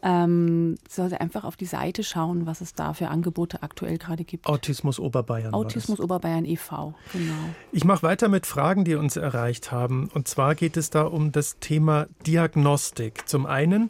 Ähm, 0.04 0.76
sollte 0.90 1.22
einfach 1.22 1.46
auf 1.46 1.56
die 1.56 1.66
Seite 1.66 2.04
schauen, 2.04 2.46
was 2.46 2.62
es 2.62 2.74
da 2.74 2.94
für 2.94 3.08
Angebote 3.08 3.64
aktuell 3.64 3.98
gerade 3.98 4.26
gibt. 4.26 4.46
Autismus 4.48 5.00
Oberbayern. 5.00 5.54
Autismus 5.54 6.00
Oberbayern 6.00 6.46
e.V., 6.46 6.94
genau. 7.14 7.34
Ich 7.72 7.86
mache 7.86 8.04
weiter 8.04 8.28
mit 8.28 8.46
Fragen, 8.46 8.84
die 8.84 8.96
uns 8.96 9.16
erreicht 9.16 9.72
haben. 9.72 10.10
Und 10.14 10.28
zwar 10.28 10.56
geht 10.56 10.76
es 10.76 10.90
da 10.90 11.04
um 11.04 11.32
das 11.32 11.60
Thema 11.60 12.08
Diagnostik. 12.28 13.28
Zum 13.28 13.46
einen, 13.46 13.90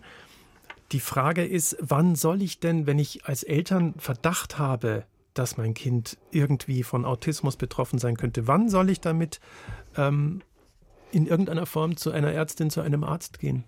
die 0.92 1.00
Frage 1.00 1.44
ist, 1.44 1.76
wann 1.82 2.16
soll 2.16 2.42
ich 2.44 2.60
denn, 2.60 2.86
wenn 2.86 3.00
ich 3.00 3.26
als 3.26 3.44
Eltern 3.44 3.96
Verdacht 3.98 4.60
habe, 4.60 5.06
dass 5.36 5.58
mein 5.58 5.74
Kind 5.74 6.18
irgendwie 6.32 6.84
von 6.84 7.06
Autismus 7.06 7.58
betroffen 7.58 8.00
sein 8.00 8.18
könnte. 8.18 8.48
Wann 8.48 8.70
soll 8.70 8.90
ich 8.90 9.02
damit 9.02 9.40
ähm, 9.96 10.42
in 11.12 11.28
irgendeiner 11.28 11.66
Form 11.66 11.98
zu 11.98 12.12
einer 12.12 12.32
Ärztin, 12.32 12.70
zu 12.70 12.82
einem 12.82 13.04
Arzt 13.04 13.40
gehen? 13.40 13.64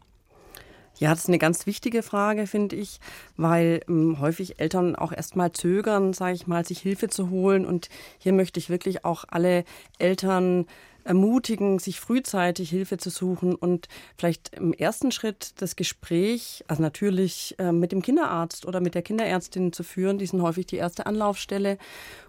Ja, 0.99 1.11
das 1.11 1.19
ist 1.19 1.27
eine 1.27 1.37
ganz 1.37 1.67
wichtige 1.67 2.01
Frage, 2.01 2.47
finde 2.47 2.75
ich, 2.75 2.99
weil 3.35 3.81
ähm, 3.87 4.19
häufig 4.19 4.59
Eltern 4.59 4.95
auch 4.95 5.11
erstmal 5.11 5.51
zögern, 5.51 6.13
sage 6.13 6.33
ich 6.33 6.47
mal, 6.47 6.65
sich 6.65 6.79
Hilfe 6.79 7.07
zu 7.07 7.29
holen. 7.29 7.65
Und 7.65 7.89
hier 8.17 8.33
möchte 8.33 8.59
ich 8.59 8.69
wirklich 8.69 9.05
auch 9.05 9.23
alle 9.27 9.63
Eltern 9.99 10.65
ermutigen, 11.07 11.79
sich 11.79 11.99
frühzeitig 11.99 12.69
Hilfe 12.69 12.97
zu 12.97 13.09
suchen 13.09 13.55
und 13.55 13.87
vielleicht 14.17 14.55
im 14.55 14.73
ersten 14.73 15.11
Schritt 15.11 15.53
das 15.61 15.75
Gespräch, 15.75 16.63
also 16.67 16.81
natürlich 16.81 17.55
äh, 17.57 17.71
mit 17.71 17.91
dem 17.91 18.01
Kinderarzt 18.01 18.65
oder 18.65 18.81
mit 18.81 18.93
der 18.93 19.01
Kinderärztin 19.01 19.73
zu 19.73 19.83
führen. 19.83 20.17
Die 20.17 20.25
sind 20.25 20.41
häufig 20.41 20.65
die 20.65 20.75
erste 20.75 21.05
Anlaufstelle. 21.05 21.77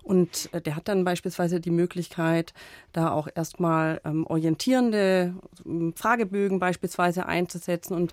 Und 0.02 0.48
äh, 0.52 0.60
der 0.60 0.76
hat 0.76 0.88
dann 0.88 1.04
beispielsweise 1.04 1.60
die 1.60 1.70
Möglichkeit, 1.70 2.54
da 2.92 3.10
auch 3.10 3.28
erstmal 3.34 4.00
ähm, 4.04 4.26
orientierende 4.26 5.34
ähm, 5.66 5.92
Fragebögen 5.94 6.58
beispielsweise 6.58 7.26
einzusetzen. 7.26 7.94
Und 7.94 8.12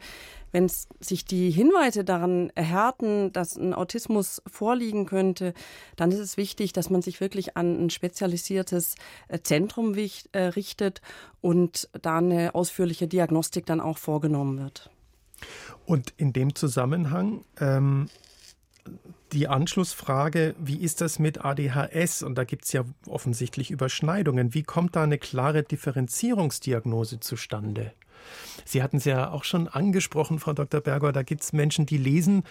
wenn 0.56 0.72
sich 1.02 1.26
die 1.26 1.52
Hinweise 1.52 2.06
daran 2.06 2.50
erhärten, 2.56 3.34
dass 3.34 3.58
ein 3.58 3.74
Autismus 3.74 4.42
vorliegen 4.48 5.06
könnte, 5.06 5.54
dann 5.98 6.14
ist 6.14 6.20
es 6.20 6.38
wichtig, 6.38 6.72
dass 6.72 6.90
man 6.90 7.02
sich 7.02 7.20
wirklich 7.20 7.58
an 7.58 7.86
ein 7.86 7.90
spezialisiertes 7.90 8.96
äh, 9.28 9.40
Zentrum 9.42 9.96
äh, 9.96 10.40
richtet 10.40 11.02
und 11.42 11.90
da 12.02 12.20
eine 12.20 12.56
ausführliche 12.56 13.06
Diagnostik 13.06 13.66
dann 13.66 13.82
auch 13.82 13.98
vorgenommen 13.98 14.58
wird. 14.58 14.90
Und 15.86 16.14
in 16.16 16.32
dem 16.32 16.56
Zusammenhang 16.56 17.44
ähm, 17.60 18.08
die 19.34 19.50
Anschlussfrage, 19.50 20.56
wie 20.58 20.78
ist 20.78 21.02
das 21.02 21.20
mit 21.20 21.44
ADHS? 21.44 22.24
Und 22.24 22.38
da 22.38 22.46
gibt 22.46 22.64
es 22.64 22.72
ja 22.72 22.86
offensichtlich 23.10 23.72
Überschneidungen. 23.72 24.54
Wie 24.54 24.64
kommt 24.64 24.96
da 24.96 25.04
eine 25.04 25.18
klare 25.18 25.64
Differenzierungsdiagnose 25.64 27.20
zustande? 27.20 27.92
Sie 28.66 28.82
hatten 28.82 28.98
es 28.98 29.06
ja 29.06 29.32
auch 29.32 29.44
schon 29.44 29.68
angesprochen, 29.68 30.40
Frau 30.40 30.54
Dr. 30.54 30.82
Berger, 30.82 31.12
da 31.12 31.24
gibt 31.24 31.44
es 31.44 31.54
Menschen, 31.54 31.86
die 31.86 31.98
lesen 31.98 32.44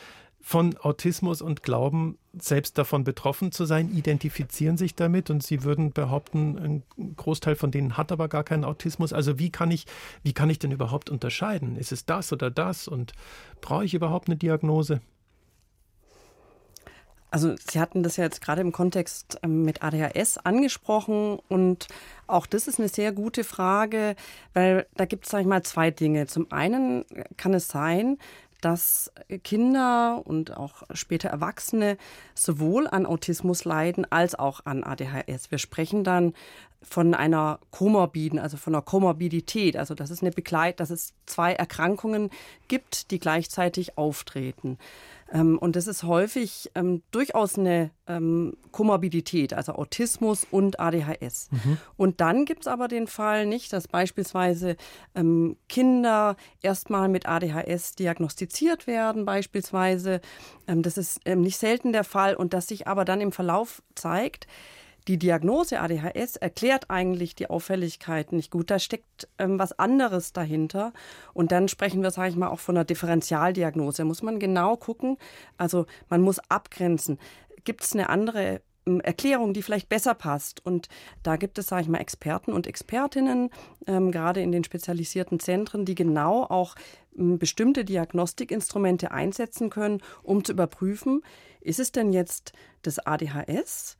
von 0.46 0.76
Autismus 0.76 1.40
und 1.40 1.62
glauben, 1.62 2.18
selbst 2.34 2.76
davon 2.76 3.02
betroffen 3.02 3.50
zu 3.50 3.64
sein, 3.64 3.88
identifizieren 3.88 4.76
sich 4.76 4.94
damit 4.94 5.30
und 5.30 5.42
sie 5.42 5.64
würden 5.64 5.92
behaupten, 5.92 6.58
ein 6.98 7.14
Großteil 7.16 7.56
von 7.56 7.70
denen 7.70 7.96
hat 7.96 8.12
aber 8.12 8.28
gar 8.28 8.44
keinen 8.44 8.64
Autismus. 8.64 9.14
Also 9.14 9.38
wie 9.38 9.48
kann 9.48 9.70
ich, 9.70 9.86
wie 10.22 10.34
kann 10.34 10.50
ich 10.50 10.58
denn 10.58 10.70
überhaupt 10.70 11.08
unterscheiden? 11.08 11.76
Ist 11.76 11.92
es 11.92 12.04
das 12.04 12.30
oder 12.30 12.50
das 12.50 12.88
und 12.88 13.12
brauche 13.62 13.86
ich 13.86 13.94
überhaupt 13.94 14.28
eine 14.28 14.36
Diagnose? 14.36 15.00
Also 17.34 17.56
Sie 17.68 17.80
hatten 17.80 18.04
das 18.04 18.16
ja 18.16 18.22
jetzt 18.22 18.40
gerade 18.40 18.60
im 18.60 18.70
Kontext 18.70 19.40
ähm, 19.42 19.64
mit 19.64 19.82
ADHS 19.82 20.38
angesprochen 20.38 21.40
und 21.48 21.88
auch 22.28 22.46
das 22.46 22.68
ist 22.68 22.78
eine 22.78 22.88
sehr 22.88 23.10
gute 23.10 23.42
Frage, 23.42 24.14
weil 24.52 24.86
da 24.94 25.04
gibt 25.04 25.24
es, 25.24 25.32
sage 25.32 25.40
ich 25.42 25.48
mal, 25.48 25.64
zwei 25.64 25.90
Dinge. 25.90 26.28
Zum 26.28 26.52
einen 26.52 27.04
kann 27.36 27.52
es 27.52 27.66
sein, 27.66 28.18
dass 28.60 29.10
Kinder 29.42 30.22
und 30.24 30.56
auch 30.56 30.84
später 30.92 31.28
Erwachsene 31.28 31.98
sowohl 32.36 32.86
an 32.86 33.04
Autismus 33.04 33.64
leiden 33.64 34.06
als 34.12 34.36
auch 34.36 34.60
an 34.64 34.84
ADHS. 34.84 35.50
Wir 35.50 35.58
sprechen 35.58 36.04
dann 36.04 36.34
von 36.82 37.14
einer 37.14 37.58
Komorbiden, 37.72 38.38
also 38.38 38.56
von 38.58 38.76
einer 38.76 38.82
Komorbidität, 38.82 39.76
also 39.76 39.96
dass 39.96 40.10
es 40.10 40.22
eine 40.22 40.30
Begleit, 40.30 40.78
dass 40.78 40.90
es 40.90 41.14
zwei 41.26 41.52
Erkrankungen 41.52 42.30
gibt, 42.68 43.10
die 43.10 43.18
gleichzeitig 43.18 43.98
auftreten. 43.98 44.78
Ähm, 45.32 45.58
und 45.58 45.76
das 45.76 45.86
ist 45.86 46.02
häufig 46.02 46.70
ähm, 46.74 47.02
durchaus 47.10 47.58
eine 47.58 47.90
ähm, 48.06 48.56
Komorbidität, 48.70 49.54
also 49.54 49.72
Autismus 49.72 50.46
und 50.50 50.80
ADHS. 50.80 51.48
Mhm. 51.50 51.78
Und 51.96 52.20
dann 52.20 52.44
gibt 52.44 52.62
es 52.62 52.66
aber 52.66 52.88
den 52.88 53.06
Fall 53.06 53.46
nicht, 53.46 53.72
dass 53.72 53.88
beispielsweise 53.88 54.76
ähm, 55.14 55.56
Kinder 55.68 56.36
erstmal 56.60 57.08
mit 57.08 57.26
ADHS 57.26 57.94
diagnostiziert 57.94 58.86
werden, 58.86 59.24
beispielsweise. 59.24 60.20
Ähm, 60.66 60.82
das 60.82 60.98
ist 60.98 61.20
ähm, 61.24 61.40
nicht 61.40 61.58
selten 61.58 61.92
der 61.92 62.04
Fall 62.04 62.34
und 62.34 62.52
dass 62.52 62.68
sich 62.68 62.86
aber 62.86 63.04
dann 63.04 63.20
im 63.20 63.32
Verlauf 63.32 63.82
zeigt, 63.94 64.46
die 65.06 65.18
Diagnose 65.18 65.80
ADHS 65.80 66.36
erklärt 66.36 66.90
eigentlich 66.90 67.34
die 67.34 67.50
Auffälligkeiten 67.50 68.36
nicht 68.36 68.50
gut. 68.50 68.70
Da 68.70 68.78
steckt 68.78 69.28
ähm, 69.38 69.58
was 69.58 69.78
anderes 69.78 70.32
dahinter. 70.32 70.92
Und 71.34 71.52
dann 71.52 71.68
sprechen 71.68 72.02
wir, 72.02 72.10
sage 72.10 72.30
ich 72.30 72.36
mal, 72.36 72.48
auch 72.48 72.60
von 72.60 72.76
einer 72.76 72.84
Differentialdiagnose. 72.84 73.98
Da 73.98 74.04
muss 74.04 74.22
man 74.22 74.38
genau 74.38 74.76
gucken. 74.76 75.18
Also 75.58 75.86
man 76.08 76.22
muss 76.22 76.38
abgrenzen. 76.48 77.18
Gibt 77.64 77.84
es 77.84 77.92
eine 77.92 78.08
andere 78.08 78.62
ähm, 78.86 79.00
Erklärung, 79.00 79.52
die 79.52 79.62
vielleicht 79.62 79.90
besser 79.90 80.14
passt. 80.14 80.64
Und 80.64 80.88
da 81.22 81.36
gibt 81.36 81.58
es, 81.58 81.66
sage 81.66 81.82
ich 81.82 81.88
mal, 81.88 81.98
Experten 81.98 82.52
und 82.52 82.66
Expertinnen, 82.66 83.50
ähm, 83.86 84.10
gerade 84.10 84.40
in 84.40 84.52
den 84.52 84.64
spezialisierten 84.64 85.38
Zentren, 85.38 85.84
die 85.84 85.94
genau 85.94 86.44
auch 86.44 86.76
ähm, 87.18 87.38
bestimmte 87.38 87.84
Diagnostikinstrumente 87.84 89.10
einsetzen 89.10 89.68
können, 89.68 90.00
um 90.22 90.44
zu 90.44 90.52
überprüfen, 90.52 91.22
ist 91.60 91.80
es 91.80 91.92
denn 91.92 92.12
jetzt 92.12 92.52
das 92.82 92.98
ADHS? 92.98 93.96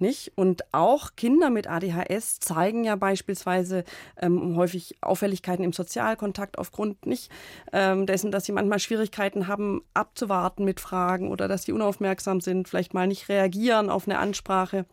Nicht? 0.00 0.32
Und 0.36 0.64
auch 0.72 1.10
Kinder 1.16 1.50
mit 1.50 1.68
ADHS 1.68 2.40
zeigen 2.40 2.84
ja 2.84 2.96
beispielsweise 2.96 3.84
ähm, 4.20 4.56
häufig 4.56 4.96
Auffälligkeiten 5.00 5.64
im 5.64 5.72
Sozialkontakt 5.72 6.58
aufgrund 6.58 7.06
nicht 7.06 7.30
ähm, 7.72 8.06
dessen, 8.06 8.30
dass 8.30 8.44
sie 8.44 8.52
manchmal 8.52 8.78
Schwierigkeiten 8.78 9.46
haben, 9.46 9.82
abzuwarten 9.94 10.64
mit 10.64 10.80
Fragen 10.80 11.30
oder 11.30 11.48
dass 11.48 11.64
sie 11.64 11.72
unaufmerksam 11.72 12.40
sind, 12.40 12.68
vielleicht 12.68 12.94
mal 12.94 13.06
nicht 13.06 13.28
reagieren 13.28 13.90
auf 13.90 14.08
eine 14.08 14.18
Ansprache. 14.18 14.86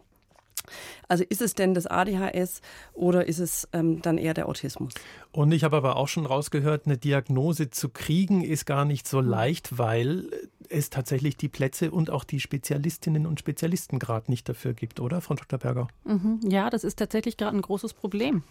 Also 1.08 1.24
ist 1.28 1.42
es 1.42 1.54
denn 1.54 1.74
das 1.74 1.88
ADHS 1.88 2.62
oder 2.94 3.28
ist 3.28 3.40
es 3.40 3.68
ähm, 3.74 4.02
dann 4.02 4.18
eher 4.18 4.34
der 4.34 4.48
Autismus? 4.48 4.94
Und 5.32 5.52
ich 5.52 5.64
habe 5.64 5.78
aber 5.78 5.96
auch 5.96 6.08
schon 6.08 6.26
rausgehört, 6.26 6.86
eine 6.86 6.98
Diagnose 6.98 7.70
zu 7.70 7.90
kriegen 7.90 8.44
ist 8.44 8.66
gar 8.66 8.86
nicht 8.86 9.08
so 9.08 9.22
leicht, 9.22 9.78
weil 9.78 10.30
es 10.70 10.90
tatsächlich 10.90 11.38
die 11.38 11.50
Plätze 11.50 11.92
und 11.92 12.10
auch 12.10 12.24
die 12.24 12.40
Spezialistinnen 12.40 13.26
und 13.26 13.40
Spezialisten 13.40 14.00
gerade 14.00 14.32
nicht 14.32 14.48
dafür 14.48 14.74
gibt, 14.74 15.00
oder, 15.00 15.22
Frau 15.22 15.36
Dr. 15.36 15.60
Berger? 15.60 15.88
Mhm. 16.04 16.40
Ja, 16.44 16.70
das 16.70 16.84
ist 16.84 16.98
tatsächlich 16.98 17.38
gerade 17.38 17.58
ein 17.58 17.62
großes 17.62 17.94
Problem. 17.94 18.44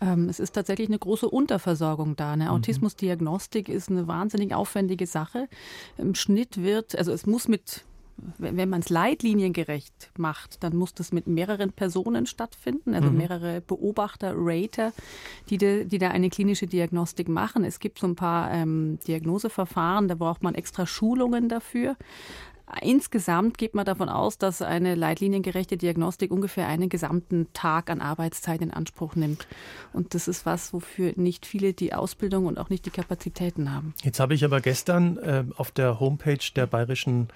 Ähm, 0.00 0.28
es 0.28 0.40
ist 0.40 0.52
tatsächlich 0.52 0.88
eine 0.88 0.98
große 0.98 1.28
Unterversorgung 1.28 2.16
da. 2.16 2.32
Eine 2.32 2.44
mhm. 2.44 2.50
Autismusdiagnostik 2.50 3.68
ist 3.68 3.90
eine 3.90 4.06
wahnsinnig 4.06 4.54
aufwendige 4.54 5.06
Sache. 5.06 5.48
Im 5.98 6.14
Schnitt 6.14 6.62
wird, 6.62 6.96
also 6.96 7.12
es 7.12 7.26
muss 7.26 7.48
mit 7.48 7.84
wenn 8.38 8.68
man 8.68 8.80
es 8.80 8.88
leitliniengerecht 8.88 10.10
macht, 10.16 10.62
dann 10.62 10.76
muss 10.76 10.94
das 10.94 11.12
mit 11.12 11.26
mehreren 11.26 11.72
Personen 11.72 12.26
stattfinden, 12.26 12.94
also 12.94 13.10
mhm. 13.10 13.18
mehrere 13.18 13.60
Beobachter, 13.60 14.34
Rater, 14.36 14.92
die, 15.48 15.58
de, 15.58 15.84
die 15.84 15.98
da 15.98 16.08
eine 16.08 16.30
klinische 16.30 16.66
Diagnostik 16.66 17.28
machen. 17.28 17.64
Es 17.64 17.80
gibt 17.80 17.98
so 17.98 18.06
ein 18.06 18.16
paar 18.16 18.50
ähm, 18.52 18.98
Diagnoseverfahren, 19.06 20.08
da 20.08 20.14
braucht 20.14 20.42
man 20.42 20.54
extra 20.54 20.86
Schulungen 20.86 21.48
dafür. 21.48 21.96
Insgesamt 22.80 23.58
geht 23.58 23.74
man 23.74 23.84
davon 23.84 24.08
aus, 24.08 24.38
dass 24.38 24.62
eine 24.62 24.94
leitliniengerechte 24.94 25.76
Diagnostik 25.76 26.30
ungefähr 26.30 26.68
einen 26.68 26.88
gesamten 26.88 27.48
Tag 27.52 27.90
an 27.90 28.00
Arbeitszeit 28.00 28.62
in 28.62 28.70
Anspruch 28.70 29.16
nimmt. 29.16 29.48
Und 29.92 30.14
das 30.14 30.28
ist 30.28 30.46
was, 30.46 30.72
wofür 30.72 31.12
nicht 31.16 31.46
viele 31.46 31.72
die 31.72 31.92
Ausbildung 31.94 32.46
und 32.46 32.58
auch 32.58 32.70
nicht 32.70 32.86
die 32.86 32.90
Kapazitäten 32.90 33.74
haben. 33.74 33.94
Jetzt 34.02 34.20
habe 34.20 34.34
ich 34.34 34.44
aber 34.44 34.60
gestern 34.60 35.18
äh, 35.18 35.44
auf 35.56 35.72
der 35.72 35.98
Homepage 35.98 36.38
der 36.54 36.66
Bayerischen 36.66 37.28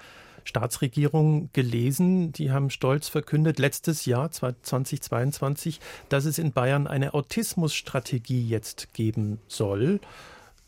Staatsregierung 0.45 1.49
gelesen. 1.51 2.31
Die 2.31 2.51
haben 2.51 2.69
stolz 2.69 3.09
verkündet, 3.09 3.59
letztes 3.59 4.05
Jahr 4.05 4.31
2022, 4.31 5.79
dass 6.07 6.25
es 6.25 6.37
in 6.37 6.53
Bayern 6.53 6.87
eine 6.87 7.13
Autismusstrategie 7.13 8.47
jetzt 8.47 8.93
geben 8.93 9.39
soll. 9.47 9.99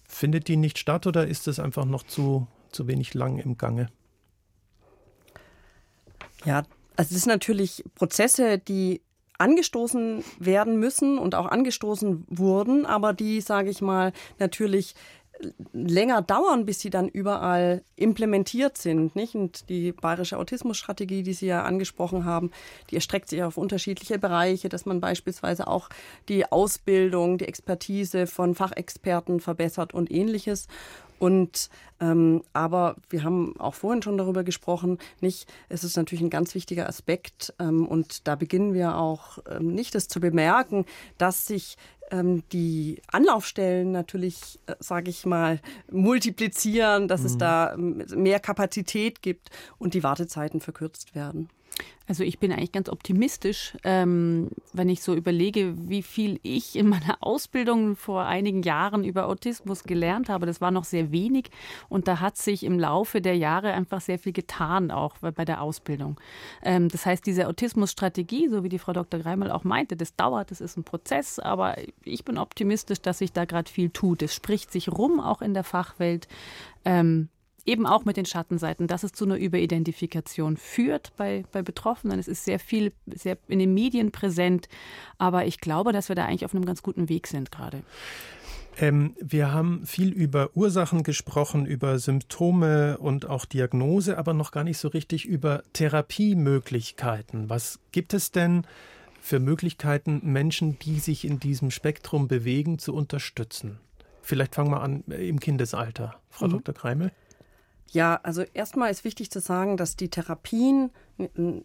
Findet 0.08 0.48
die 0.48 0.58
nicht 0.58 0.78
statt 0.78 1.08
oder 1.08 1.28
ist 1.28 1.48
es 1.48 1.60
einfach 1.60 1.86
noch 1.86 2.04
zu, 2.04 2.48
zu 2.72 2.88
wenig 2.88 3.14
lang 3.14 3.38
im 3.38 3.58
Gange? 3.58 3.90
Ja, 6.44 6.64
also 6.96 7.16
es 7.16 7.22
sind 7.22 7.32
natürlich 7.32 7.84
Prozesse, 7.96 8.58
die 8.58 9.02
angestoßen 9.38 10.24
werden 10.40 10.80
müssen 10.80 11.20
und 11.20 11.36
auch 11.36 11.46
angestoßen 11.46 12.26
wurden, 12.28 12.86
aber 12.86 13.14
die, 13.14 13.42
sage 13.42 13.70
ich 13.70 13.82
mal, 13.82 14.14
natürlich 14.40 14.96
länger 15.74 16.22
dauern, 16.22 16.66
bis 16.66 16.80
sie 16.80 16.90
dann 16.90 17.08
überall 17.08 17.84
implementiert 17.96 18.78
sind. 18.78 19.16
Nicht? 19.16 19.36
Und 19.36 19.70
die 19.70 19.92
bayerische 19.92 20.38
Autismusstrategie, 20.38 21.24
die 21.24 21.34
Sie 21.34 21.48
ja 21.48 21.64
angesprochen 21.64 22.26
haben, 22.26 22.52
die 22.90 22.96
erstreckt 22.96 23.30
sich 23.30 23.44
auf 23.44 23.58
unterschiedliche 23.58 24.20
Bereiche, 24.20 24.70
dass 24.70 24.86
man 24.86 25.00
beispielsweise 25.00 25.68
auch 25.68 25.90
die 26.30 26.52
Ausbildung, 26.52 27.38
die 27.38 27.48
Expertise 27.48 28.28
von 28.28 28.56
Fachexperten 28.56 29.40
verbessert 29.40 29.94
und 29.94 30.12
ähnliches. 30.12 30.68
Und 31.20 31.70
ähm, 32.00 32.44
aber 32.54 32.96
wir 33.10 33.24
haben 33.24 33.60
auch 33.60 33.74
vorhin 33.74 34.04
schon 34.04 34.18
darüber 34.18 34.44
gesprochen, 34.44 35.00
nicht, 35.20 35.52
es 35.68 35.84
ist 35.84 35.98
natürlich 35.98 36.24
ein 36.24 36.30
ganz 36.30 36.54
wichtiger 36.54 36.88
Aspekt 36.88 37.54
ähm, 37.60 37.88
und 37.88 38.28
da 38.28 38.36
beginnen 38.36 38.74
wir 38.74 38.98
auch 38.98 39.40
ähm, 39.50 39.74
nicht 39.74 39.96
das 39.96 40.08
zu 40.08 40.20
bemerken, 40.20 40.86
dass 41.18 41.48
sich 41.48 41.78
ähm, 42.12 42.44
die 42.52 43.02
Anlaufstellen 43.08 43.92
natürlich, 43.92 44.60
äh, 44.68 44.76
sage 44.80 45.10
ich 45.10 45.26
mal, 45.26 45.60
multiplizieren, 45.92 47.08
dass 47.08 47.22
mhm. 47.22 47.26
es 47.26 47.38
da 47.38 47.74
ähm, 47.74 48.06
mehr 48.16 48.40
Kapazität 48.40 49.22
gibt 49.22 49.50
und 49.78 49.94
die 49.94 50.04
Wartezeiten 50.04 50.62
verkürzt 50.62 51.16
werden. 51.16 51.50
Also 52.08 52.24
ich 52.24 52.40
bin 52.40 52.54
eigentlich 52.54 52.72
ganz 52.72 52.88
optimistisch, 52.88 53.74
ähm, 53.84 54.50
wenn 54.72 54.88
ich 54.88 55.02
so 55.02 55.14
überlege, 55.14 55.74
wie 55.90 56.02
viel 56.02 56.40
ich 56.42 56.78
in 56.78 56.88
meiner 56.88 57.18
Ausbildung 57.20 57.98
vor 57.98 58.24
einigen 58.24 58.64
Jahren 58.64 59.04
über 59.04 59.28
Autismus 59.28 59.84
gelernt 59.84 60.30
habe. 60.30 60.46
Das 60.46 60.62
war 60.62 60.72
noch 60.72 60.86
sehr 60.86 61.12
wenig 61.12 61.50
und 61.90 62.08
da 62.08 62.22
hat 62.22 62.38
sich 62.38 62.64
im 62.64 62.80
Laufe 62.80 63.20
der 63.20 63.36
Jahre 63.36 63.74
einfach 63.74 64.00
sehr 64.00 64.20
viel 64.20 64.32
getan, 64.32 64.90
auch 64.90 65.18
bei 65.18 65.44
der 65.44 65.62
Ausbildung. 65.62 66.20
Ähm, 66.64 66.88
das 66.88 67.06
heißt, 67.06 67.26
diese 67.26 67.48
Autismusstrategie, 67.50 68.48
so 68.48 68.64
wie 68.64 68.70
die 68.70 68.80
Frau 68.80 68.94
Dr. 68.94 69.20
Greimel 69.20 69.52
auch 69.52 69.66
meinte, 69.66 69.98
das 69.98 70.16
dauert, 70.16 70.52
das 70.52 70.62
ist 70.62 70.78
ein 70.78 70.86
Prozess, 70.86 71.40
aber 71.40 71.76
ich 72.06 72.24
bin 72.24 72.38
optimistisch, 72.38 73.02
dass 73.02 73.18
sich 73.18 73.34
da 73.34 73.44
gerade 73.44 73.70
viel 73.70 73.90
tut. 73.90 74.22
Es 74.22 74.34
spricht 74.34 74.72
sich 74.72 74.90
rum, 74.90 75.20
auch 75.20 75.42
in 75.42 75.54
der 75.54 75.66
Fachwelt. 75.66 76.30
Ähm, 76.86 77.28
eben 77.68 77.86
auch 77.86 78.06
mit 78.06 78.18
den 78.18 78.26
Schattenseiten, 78.26 78.88
dass 78.88 79.04
es 79.04 79.12
zu 79.12 79.26
einer 79.26 79.38
Überidentifikation 79.38 80.58
führt 80.58 81.12
bei, 81.18 81.44
bei 81.52 81.62
Betroffenen. 81.62 82.18
Es 82.18 82.28
ist 82.28 82.46
sehr 82.46 82.60
viel 82.60 82.94
sehr 83.06 83.38
in 83.48 83.60
den 83.60 83.74
Medien 83.74 84.12
präsent, 84.12 84.70
aber 85.18 85.46
ich 85.46 85.60
glaube, 85.60 85.92
dass 85.92 86.10
wir 86.10 86.16
da 86.16 86.26
eigentlich 86.26 86.46
auf 86.46 86.56
einem 86.56 86.66
ganz 86.66 86.82
guten 86.82 87.10
Weg 87.10 87.28
sind 87.28 87.52
gerade. 87.52 87.84
Ähm, 88.80 89.16
wir 89.20 89.52
haben 89.52 89.86
viel 89.86 90.12
über 90.12 90.52
Ursachen 90.56 91.04
gesprochen, 91.04 91.66
über 91.66 92.00
Symptome 92.00 92.98
und 93.00 93.28
auch 93.28 93.46
Diagnose, 93.46 94.18
aber 94.18 94.34
noch 94.34 94.52
gar 94.52 94.64
nicht 94.64 94.78
so 94.78 94.88
richtig 94.88 95.26
über 95.26 95.64
Therapiemöglichkeiten. 95.74 97.50
Was 97.50 97.80
gibt 97.92 98.14
es 98.14 98.32
denn 98.32 98.66
für 99.20 99.40
Möglichkeiten, 99.40 100.22
Menschen, 100.24 100.80
die 100.80 101.00
sich 101.00 101.26
in 101.26 101.40
diesem 101.40 101.72
Spektrum 101.72 102.28
bewegen, 102.28 102.80
zu 102.80 102.94
unterstützen? 102.94 103.80
Vielleicht 104.22 104.56
fangen 104.56 104.72
wir 104.72 104.82
an 104.82 105.04
im 105.06 105.40
Kindesalter. 105.40 106.16
Frau 106.30 106.48
mhm. 106.48 106.52
Dr. 106.52 106.76
Kreimel. 106.76 107.12
Ja, 107.92 108.20
also 108.24 108.44
erstmal 108.54 108.92
ist 108.92 109.04
wichtig 109.04 109.32
zu 109.32 109.40
sagen, 109.40 109.78
dass 109.78 109.96
die 109.96 110.10
Therapien 110.10 110.92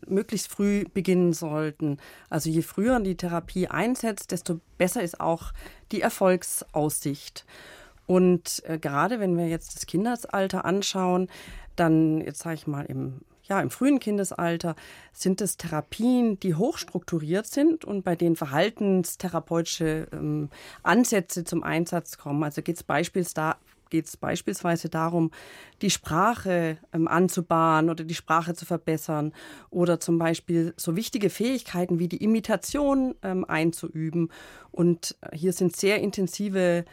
möglichst 0.06 0.48
früh 0.48 0.84
beginnen 0.94 1.32
sollten. 1.32 1.98
Also 2.30 2.48
je 2.48 2.62
früher 2.62 2.98
die 3.00 3.16
Therapie 3.16 3.68
einsetzt, 3.68 4.30
desto 4.30 4.60
besser 4.78 5.02
ist 5.02 5.20
auch 5.20 5.52
die 5.90 6.00
Erfolgsaussicht. 6.00 7.44
Und 8.06 8.62
äh, 8.66 8.78
gerade 8.78 9.20
wenn 9.20 9.36
wir 9.36 9.48
jetzt 9.48 9.74
das 9.76 9.86
Kindesalter 9.86 10.64
anschauen, 10.64 11.28
dann 11.76 12.20
jetzt 12.20 12.40
sage 12.40 12.56
ich 12.56 12.66
mal 12.66 12.84
im 12.86 13.20
ja, 13.44 13.60
im 13.60 13.70
frühen 13.70 13.98
Kindesalter 13.98 14.76
sind 15.12 15.40
es 15.40 15.56
Therapien, 15.56 16.38
die 16.38 16.54
hochstrukturiert 16.54 17.46
sind 17.46 17.84
und 17.84 18.04
bei 18.04 18.14
denen 18.14 18.36
verhaltenstherapeutische 18.36 20.06
ähm, 20.12 20.48
Ansätze 20.84 21.42
zum 21.42 21.64
Einsatz 21.64 22.18
kommen. 22.18 22.44
Also 22.44 22.62
geht 22.62 22.76
es 22.76 22.82
beispielsweise 22.84 23.56
geht 23.92 24.06
es 24.06 24.16
beispielsweise 24.16 24.88
darum, 24.88 25.30
die 25.82 25.90
Sprache 25.90 26.78
ähm, 26.94 27.06
anzubahnen 27.06 27.90
oder 27.90 28.04
die 28.04 28.14
Sprache 28.14 28.54
zu 28.54 28.64
verbessern 28.64 29.32
oder 29.68 30.00
zum 30.00 30.18
Beispiel 30.18 30.72
so 30.78 30.96
wichtige 30.96 31.28
Fähigkeiten 31.28 31.98
wie 31.98 32.08
die 32.08 32.24
Imitation 32.24 33.14
ähm, 33.22 33.44
einzuüben. 33.44 34.32
Und 34.70 35.14
äh, 35.20 35.36
hier 35.36 35.52
sind 35.52 35.76
sehr 35.76 36.00
intensive 36.00 36.86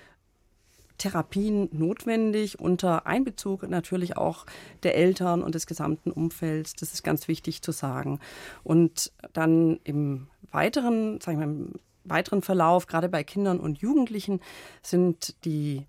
Therapien 0.97 1.69
notwendig 1.71 2.59
unter 2.59 3.07
Einbezug 3.07 3.69
natürlich 3.69 4.17
auch 4.17 4.45
der 4.83 4.97
Eltern 4.97 5.41
und 5.41 5.55
des 5.55 5.67
gesamten 5.67 6.11
Umfelds. 6.11 6.73
Das 6.73 6.91
ist 6.91 7.03
ganz 7.03 7.29
wichtig 7.29 7.61
zu 7.61 7.71
sagen. 7.71 8.19
Und 8.65 9.13
dann 9.31 9.79
im 9.85 10.27
weiteren, 10.51 11.21
sagen 11.21 11.39
wir, 11.39 11.45
im 11.45 11.73
weiteren 12.03 12.41
Verlauf, 12.41 12.87
gerade 12.87 13.07
bei 13.07 13.23
Kindern 13.23 13.61
und 13.61 13.77
Jugendlichen, 13.77 14.41
sind 14.81 15.45
die 15.45 15.85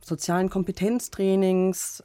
sozialen 0.00 0.50
Kompetenztrainings 0.50 2.02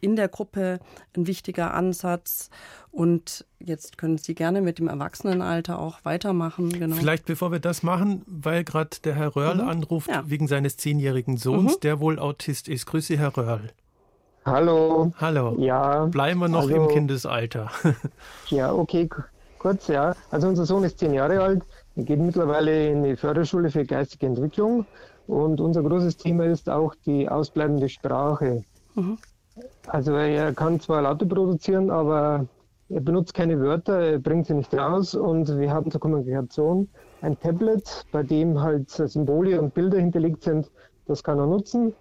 in 0.00 0.16
der 0.16 0.28
Gruppe 0.28 0.80
ein 1.16 1.26
wichtiger 1.26 1.74
Ansatz. 1.74 2.50
Und 2.90 3.44
jetzt 3.60 3.98
können 3.98 4.18
Sie 4.18 4.34
gerne 4.34 4.60
mit 4.60 4.78
dem 4.78 4.88
Erwachsenenalter 4.88 5.78
auch 5.78 6.04
weitermachen. 6.04 6.70
Genau. 6.70 6.96
Vielleicht 6.96 7.26
bevor 7.26 7.52
wir 7.52 7.60
das 7.60 7.82
machen, 7.82 8.22
weil 8.26 8.64
gerade 8.64 8.90
der 9.04 9.14
Herr 9.14 9.36
Röhrl 9.36 9.62
mhm. 9.62 9.68
anruft 9.68 10.08
ja. 10.08 10.24
wegen 10.26 10.48
seines 10.48 10.76
zehnjährigen 10.76 11.36
Sohns, 11.36 11.76
mhm. 11.76 11.80
der 11.80 12.00
wohl 12.00 12.18
Autist 12.18 12.68
ist. 12.68 12.86
Grüße 12.86 13.16
Herr 13.16 13.36
Röhrl. 13.36 13.70
Hallo. 14.44 15.12
Hallo. 15.18 15.54
Ja. 15.58 16.06
Bleiben 16.06 16.40
wir 16.40 16.48
noch 16.48 16.62
also, 16.62 16.74
im 16.74 16.88
Kindesalter. 16.88 17.70
ja, 18.48 18.72
okay, 18.72 19.08
kurz, 19.58 19.86
ja. 19.86 20.14
Also 20.30 20.48
unser 20.48 20.64
Sohn 20.64 20.82
ist 20.82 20.98
zehn 20.98 21.12
Jahre 21.12 21.40
alt. 21.40 21.62
Er 21.94 22.04
geht 22.04 22.18
mittlerweile 22.18 22.88
in 22.88 23.02
die 23.02 23.16
Förderschule 23.16 23.70
für 23.70 23.84
geistige 23.84 24.26
Entwicklung. 24.26 24.86
Und 25.30 25.60
unser 25.60 25.84
großes 25.84 26.16
Thema 26.16 26.44
ist 26.46 26.68
auch 26.68 26.92
die 27.06 27.28
ausbleibende 27.28 27.88
Sprache. 27.88 28.64
Mhm. 28.96 29.16
Also 29.86 30.16
er 30.16 30.52
kann 30.52 30.80
zwar 30.80 31.02
Laute 31.02 31.24
produzieren, 31.24 31.88
aber 31.88 32.46
er 32.88 33.00
benutzt 33.00 33.32
keine 33.32 33.60
Wörter, 33.60 34.00
er 34.00 34.18
bringt 34.18 34.48
sie 34.48 34.54
nicht 34.54 34.74
raus 34.74 35.14
und 35.14 35.56
wir 35.56 35.70
haben 35.70 35.88
zur 35.88 36.00
Kommunikation 36.00 36.88
ein 37.22 37.38
Tablet, 37.38 38.06
bei 38.10 38.24
dem 38.24 38.60
halt 38.60 38.90
Symbole 38.90 39.60
und 39.60 39.72
Bilder 39.72 39.98
hinterlegt 39.98 40.42
sind. 40.42 40.68
Das 41.06 41.22
kann 41.22 41.38
er 41.38 41.46
nutzen. 41.46 41.94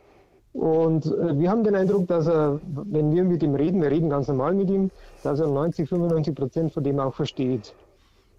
Und 0.54 1.06
äh, 1.06 1.38
wir 1.38 1.52
haben 1.52 1.64
den 1.64 1.76
Eindruck, 1.76 2.08
dass 2.08 2.26
er, 2.26 2.60
wenn 2.64 3.14
wir 3.14 3.24
mit 3.26 3.44
ihm 3.44 3.54
reden, 3.54 3.80
wir 3.84 3.92
reden 3.92 4.10
ganz 4.10 4.28
normal 4.28 4.56
mit 4.56 4.72
ihm, 4.72 4.90
dass 5.22 5.40
er 5.40 5.48
90, 5.48 5.88
95 5.88 6.34
Prozent 6.34 6.74
von 6.74 6.84
dem 6.84 7.00
auch 7.00 7.14
versteht. 7.14 7.76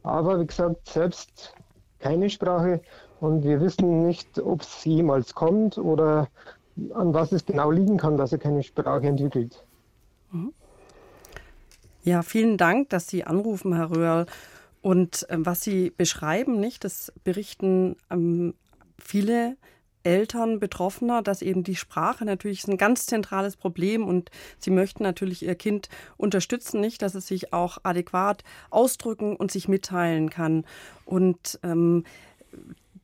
Aber 0.02 0.40
wie 0.40 0.46
gesagt, 0.46 0.88
selbst 0.88 1.54
keine 2.00 2.28
Sprache 2.28 2.80
und 3.20 3.44
wir 3.44 3.60
wissen 3.60 4.06
nicht, 4.06 4.38
ob 4.38 4.62
es 4.62 4.84
jemals 4.84 5.34
kommt 5.34 5.78
oder 5.78 6.28
an 6.94 7.12
was 7.12 7.32
es 7.32 7.44
genau 7.44 7.70
liegen 7.70 7.98
kann, 7.98 8.16
dass 8.16 8.32
er 8.32 8.38
keine 8.38 8.62
Sprache 8.62 9.06
entwickelt. 9.06 9.62
Mhm. 10.32 10.52
Ja, 12.02 12.22
vielen 12.22 12.56
Dank, 12.56 12.88
dass 12.88 13.08
Sie 13.08 13.24
anrufen, 13.24 13.74
Herr 13.74 13.90
Röhrl. 13.90 14.26
Und 14.80 15.28
äh, 15.28 15.36
was 15.38 15.62
Sie 15.62 15.90
beschreiben, 15.90 16.58
nicht, 16.58 16.84
das 16.84 17.12
berichten 17.24 17.96
ähm, 18.10 18.54
viele 18.98 19.56
Eltern 20.02 20.60
Betroffener, 20.60 21.20
dass 21.20 21.42
eben 21.42 21.62
die 21.62 21.76
Sprache 21.76 22.24
natürlich 22.24 22.66
ein 22.66 22.78
ganz 22.78 23.04
zentrales 23.04 23.56
Problem 23.56 24.06
und 24.06 24.30
sie 24.58 24.70
möchten 24.70 25.02
natürlich 25.02 25.44
ihr 25.44 25.54
Kind 25.54 25.90
unterstützen, 26.16 26.80
nicht, 26.80 27.02
dass 27.02 27.14
es 27.14 27.26
sich 27.26 27.52
auch 27.52 27.76
adäquat 27.82 28.42
ausdrücken 28.70 29.36
und 29.36 29.50
sich 29.50 29.68
mitteilen 29.68 30.30
kann. 30.30 30.64
Und 31.04 31.60
ähm, 31.62 32.04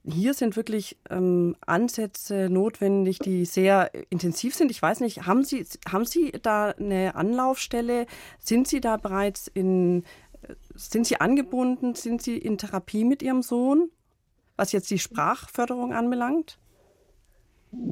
hier 0.06 0.34
sind 0.34 0.56
wirklich 0.56 0.96
ähm, 1.10 1.56
Ansätze 1.66 2.48
notwendig, 2.48 3.18
die 3.18 3.44
sehr 3.44 3.90
intensiv 4.08 4.54
sind. 4.54 4.70
Ich 4.70 4.80
weiß 4.80 5.00
nicht, 5.00 5.26
haben 5.26 5.44
Sie, 5.44 5.66
haben 5.90 6.04
Sie 6.04 6.32
da 6.42 6.70
eine 6.70 7.14
Anlaufstelle? 7.14 8.06
Sind 8.38 8.68
Sie 8.68 8.80
da 8.80 8.96
bereits 8.96 9.48
in, 9.48 10.04
sind 10.74 11.06
Sie 11.06 11.20
angebunden? 11.20 11.94
Sind 11.94 12.22
Sie 12.22 12.38
in 12.38 12.56
Therapie 12.56 13.04
mit 13.04 13.22
Ihrem 13.22 13.42
Sohn, 13.42 13.90
was 14.56 14.72
jetzt 14.72 14.90
die 14.90 14.98
Sprachförderung 14.98 15.92
anbelangt? 15.92 16.58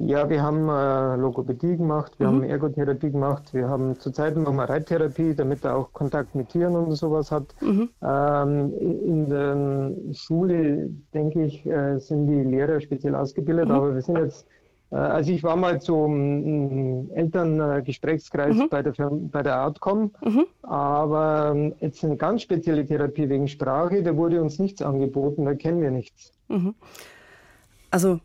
Ja, 0.01 0.28
wir 0.28 0.43
haben 0.43 0.68
äh, 0.68 1.16
Logopädie 1.16 1.76
gemacht, 1.76 2.12
wir 2.18 2.28
mhm. 2.28 2.37
haben 2.37 2.43
Ergotherapie 2.45 3.11
gemacht, 3.11 3.53
wir 3.53 3.68
haben 3.68 3.99
zurzeit 3.99 4.37
noch 4.37 4.53
mal 4.53 4.66
Reittherapie, 4.66 5.35
damit 5.35 5.64
er 5.64 5.76
auch 5.76 5.93
Kontakt 5.93 6.35
mit 6.35 6.49
Tieren 6.51 6.74
und 6.74 6.93
sowas 6.93 7.30
hat. 7.30 7.55
Mhm. 7.61 7.91
Ähm, 8.03 8.72
in 8.78 9.28
der 9.28 9.93
Schule, 10.14 10.91
denke 11.12 11.45
ich, 11.45 11.66
äh, 11.66 11.99
sind 11.99 12.26
die 12.26 12.43
Lehrer 12.43 12.80
speziell 12.80 13.14
ausgebildet, 13.14 13.68
mhm. 13.68 13.74
aber 13.74 13.95
wir 13.95 14.03
sind 14.03 14.16
jetzt, 14.18 14.47
äh, 14.91 14.97
also 14.97 15.30
ich 15.30 15.43
war 15.43 15.57
mal 15.57 15.80
zum 15.80 17.11
Elterngesprächskreis 17.14 18.57
mhm. 18.57 18.68
bei, 18.70 18.82
der, 18.82 18.93
bei 19.11 19.43
der 19.43 19.66
Outcome, 19.66 20.11
mhm. 20.24 20.47
aber 20.62 21.53
ähm, 21.55 21.74
jetzt 21.80 22.03
eine 22.05 22.16
ganz 22.16 22.43
spezielle 22.43 22.87
Therapie 22.87 23.28
wegen 23.28 23.49
Sprache, 23.49 24.03
da 24.03 24.16
wurde 24.16 24.41
uns 24.41 24.59
nichts 24.59 24.80
angeboten, 24.80 25.45
da 25.45 25.55
kennen 25.55 25.82
wir 25.82 25.91
nichts. 25.91 26.32
Mhm. 26.49 26.74
Also 27.91 28.20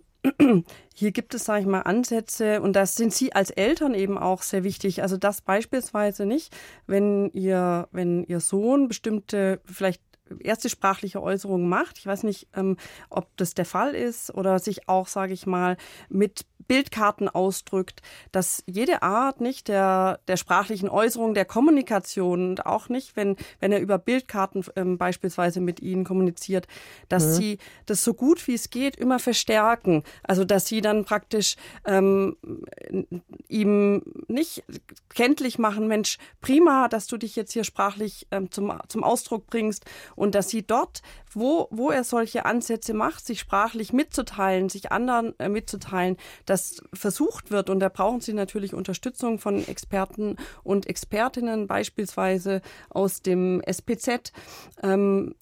hier 0.94 1.12
gibt 1.12 1.34
es, 1.34 1.46
sage 1.46 1.62
ich 1.62 1.68
mal, 1.68 1.82
Ansätze 1.82 2.62
und 2.62 2.74
das 2.76 2.96
sind 2.96 3.14
Sie 3.14 3.34
als 3.34 3.52
Eltern 3.52 3.94
eben 3.94 4.18
auch 4.18 4.42
sehr 4.42 4.64
wichtig. 4.64 5.02
Also 5.02 5.18
das 5.18 5.42
beispielsweise 5.42 6.26
nicht, 6.26 6.56
wenn 6.88 7.30
ihr, 7.32 7.88
wenn 7.92 8.24
Ihr 8.26 8.40
Sohn 8.40 8.88
bestimmte 8.88 9.62
vielleicht 9.66 10.02
erste 10.40 10.70
sprachliche 10.70 11.22
Äußerungen 11.22 11.68
macht. 11.68 11.98
Ich 11.98 12.06
weiß 12.06 12.24
nicht, 12.24 12.48
ähm, 12.56 12.78
ob 13.10 13.36
das 13.38 13.54
der 13.54 13.66
Fall 13.66 13.96
ist 13.96 14.34
oder 14.34 14.60
sich 14.60 14.88
auch, 14.88 15.08
sage 15.08 15.34
ich 15.34 15.46
mal, 15.46 15.78
mit 16.10 16.46
Bildkarten 16.70 17.28
ausdrückt, 17.28 18.02
dass 18.32 18.64
jede 18.68 19.02
Art 19.02 19.42
nicht 19.42 19.68
der, 19.68 20.20
der 20.28 20.38
sprachlichen 20.38 20.88
Äußerung, 20.88 21.34
der 21.34 21.46
Kommunikation 21.46 22.52
und 22.52 22.66
auch 22.66 22.90
nicht, 22.90 23.16
wenn, 23.16 23.38
wenn 23.60 23.72
er 23.72 23.82
über 23.82 23.98
Bildkarten 23.98 24.64
ähm, 24.76 24.98
beispielsweise 24.98 25.62
mit 25.62 25.82
ihnen 25.82 26.06
kommuniziert, 26.06 26.68
dass 27.10 27.26
mhm. 27.26 27.32
sie 27.34 27.58
das 27.88 28.04
so 28.04 28.14
gut 28.14 28.48
wie 28.48 28.54
es 28.54 28.70
geht 28.70 28.96
immer 28.98 29.18
verstärken. 29.18 30.04
Also 30.22 30.46
dass 30.46 30.68
sie 30.68 30.82
dann 30.82 31.06
praktisch 31.06 31.56
ähm, 31.86 32.38
ihm 33.48 34.04
nicht 34.28 34.64
kenntlich 35.10 35.58
machen, 35.58 35.88
Mensch, 35.88 36.20
prima, 36.40 36.88
dass 36.88 37.08
du 37.08 37.18
dich 37.18 37.36
jetzt 37.36 37.52
hier 37.52 37.64
sprachlich 37.64 38.28
ähm, 38.30 38.52
zum, 38.52 38.72
zum 38.88 39.04
Ausdruck 39.04 39.48
bringst 39.48 39.86
und 40.20 40.36
dass 40.36 40.50
sie 40.50 40.64
dort, 40.64 41.02
wo, 41.32 41.70
wo 41.72 41.92
er 41.92 42.04
solche 42.04 42.46
Ansätze 42.46 42.94
macht, 42.94 43.26
sich 43.26 43.40
sprachlich 43.40 43.94
mitzuteilen, 43.94 44.68
sich 44.68 44.92
anderen 44.92 45.34
äh, 45.40 45.48
mitzuteilen, 45.48 46.18
das 46.46 46.82
versucht 46.94 47.52
wird. 47.52 47.70
Und 47.70 47.80
da 47.80 47.88
brauchen 47.88 48.20
Sie 48.20 48.34
natürlich 48.34 48.74
Unterstützung 48.74 49.40
von 49.40 49.66
Experten 49.66 50.36
und 50.62 50.88
Expertinnen, 50.88 51.68
beispielsweise 51.68 52.62
aus 52.90 53.22
dem 53.22 53.62
SPZ. 53.66 54.34
Ähm, 54.84 55.36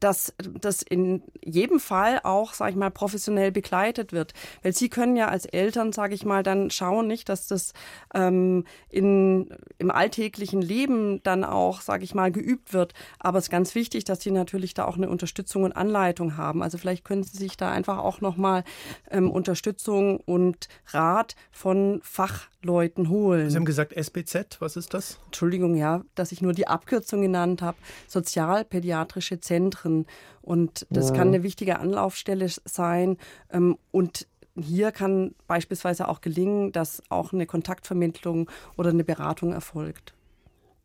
dass 0.00 0.34
das 0.60 0.82
in 0.82 1.22
jedem 1.44 1.78
Fall 1.78 2.20
auch, 2.22 2.54
sage 2.54 2.72
ich 2.72 2.76
mal, 2.76 2.90
professionell 2.90 3.52
begleitet 3.52 4.12
wird. 4.12 4.32
Weil 4.62 4.72
Sie 4.72 4.88
können 4.88 5.16
ja 5.16 5.28
als 5.28 5.46
Eltern, 5.46 5.92
sage 5.92 6.14
ich 6.14 6.24
mal, 6.24 6.42
dann 6.42 6.70
schauen 6.70 7.06
nicht, 7.06 7.28
dass 7.28 7.46
das 7.46 7.72
ähm, 8.14 8.64
in, 8.88 9.54
im 9.78 9.90
alltäglichen 9.90 10.62
Leben 10.62 11.22
dann 11.22 11.44
auch, 11.44 11.80
sage 11.80 12.04
ich 12.04 12.14
mal, 12.14 12.32
geübt 12.32 12.72
wird. 12.72 12.94
Aber 13.18 13.38
es 13.38 13.44
ist 13.44 13.50
ganz 13.50 13.74
wichtig, 13.74 14.04
dass 14.04 14.20
Sie 14.20 14.30
natürlich 14.30 14.74
da 14.74 14.84
auch 14.86 14.96
eine 14.96 15.08
Unterstützung 15.08 15.64
und 15.64 15.72
Anleitung 15.72 16.36
haben. 16.36 16.62
Also 16.62 16.78
vielleicht 16.78 17.04
können 17.04 17.24
Sie 17.24 17.36
sich 17.36 17.56
da 17.56 17.70
einfach 17.70 17.98
auch 17.98 18.20
nochmal 18.20 18.64
ähm, 19.10 19.30
Unterstützung 19.30 20.18
und 20.20 20.68
Rat 20.88 21.36
von 21.50 22.00
Fachleuten 22.02 23.08
holen. 23.08 23.50
Sie 23.50 23.56
haben 23.56 23.64
gesagt 23.64 23.92
SBZ, 23.92 24.60
was 24.60 24.76
ist 24.76 24.94
das? 24.94 25.18
Entschuldigung, 25.26 25.74
ja, 25.74 26.02
dass 26.14 26.32
ich 26.32 26.40
nur 26.40 26.52
die 26.52 26.66
Abkürzung 26.66 27.22
genannt 27.22 27.62
habe. 27.62 27.76
Sozialpädiatrische 28.08 29.40
Zentren 29.40 29.73
Zentren. 29.74 30.06
Und 30.42 30.86
das 30.90 31.10
ja. 31.10 31.16
kann 31.16 31.28
eine 31.28 31.42
wichtige 31.42 31.78
Anlaufstelle 31.78 32.46
sein. 32.64 33.18
Ähm, 33.50 33.76
und 33.90 34.26
hier 34.56 34.92
kann 34.92 35.34
beispielsweise 35.46 36.08
auch 36.08 36.20
gelingen, 36.20 36.72
dass 36.72 37.02
auch 37.08 37.32
eine 37.32 37.46
Kontaktvermittlung 37.46 38.48
oder 38.76 38.90
eine 38.90 39.04
Beratung 39.04 39.52
erfolgt. 39.52 40.14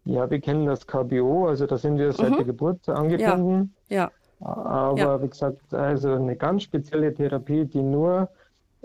Ja, 0.06 0.30
wir 0.30 0.40
kennen 0.40 0.66
das 0.66 0.88
KBO, 0.88 1.48
also 1.48 1.68
da 1.68 1.78
sind 1.78 1.98
wir 1.98 2.12
seit 2.14 2.32
mhm. 2.32 2.36
der 2.38 2.46
Geburt 2.46 2.90
angebunden. 2.90 3.76
Ja. 3.90 4.10
ja. 4.40 4.48
Aber 4.48 4.98
ja. 4.98 5.22
wie 5.22 5.28
gesagt, 5.28 5.74
also 5.74 6.14
eine 6.14 6.36
ganz 6.36 6.64
spezielle 6.64 7.14
Therapie, 7.14 7.66
die 7.66 7.82
nur 7.82 8.30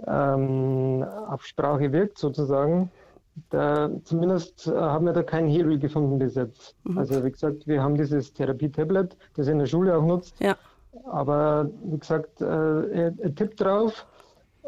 ähm, 0.07 1.05
auf 1.29 1.47
Sprache 1.47 1.93
wirkt 1.93 2.19
sozusagen, 2.19 2.91
da, 3.51 3.91
zumindest 4.05 4.67
äh, 4.67 4.73
haben 4.73 5.07
wir 5.07 5.13
da 5.13 5.23
keinen 5.23 5.49
Hebel 5.49 5.79
gefunden 5.79 6.19
bis 6.19 6.35
jetzt. 6.35 6.77
Mhm. 6.85 6.99
Also 6.99 7.25
wie 7.25 7.31
gesagt, 7.31 7.67
wir 7.67 7.83
haben 7.83 7.97
dieses 7.97 8.33
Therapie-Tablet, 8.33 9.17
das 9.35 9.49
in 9.49 9.59
der 9.59 9.67
Schule 9.67 9.97
auch 9.97 10.05
nutzt. 10.05 10.39
Ja. 10.41 10.57
Aber 11.07 11.71
wie 11.85 11.99
gesagt, 11.99 12.41
äh, 12.41 12.45
er, 12.45 13.13
er 13.19 13.35
tippt 13.35 13.61
drauf 13.61 14.07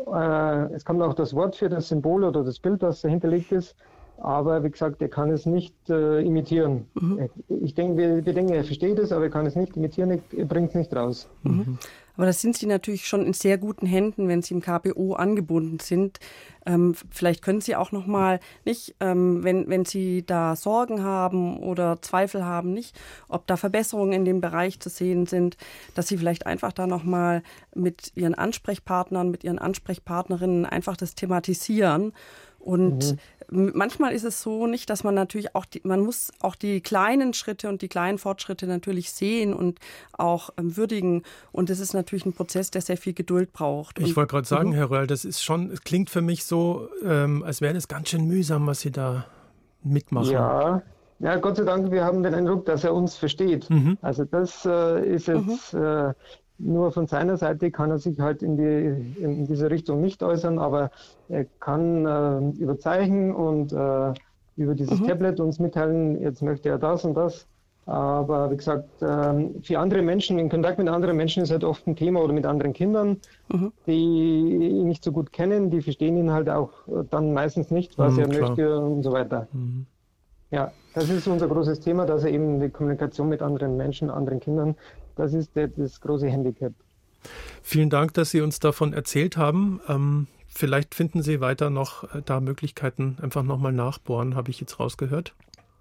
Äh, 0.07 0.75
es 0.75 0.85
kommt 0.85 1.01
auch 1.03 1.14
das 1.14 1.35
Wort 1.35 1.57
für 1.57 1.69
das 1.69 1.89
Symbol 1.89 2.25
oder 2.25 2.45
das 2.45 2.59
Bild, 2.59 2.83
das 2.83 3.01
dahinterlegt 3.01 3.53
ist. 3.53 3.75
Aber 4.19 4.62
wie 4.62 4.71
gesagt, 4.71 5.03
er 5.03 5.09
kann 5.09 5.31
es 5.31 5.47
nicht 5.47 5.75
äh, 5.91 6.21
imitieren. 6.21 6.87
Mhm. 6.95 7.29
Ich 7.49 7.75
denke, 7.75 7.97
wir, 7.97 8.27
wir, 8.27 8.33
denken, 8.33 8.53
er 8.53 8.64
versteht 8.64 8.99
es, 8.99 9.12
aber 9.12 9.25
er 9.25 9.31
kann 9.31 9.47
es 9.47 9.57
nicht 9.57 9.77
imitieren, 9.77 10.23
er 10.37 10.45
bringt 10.45 10.71
es 10.71 10.75
nicht 10.75 10.95
raus. 10.95 11.29
Mhm. 11.43 11.79
Aber 12.17 12.27
das 12.27 12.41
sind 12.41 12.57
Sie 12.57 12.67
natürlich 12.67 13.07
schon 13.07 13.25
in 13.27 13.33
sehr 13.33 13.59
guten 13.59 13.87
Händen, 13.87 14.29
wenn 14.29 14.43
Sie 14.43 14.55
im 14.55 14.61
KPO 14.61 15.14
angebunden 15.14 15.81
sind. 15.81 16.19
Ähm, 16.64 16.95
vielleicht 17.11 17.43
können 17.43 17.61
Sie 17.61 17.77
auch 17.77 17.93
noch 17.93 18.07
mal 18.07 18.41
nicht, 18.64 18.97
ähm, 19.01 19.45
wenn, 19.45 19.69
wenn 19.69 19.85
Sie 19.85 20.25
da 20.27 20.57
Sorgen 20.57 21.03
haben 21.03 21.59
oder 21.59 22.03
Zweifel 22.03 22.45
haben, 22.45 22.73
nicht, 22.73 22.99
ob 23.29 23.47
da 23.47 23.57
Verbesserungen 23.57 24.12
in 24.12 24.25
dem 24.25 24.41
Bereich 24.41 24.81
zu 24.81 24.89
sehen 24.89 25.27
sind, 25.27 25.57
dass 25.95 26.09
Sie 26.09 26.19
vielleicht 26.19 26.47
einfach 26.47 26.73
da 26.73 26.87
noch 26.87 27.05
mal 27.05 27.43
mit 27.75 28.12
Ihren 28.17 28.35
Ansprechpartnern, 28.35 29.31
mit 29.31 29.45
Ihren 29.45 29.59
Ansprechpartnerinnen 29.59 30.67
einfach 30.67 30.97
das 30.97 31.14
thematisieren 31.14 32.12
und 32.67 33.12
mhm 33.12 33.19
manchmal 33.51 34.12
ist 34.12 34.25
es 34.25 34.43
so 34.43 34.67
nicht, 34.67 34.91
dass 34.91 35.05
man 35.05 35.14
natürlich 35.14 35.55
auch, 35.55 35.64
die, 35.64 35.81
man 35.85 36.01
muss 36.01 36.31
auch 36.41 36.55
die 36.55 36.81
kleinen 36.81 37.35
Schritte 37.35 37.69
und 37.69 37.83
die 37.83 37.89
kleinen 37.89 38.19
Fortschritte 38.19 38.67
natürlich 38.67 39.11
sehen 39.11 39.55
und 39.55 39.79
auch 40.12 40.51
ähm, 40.59 40.77
würdigen. 40.77 41.23
Und 41.53 41.71
das 41.71 41.81
ist 41.81 41.95
natürlich 41.95 42.27
ein 42.27 42.33
Prozess, 42.33 42.71
der 42.71 42.83
sehr 42.83 42.97
viel 42.97 43.12
Geduld 43.12 43.53
braucht. 43.53 43.99
Ich 43.99 44.17
wollte 44.17 44.31
gerade 44.33 44.47
sagen, 44.47 44.71
mhm. 44.71 44.75
Herr 44.75 44.91
Röll, 44.91 45.07
das 45.07 45.25
ist 45.25 45.43
schon, 45.43 45.71
es 45.71 45.83
klingt 45.83 46.11
für 46.11 46.23
mich 46.23 46.45
so, 46.45 46.89
ähm, 47.05 47.43
als 47.45 47.61
wäre 47.61 47.77
es 47.77 47.89
ganz 47.89 48.09
schön 48.09 48.27
mühsam, 48.27 48.67
was 48.67 48.81
Sie 48.81 48.91
da 48.91 49.27
mitmachen. 49.83 50.31
Ja. 50.31 50.83
Ja, 51.19 51.37
Gott 51.37 51.57
sei 51.57 51.64
Dank, 51.64 51.91
wir 51.91 52.05
haben 52.05 52.23
den 52.23 52.35
Eindruck, 52.35 52.67
dass 52.67 52.85
er 52.85 52.93
uns 52.93 53.17
versteht. 53.17 53.71
Mhm. 53.71 53.97
Also 54.03 54.27
das 54.27 54.67
äh, 54.67 55.14
ist 55.14 55.29
jetzt 55.29 55.73
mhm. 55.73 55.83
äh, 55.83 56.12
nur 56.59 56.93
von 56.93 57.07
seiner 57.07 57.37
Seite 57.37 57.71
kann 57.71 57.91
er 57.91 57.99
sich 57.99 58.19
halt 58.19 58.43
in, 58.43 58.57
die, 58.57 59.23
in 59.23 59.47
diese 59.47 59.71
Richtung 59.71 60.01
nicht 60.01 60.23
äußern, 60.23 60.59
aber 60.59 60.91
er 61.29 61.45
kann 61.61 62.07
äh, 62.07 62.61
über 62.61 62.79
Zeichen 62.79 63.35
und 63.35 63.73
äh, 63.73 64.13
über 64.57 64.75
dieses 64.75 65.01
mhm. 65.01 65.07
Tablet 65.07 65.41
uns 65.41 65.59
mitteilen, 65.59 66.21
jetzt 66.21 66.43
möchte 66.43 66.69
er 66.69 66.79
das 66.79 67.05
und 67.05 67.15
das. 67.15 67.47
Aber 67.85 68.51
wie 68.51 68.57
gesagt, 68.57 69.01
äh, 69.01 69.61
für 69.63 69.79
andere 69.79 70.03
Menschen, 70.03 70.39
in 70.39 70.49
Kontakt 70.49 70.79
mit 70.79 70.89
anderen 70.89 71.17
Menschen 71.17 71.43
ist 71.43 71.53
halt 71.53 71.63
oft 71.63 71.87
ein 71.87 71.95
Thema 71.95 72.21
oder 72.21 72.33
mit 72.33 72.47
anderen 72.47 72.73
Kindern, 72.73 73.19
mhm. 73.49 73.73
die 73.87 74.81
ihn 74.81 74.89
nicht 74.89 75.05
so 75.05 75.13
gut 75.13 75.33
kennen, 75.33 75.71
die 75.71 75.83
verstehen 75.83 76.17
ihn 76.17 76.33
halt 76.33 76.49
auch 76.49 76.71
dann 77.11 77.33
meistens 77.33 77.71
nicht, 77.71 77.97
was 77.99 78.15
mhm, 78.15 78.19
er 78.19 78.29
klar. 78.29 78.49
möchte 78.49 78.81
und 78.81 79.03
so 79.03 79.13
weiter. 79.13 79.47
Mhm. 79.53 79.87
Ja, 80.51 80.73
das 80.95 81.11
ist 81.11 81.29
unser 81.29 81.49
großes 81.49 81.81
Thema, 81.81 82.07
dass 82.07 82.25
er 82.25 82.31
eben 82.31 82.61
die 82.61 82.71
Kommunikation 82.71 83.29
mit 83.29 83.43
anderen 83.43 83.77
Menschen, 83.77 84.11
anderen 84.11 84.41
Kindern 84.41 84.77
das 85.17 85.35
ist 85.35 85.51
das 85.55 86.01
große 86.01 86.29
Handicap. 86.29 86.73
Vielen 87.62 87.91
Dank, 87.91 88.14
dass 88.14 88.31
Sie 88.31 88.41
uns 88.41 88.61
davon 88.61 88.93
erzählt 88.93 89.37
haben. 89.37 89.81
Ähm, 89.89 90.29
vielleicht 90.47 90.95
finden 90.95 91.23
Sie 91.23 91.41
weiter 91.41 91.71
noch 91.71 92.14
äh, 92.14 92.23
da 92.25 92.41
Möglichkeiten, 92.41 93.17
einfach 93.21 93.43
nochmal 93.43 93.73
nachbohren, 93.73 94.37
habe 94.37 94.51
ich 94.51 94.61
jetzt 94.61 94.79
rausgehört. 94.79 95.35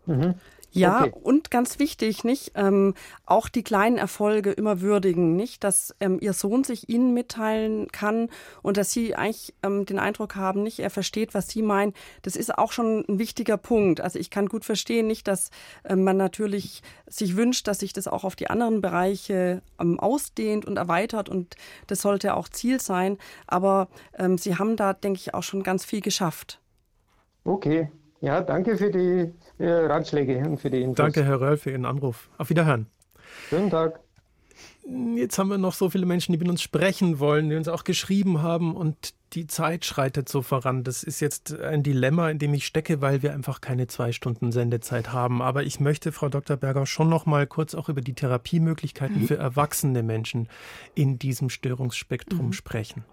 Mhm. 0.08 0.36
Ja, 0.76 1.02
okay. 1.02 1.14
und 1.24 1.52
ganz 1.52 1.80
wichtig, 1.80 2.24
nicht? 2.24 2.52
Ähm, 2.56 2.94
auch 3.26 3.50
die 3.50 3.64
kleinen 3.64 3.98
Erfolge 3.98 4.52
immer 4.52 4.82
würdigen, 4.82 5.36
nicht? 5.36 5.64
Dass 5.64 5.96
ähm, 6.00 6.20
ihr 6.22 6.34
Sohn 6.34 6.64
sich 6.64 6.90
ihnen 6.90 7.14
mitteilen 7.14 7.88
kann 7.92 8.30
und 8.62 8.78
dass 8.78 8.92
sie 8.92 9.16
eigentlich 9.16 9.54
ähm, 9.64 9.86
den 9.86 10.00
Eindruck 10.00 10.36
haben, 10.36 10.64
nicht? 10.64 10.80
Er 10.80 10.90
versteht, 10.90 11.34
was 11.34 11.48
sie 11.48 11.62
meinen. 11.62 11.94
Das 12.24 12.36
ist 12.36 12.58
auch 12.58 12.72
schon 12.72 13.06
ein 13.08 13.20
wichtiger 13.20 13.58
Punkt. 13.58 14.02
Also 14.02 14.20
ich 14.20 14.30
kann 14.30 14.48
gut 14.48 14.66
verstehen, 14.66 15.08
nicht, 15.08 15.28
dass 15.28 15.50
ähm, 15.86 16.04
man 16.04 16.18
natürlich 16.18 16.82
sich 17.08 17.38
wünscht, 17.38 17.68
dass 17.68 17.80
sich 17.80 17.94
das 17.94 18.08
auch 18.08 18.24
auf 18.24 18.36
die 18.36 18.50
anderen 18.50 18.82
Bereiche 18.82 19.62
ähm, 19.80 20.00
ausdehnt 20.00 20.66
und 20.66 20.78
erweitert 20.78 21.30
und 21.30 21.56
das 21.88 22.02
sollte 22.02 22.36
auch 22.36 22.50
Ziel 22.50 22.82
sein. 22.82 23.18
Aber 23.48 23.88
ähm, 24.18 24.38
sie 24.38 24.58
haben 24.58 24.76
da, 24.76 24.94
denke 24.94 25.20
ich, 25.20 25.34
auch 25.34 25.44
schon 25.44 25.64
ganz 25.64 25.86
viel 25.86 26.02
geschafft. 26.02 26.60
Okay, 27.46 27.90
ja, 28.26 28.42
danke 28.42 28.76
für 28.76 28.90
die 28.90 29.32
äh, 29.64 29.70
Ratschläge 29.70 30.40
und 30.40 30.58
für 30.58 30.72
die 30.72 30.82
Infos. 30.82 30.96
Danke, 30.96 31.24
Herr 31.24 31.40
Röll, 31.40 31.58
für 31.58 31.70
Ihren 31.70 31.86
Anruf. 31.86 32.28
Auf 32.40 32.50
Wiederhören. 32.50 32.88
Schönen 33.50 33.70
Tag. 33.70 34.00
Jetzt 35.16 35.38
haben 35.38 35.50
wir 35.50 35.60
noch 35.60 35.74
so 35.74 35.92
viele 35.92 36.08
Menschen, 36.08 36.32
die 36.32 36.40
mit 36.40 36.50
uns 36.50 36.62
sprechen 36.62 37.20
wollen, 37.20 37.50
die 37.52 37.56
uns 37.56 37.68
auch 37.68 37.84
geschrieben 37.84 38.42
haben 38.42 38.76
und 38.76 39.14
die 39.36 39.48
Zeit 39.48 39.86
schreitet 39.86 40.30
so 40.30 40.42
voran. 40.42 40.84
Das 40.84 41.04
ist 41.04 41.20
jetzt 41.20 41.54
ein 41.60 41.84
Dilemma, 41.84 42.30
in 42.30 42.40
dem 42.40 42.54
ich 42.54 42.66
stecke, 42.66 43.02
weil 43.02 43.22
wir 43.22 43.34
einfach 43.34 43.60
keine 43.60 43.88
zwei 43.88 44.14
Stunden 44.14 44.52
Sendezeit 44.52 45.12
haben. 45.12 45.42
Aber 45.42 45.64
ich 45.64 45.80
möchte, 45.80 46.12
Frau 46.12 46.30
Dr. 46.30 46.56
Berger, 46.56 46.86
schon 46.86 47.10
noch 47.10 47.26
mal 47.26 47.46
kurz 47.46 47.76
auch 47.76 47.90
über 47.90 48.02
die 48.02 48.14
Therapiemöglichkeiten 48.14 49.24
mhm. 49.24 49.28
für 49.28 49.38
erwachsene 49.38 50.04
Menschen 50.04 50.48
in 50.96 51.20
diesem 51.20 51.50
Störungsspektrum 51.50 52.48
mhm. 52.48 52.54
sprechen. 52.54 53.04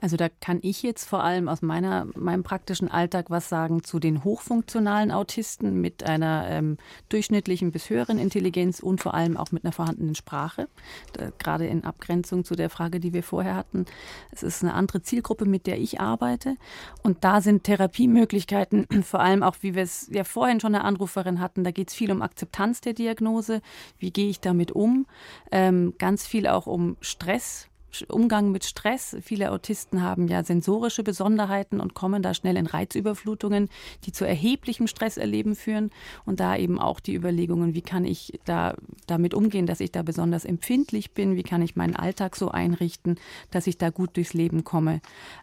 Also 0.00 0.16
da 0.16 0.28
kann 0.28 0.60
ich 0.62 0.82
jetzt 0.82 1.08
vor 1.08 1.24
allem 1.24 1.48
aus 1.48 1.60
meiner, 1.60 2.06
meinem 2.14 2.42
praktischen 2.42 2.88
Alltag 2.88 3.26
was 3.30 3.48
sagen 3.48 3.82
zu 3.82 3.98
den 3.98 4.22
hochfunktionalen 4.22 5.10
Autisten 5.10 5.80
mit 5.80 6.04
einer 6.04 6.46
ähm, 6.48 6.76
durchschnittlichen 7.08 7.72
bis 7.72 7.90
höheren 7.90 8.18
Intelligenz 8.18 8.80
und 8.80 9.00
vor 9.00 9.14
allem 9.14 9.36
auch 9.36 9.50
mit 9.50 9.64
einer 9.64 9.72
vorhandenen 9.72 10.14
Sprache. 10.14 10.68
Da, 11.12 11.30
gerade 11.38 11.66
in 11.66 11.84
Abgrenzung 11.84 12.44
zu 12.44 12.54
der 12.54 12.70
Frage, 12.70 13.00
die 13.00 13.12
wir 13.12 13.22
vorher 13.22 13.56
hatten. 13.56 13.86
Es 14.30 14.42
ist 14.42 14.62
eine 14.62 14.74
andere 14.74 15.02
Zielgruppe, 15.02 15.44
mit 15.44 15.66
der 15.68 15.78
ich 15.78 16.00
arbeite. 16.00 16.56
Und 17.02 17.24
da 17.24 17.42
sind 17.42 17.64
Therapiemöglichkeiten, 17.64 18.86
vor 19.02 19.20
allem 19.20 19.42
auch, 19.42 19.56
wie 19.60 19.74
wir 19.74 19.82
es 19.82 20.08
ja 20.10 20.24
vorhin 20.24 20.60
schon 20.60 20.74
eine 20.74 20.82
Anruferin 20.84 21.40
hatten, 21.40 21.62
da 21.62 21.70
geht 21.70 21.88
es 21.88 21.94
viel 21.94 22.10
um 22.10 22.22
Akzeptanz 22.22 22.80
der 22.80 22.94
Diagnose. 22.94 23.60
Wie 23.98 24.10
gehe 24.10 24.30
ich 24.30 24.40
damit 24.40 24.72
um? 24.72 25.06
Ähm, 25.52 25.92
ganz 25.98 26.26
viel 26.26 26.46
auch 26.46 26.66
um 26.66 26.96
Stress 27.02 27.67
Umgang 28.08 28.52
mit 28.52 28.64
Stress. 28.64 29.16
Viele 29.20 29.50
Autisten 29.50 30.02
haben 30.02 30.28
ja 30.28 30.44
sensorische 30.44 31.02
Besonderheiten 31.02 31.80
und 31.80 31.94
kommen 31.94 32.22
da 32.22 32.34
schnell 32.34 32.56
in 32.56 32.66
Reizüberflutungen, 32.66 33.68
die 34.04 34.12
zu 34.12 34.26
erheblichem 34.26 34.86
Stresserleben 34.86 35.54
führen. 35.54 35.90
Und 36.24 36.40
da 36.40 36.56
eben 36.56 36.78
auch 36.78 37.00
die 37.00 37.14
Überlegungen, 37.14 37.74
wie 37.74 37.82
kann 37.82 38.04
ich 38.04 38.38
da 38.44 38.74
damit 39.06 39.34
umgehen, 39.34 39.66
dass 39.66 39.80
ich 39.80 39.92
da 39.92 40.02
besonders 40.02 40.44
empfindlich 40.44 41.12
bin, 41.12 41.36
wie 41.36 41.42
kann 41.42 41.62
ich 41.62 41.76
meinen 41.76 41.96
Alltag 41.96 42.36
so 42.36 42.50
einrichten, 42.50 43.18
dass 43.50 43.66
ich 43.66 43.78
da 43.78 43.90
gut 43.90 44.16
durchs 44.16 44.34
Leben 44.34 44.64
komme. 44.64 45.00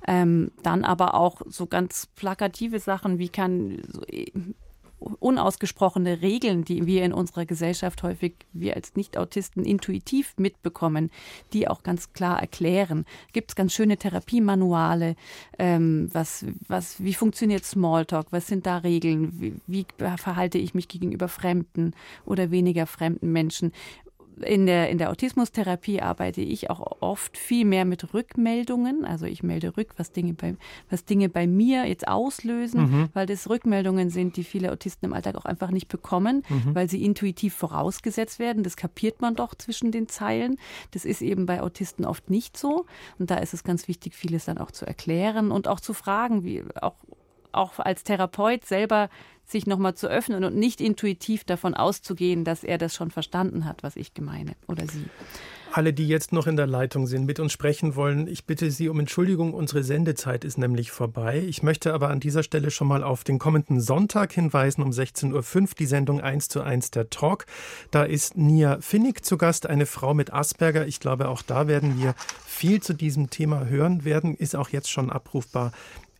Ähm, 0.07 0.51
dann 0.63 0.83
aber 0.83 1.15
auch 1.15 1.41
so 1.47 1.65
ganz 1.65 2.07
plakative 2.15 2.79
Sachen, 2.79 3.19
wie 3.19 3.29
kann 3.29 3.81
unausgesprochene 5.19 6.21
Regeln, 6.21 6.63
die 6.63 6.85
wir 6.85 7.03
in 7.03 7.13
unserer 7.13 7.45
Gesellschaft 7.45 8.03
häufig, 8.03 8.35
wir 8.53 8.75
als 8.75 8.95
Nicht-Autisten 8.95 9.63
intuitiv 9.63 10.33
mitbekommen, 10.37 11.11
die 11.53 11.67
auch 11.67 11.83
ganz 11.83 12.13
klar 12.13 12.39
erklären. 12.39 13.05
Gibt 13.33 13.51
es 13.51 13.55
ganz 13.55 13.73
schöne 13.73 13.97
Therapiemanuale, 13.97 15.15
ähm, 15.59 16.09
was, 16.11 16.45
was, 16.67 17.03
wie 17.03 17.13
funktioniert 17.13 17.65
Smalltalk, 17.65 18.27
was 18.31 18.47
sind 18.47 18.65
da 18.65 18.77
Regeln, 18.77 19.39
wie, 19.39 19.53
wie 19.67 19.85
verhalte 20.17 20.57
ich 20.57 20.73
mich 20.73 20.87
gegenüber 20.87 21.27
fremden 21.27 21.93
oder 22.25 22.51
weniger 22.51 22.87
fremden 22.87 23.31
Menschen 23.31 23.71
in 24.41 24.65
der, 24.65 24.89
in 24.89 24.97
der 24.97 25.11
Autismustherapie 25.11 26.01
arbeite 26.01 26.41
ich 26.41 26.69
auch 26.69 27.01
oft 27.01 27.37
viel 27.37 27.65
mehr 27.65 27.85
mit 27.85 28.13
Rückmeldungen. 28.13 29.05
Also 29.05 29.25
ich 29.25 29.43
melde 29.43 29.77
rück, 29.77 29.93
was 29.97 30.11
Dinge 30.11 30.33
bei, 30.33 30.55
was 30.89 31.05
Dinge 31.05 31.29
bei 31.29 31.47
mir 31.47 31.87
jetzt 31.87 32.07
auslösen, 32.07 32.81
mhm. 32.81 33.09
weil 33.13 33.25
das 33.25 33.49
Rückmeldungen 33.49 34.09
sind, 34.09 34.37
die 34.37 34.43
viele 34.43 34.71
Autisten 34.71 35.05
im 35.05 35.13
Alltag 35.13 35.35
auch 35.35 35.45
einfach 35.45 35.71
nicht 35.71 35.87
bekommen, 35.87 36.43
mhm. 36.49 36.75
weil 36.75 36.89
sie 36.89 37.03
intuitiv 37.03 37.53
vorausgesetzt 37.53 38.39
werden. 38.39 38.63
Das 38.63 38.75
kapiert 38.75 39.21
man 39.21 39.35
doch 39.35 39.55
zwischen 39.55 39.91
den 39.91 40.07
Zeilen. 40.07 40.57
Das 40.91 41.05
ist 41.05 41.21
eben 41.21 41.45
bei 41.45 41.61
Autisten 41.61 42.05
oft 42.05 42.29
nicht 42.29 42.57
so. 42.57 42.85
Und 43.19 43.31
da 43.31 43.37
ist 43.37 43.53
es 43.53 43.63
ganz 43.63 43.87
wichtig, 43.87 44.15
vieles 44.15 44.45
dann 44.45 44.57
auch 44.57 44.71
zu 44.71 44.85
erklären 44.85 45.51
und 45.51 45.67
auch 45.67 45.79
zu 45.79 45.93
fragen, 45.93 46.43
wie 46.43 46.63
auch 46.81 46.95
auch 47.55 47.79
als 47.79 48.03
Therapeut 48.03 48.65
selber 48.65 49.09
sich 49.45 49.67
nochmal 49.67 49.93
zu 49.93 50.07
öffnen 50.07 50.43
und 50.43 50.55
nicht 50.55 50.81
intuitiv 50.81 51.43
davon 51.43 51.75
auszugehen, 51.75 52.43
dass 52.43 52.63
er 52.63 52.77
das 52.77 52.95
schon 52.95 53.11
verstanden 53.11 53.65
hat, 53.65 53.83
was 53.83 53.95
ich 53.95 54.13
gemeine 54.13 54.53
oder 54.67 54.87
sie. 54.87 55.05
Alle, 55.71 55.91
die 55.91 56.07
jetzt 56.07 56.31
noch 56.31 56.47
in 56.47 56.55
der 56.55 56.67
Leitung 56.67 57.05
sind, 57.05 57.25
mit 57.25 57.37
uns 57.37 57.51
sprechen 57.51 57.97
wollen, 57.97 58.27
ich 58.27 58.45
bitte 58.45 58.71
Sie 58.71 58.87
um 58.87 58.97
Entschuldigung, 58.97 59.53
unsere 59.53 59.83
Sendezeit 59.83 60.45
ist 60.45 60.57
nämlich 60.57 60.89
vorbei. 60.89 61.43
Ich 61.45 61.63
möchte 61.63 61.93
aber 61.93 62.09
an 62.11 62.21
dieser 62.21 62.43
Stelle 62.43 62.71
schon 62.71 62.87
mal 62.87 63.03
auf 63.03 63.25
den 63.25 63.39
kommenden 63.39 63.81
Sonntag 63.81 64.31
hinweisen, 64.31 64.81
um 64.83 64.91
16.05 64.91 65.61
Uhr, 65.61 65.67
die 65.77 65.85
Sendung 65.85 66.21
1 66.21 66.47
zu 66.47 66.61
1 66.61 66.91
der 66.91 67.09
Talk. 67.09 67.45
Da 67.91 68.03
ist 68.03 68.37
Nia 68.37 68.77
Finnig 68.79 69.25
zu 69.25 69.37
Gast, 69.37 69.67
eine 69.67 69.85
Frau 69.85 70.13
mit 70.13 70.31
Asperger. 70.31 70.87
Ich 70.87 71.01
glaube, 71.01 71.27
auch 71.27 71.41
da 71.41 71.67
werden 71.67 72.01
wir 72.01 72.15
viel 72.45 72.81
zu 72.81 72.93
diesem 72.93 73.29
Thema 73.29 73.65
hören 73.65 74.05
werden, 74.05 74.33
ist 74.33 74.55
auch 74.55 74.69
jetzt 74.69 74.89
schon 74.89 75.09
abrufbar 75.09 75.73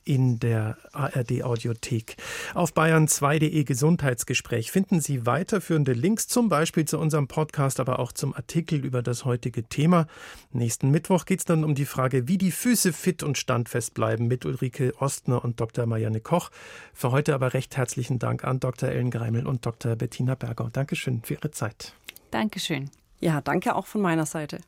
in 0.05 0.39
der 0.39 0.77
ARD 0.93 1.43
Audiothek. 1.43 2.15
Auf 2.53 2.71
bayern2.de 2.73 3.63
Gesundheitsgespräch 3.63 4.71
finden 4.71 5.01
Sie 5.01 5.25
weiterführende 5.25 5.93
Links, 5.93 6.27
zum 6.27 6.47
Beispiel 6.47 6.85
zu 6.85 6.99
unserem 6.99 7.27
Podcast, 7.27 7.79
aber 7.79 7.99
auch 7.99 8.11
zum 8.11 8.33
Artikel 8.33 8.85
über 8.85 9.01
das 9.01 9.25
heutige 9.25 9.63
Thema. 9.63 10.07
Nächsten 10.51 10.91
Mittwoch 10.91 11.25
geht 11.25 11.39
es 11.39 11.45
dann 11.45 11.63
um 11.63 11.75
die 11.75 11.85
Frage, 11.85 12.27
wie 12.27 12.37
die 12.37 12.51
Füße 12.51 12.93
fit 12.93 13.23
und 13.23 13.37
standfest 13.37 13.93
bleiben 13.95 14.27
mit 14.27 14.45
Ulrike 14.45 14.93
Ostner 14.99 15.43
und 15.43 15.59
Dr. 15.59 15.85
Marianne 15.87 16.21
Koch. 16.21 16.51
Für 16.93 17.11
heute 17.11 17.33
aber 17.33 17.53
recht 17.53 17.75
herzlichen 17.75 18.19
Dank 18.19 18.43
an 18.43 18.59
Dr. 18.59 18.89
Ellen 18.89 19.09
Greimel 19.11 19.47
und 19.47 19.65
Dr. 19.65 19.95
Bettina 19.95 20.35
Berger. 20.35 20.69
Dankeschön 20.71 21.21
für 21.23 21.33
Ihre 21.33 21.51
Zeit. 21.51 21.93
Dankeschön. 22.31 22.91
Ja, 23.19 23.41
danke 23.41 23.75
auch 23.75 23.87
von 23.87 24.01
meiner 24.01 24.25
Seite. 24.25 24.59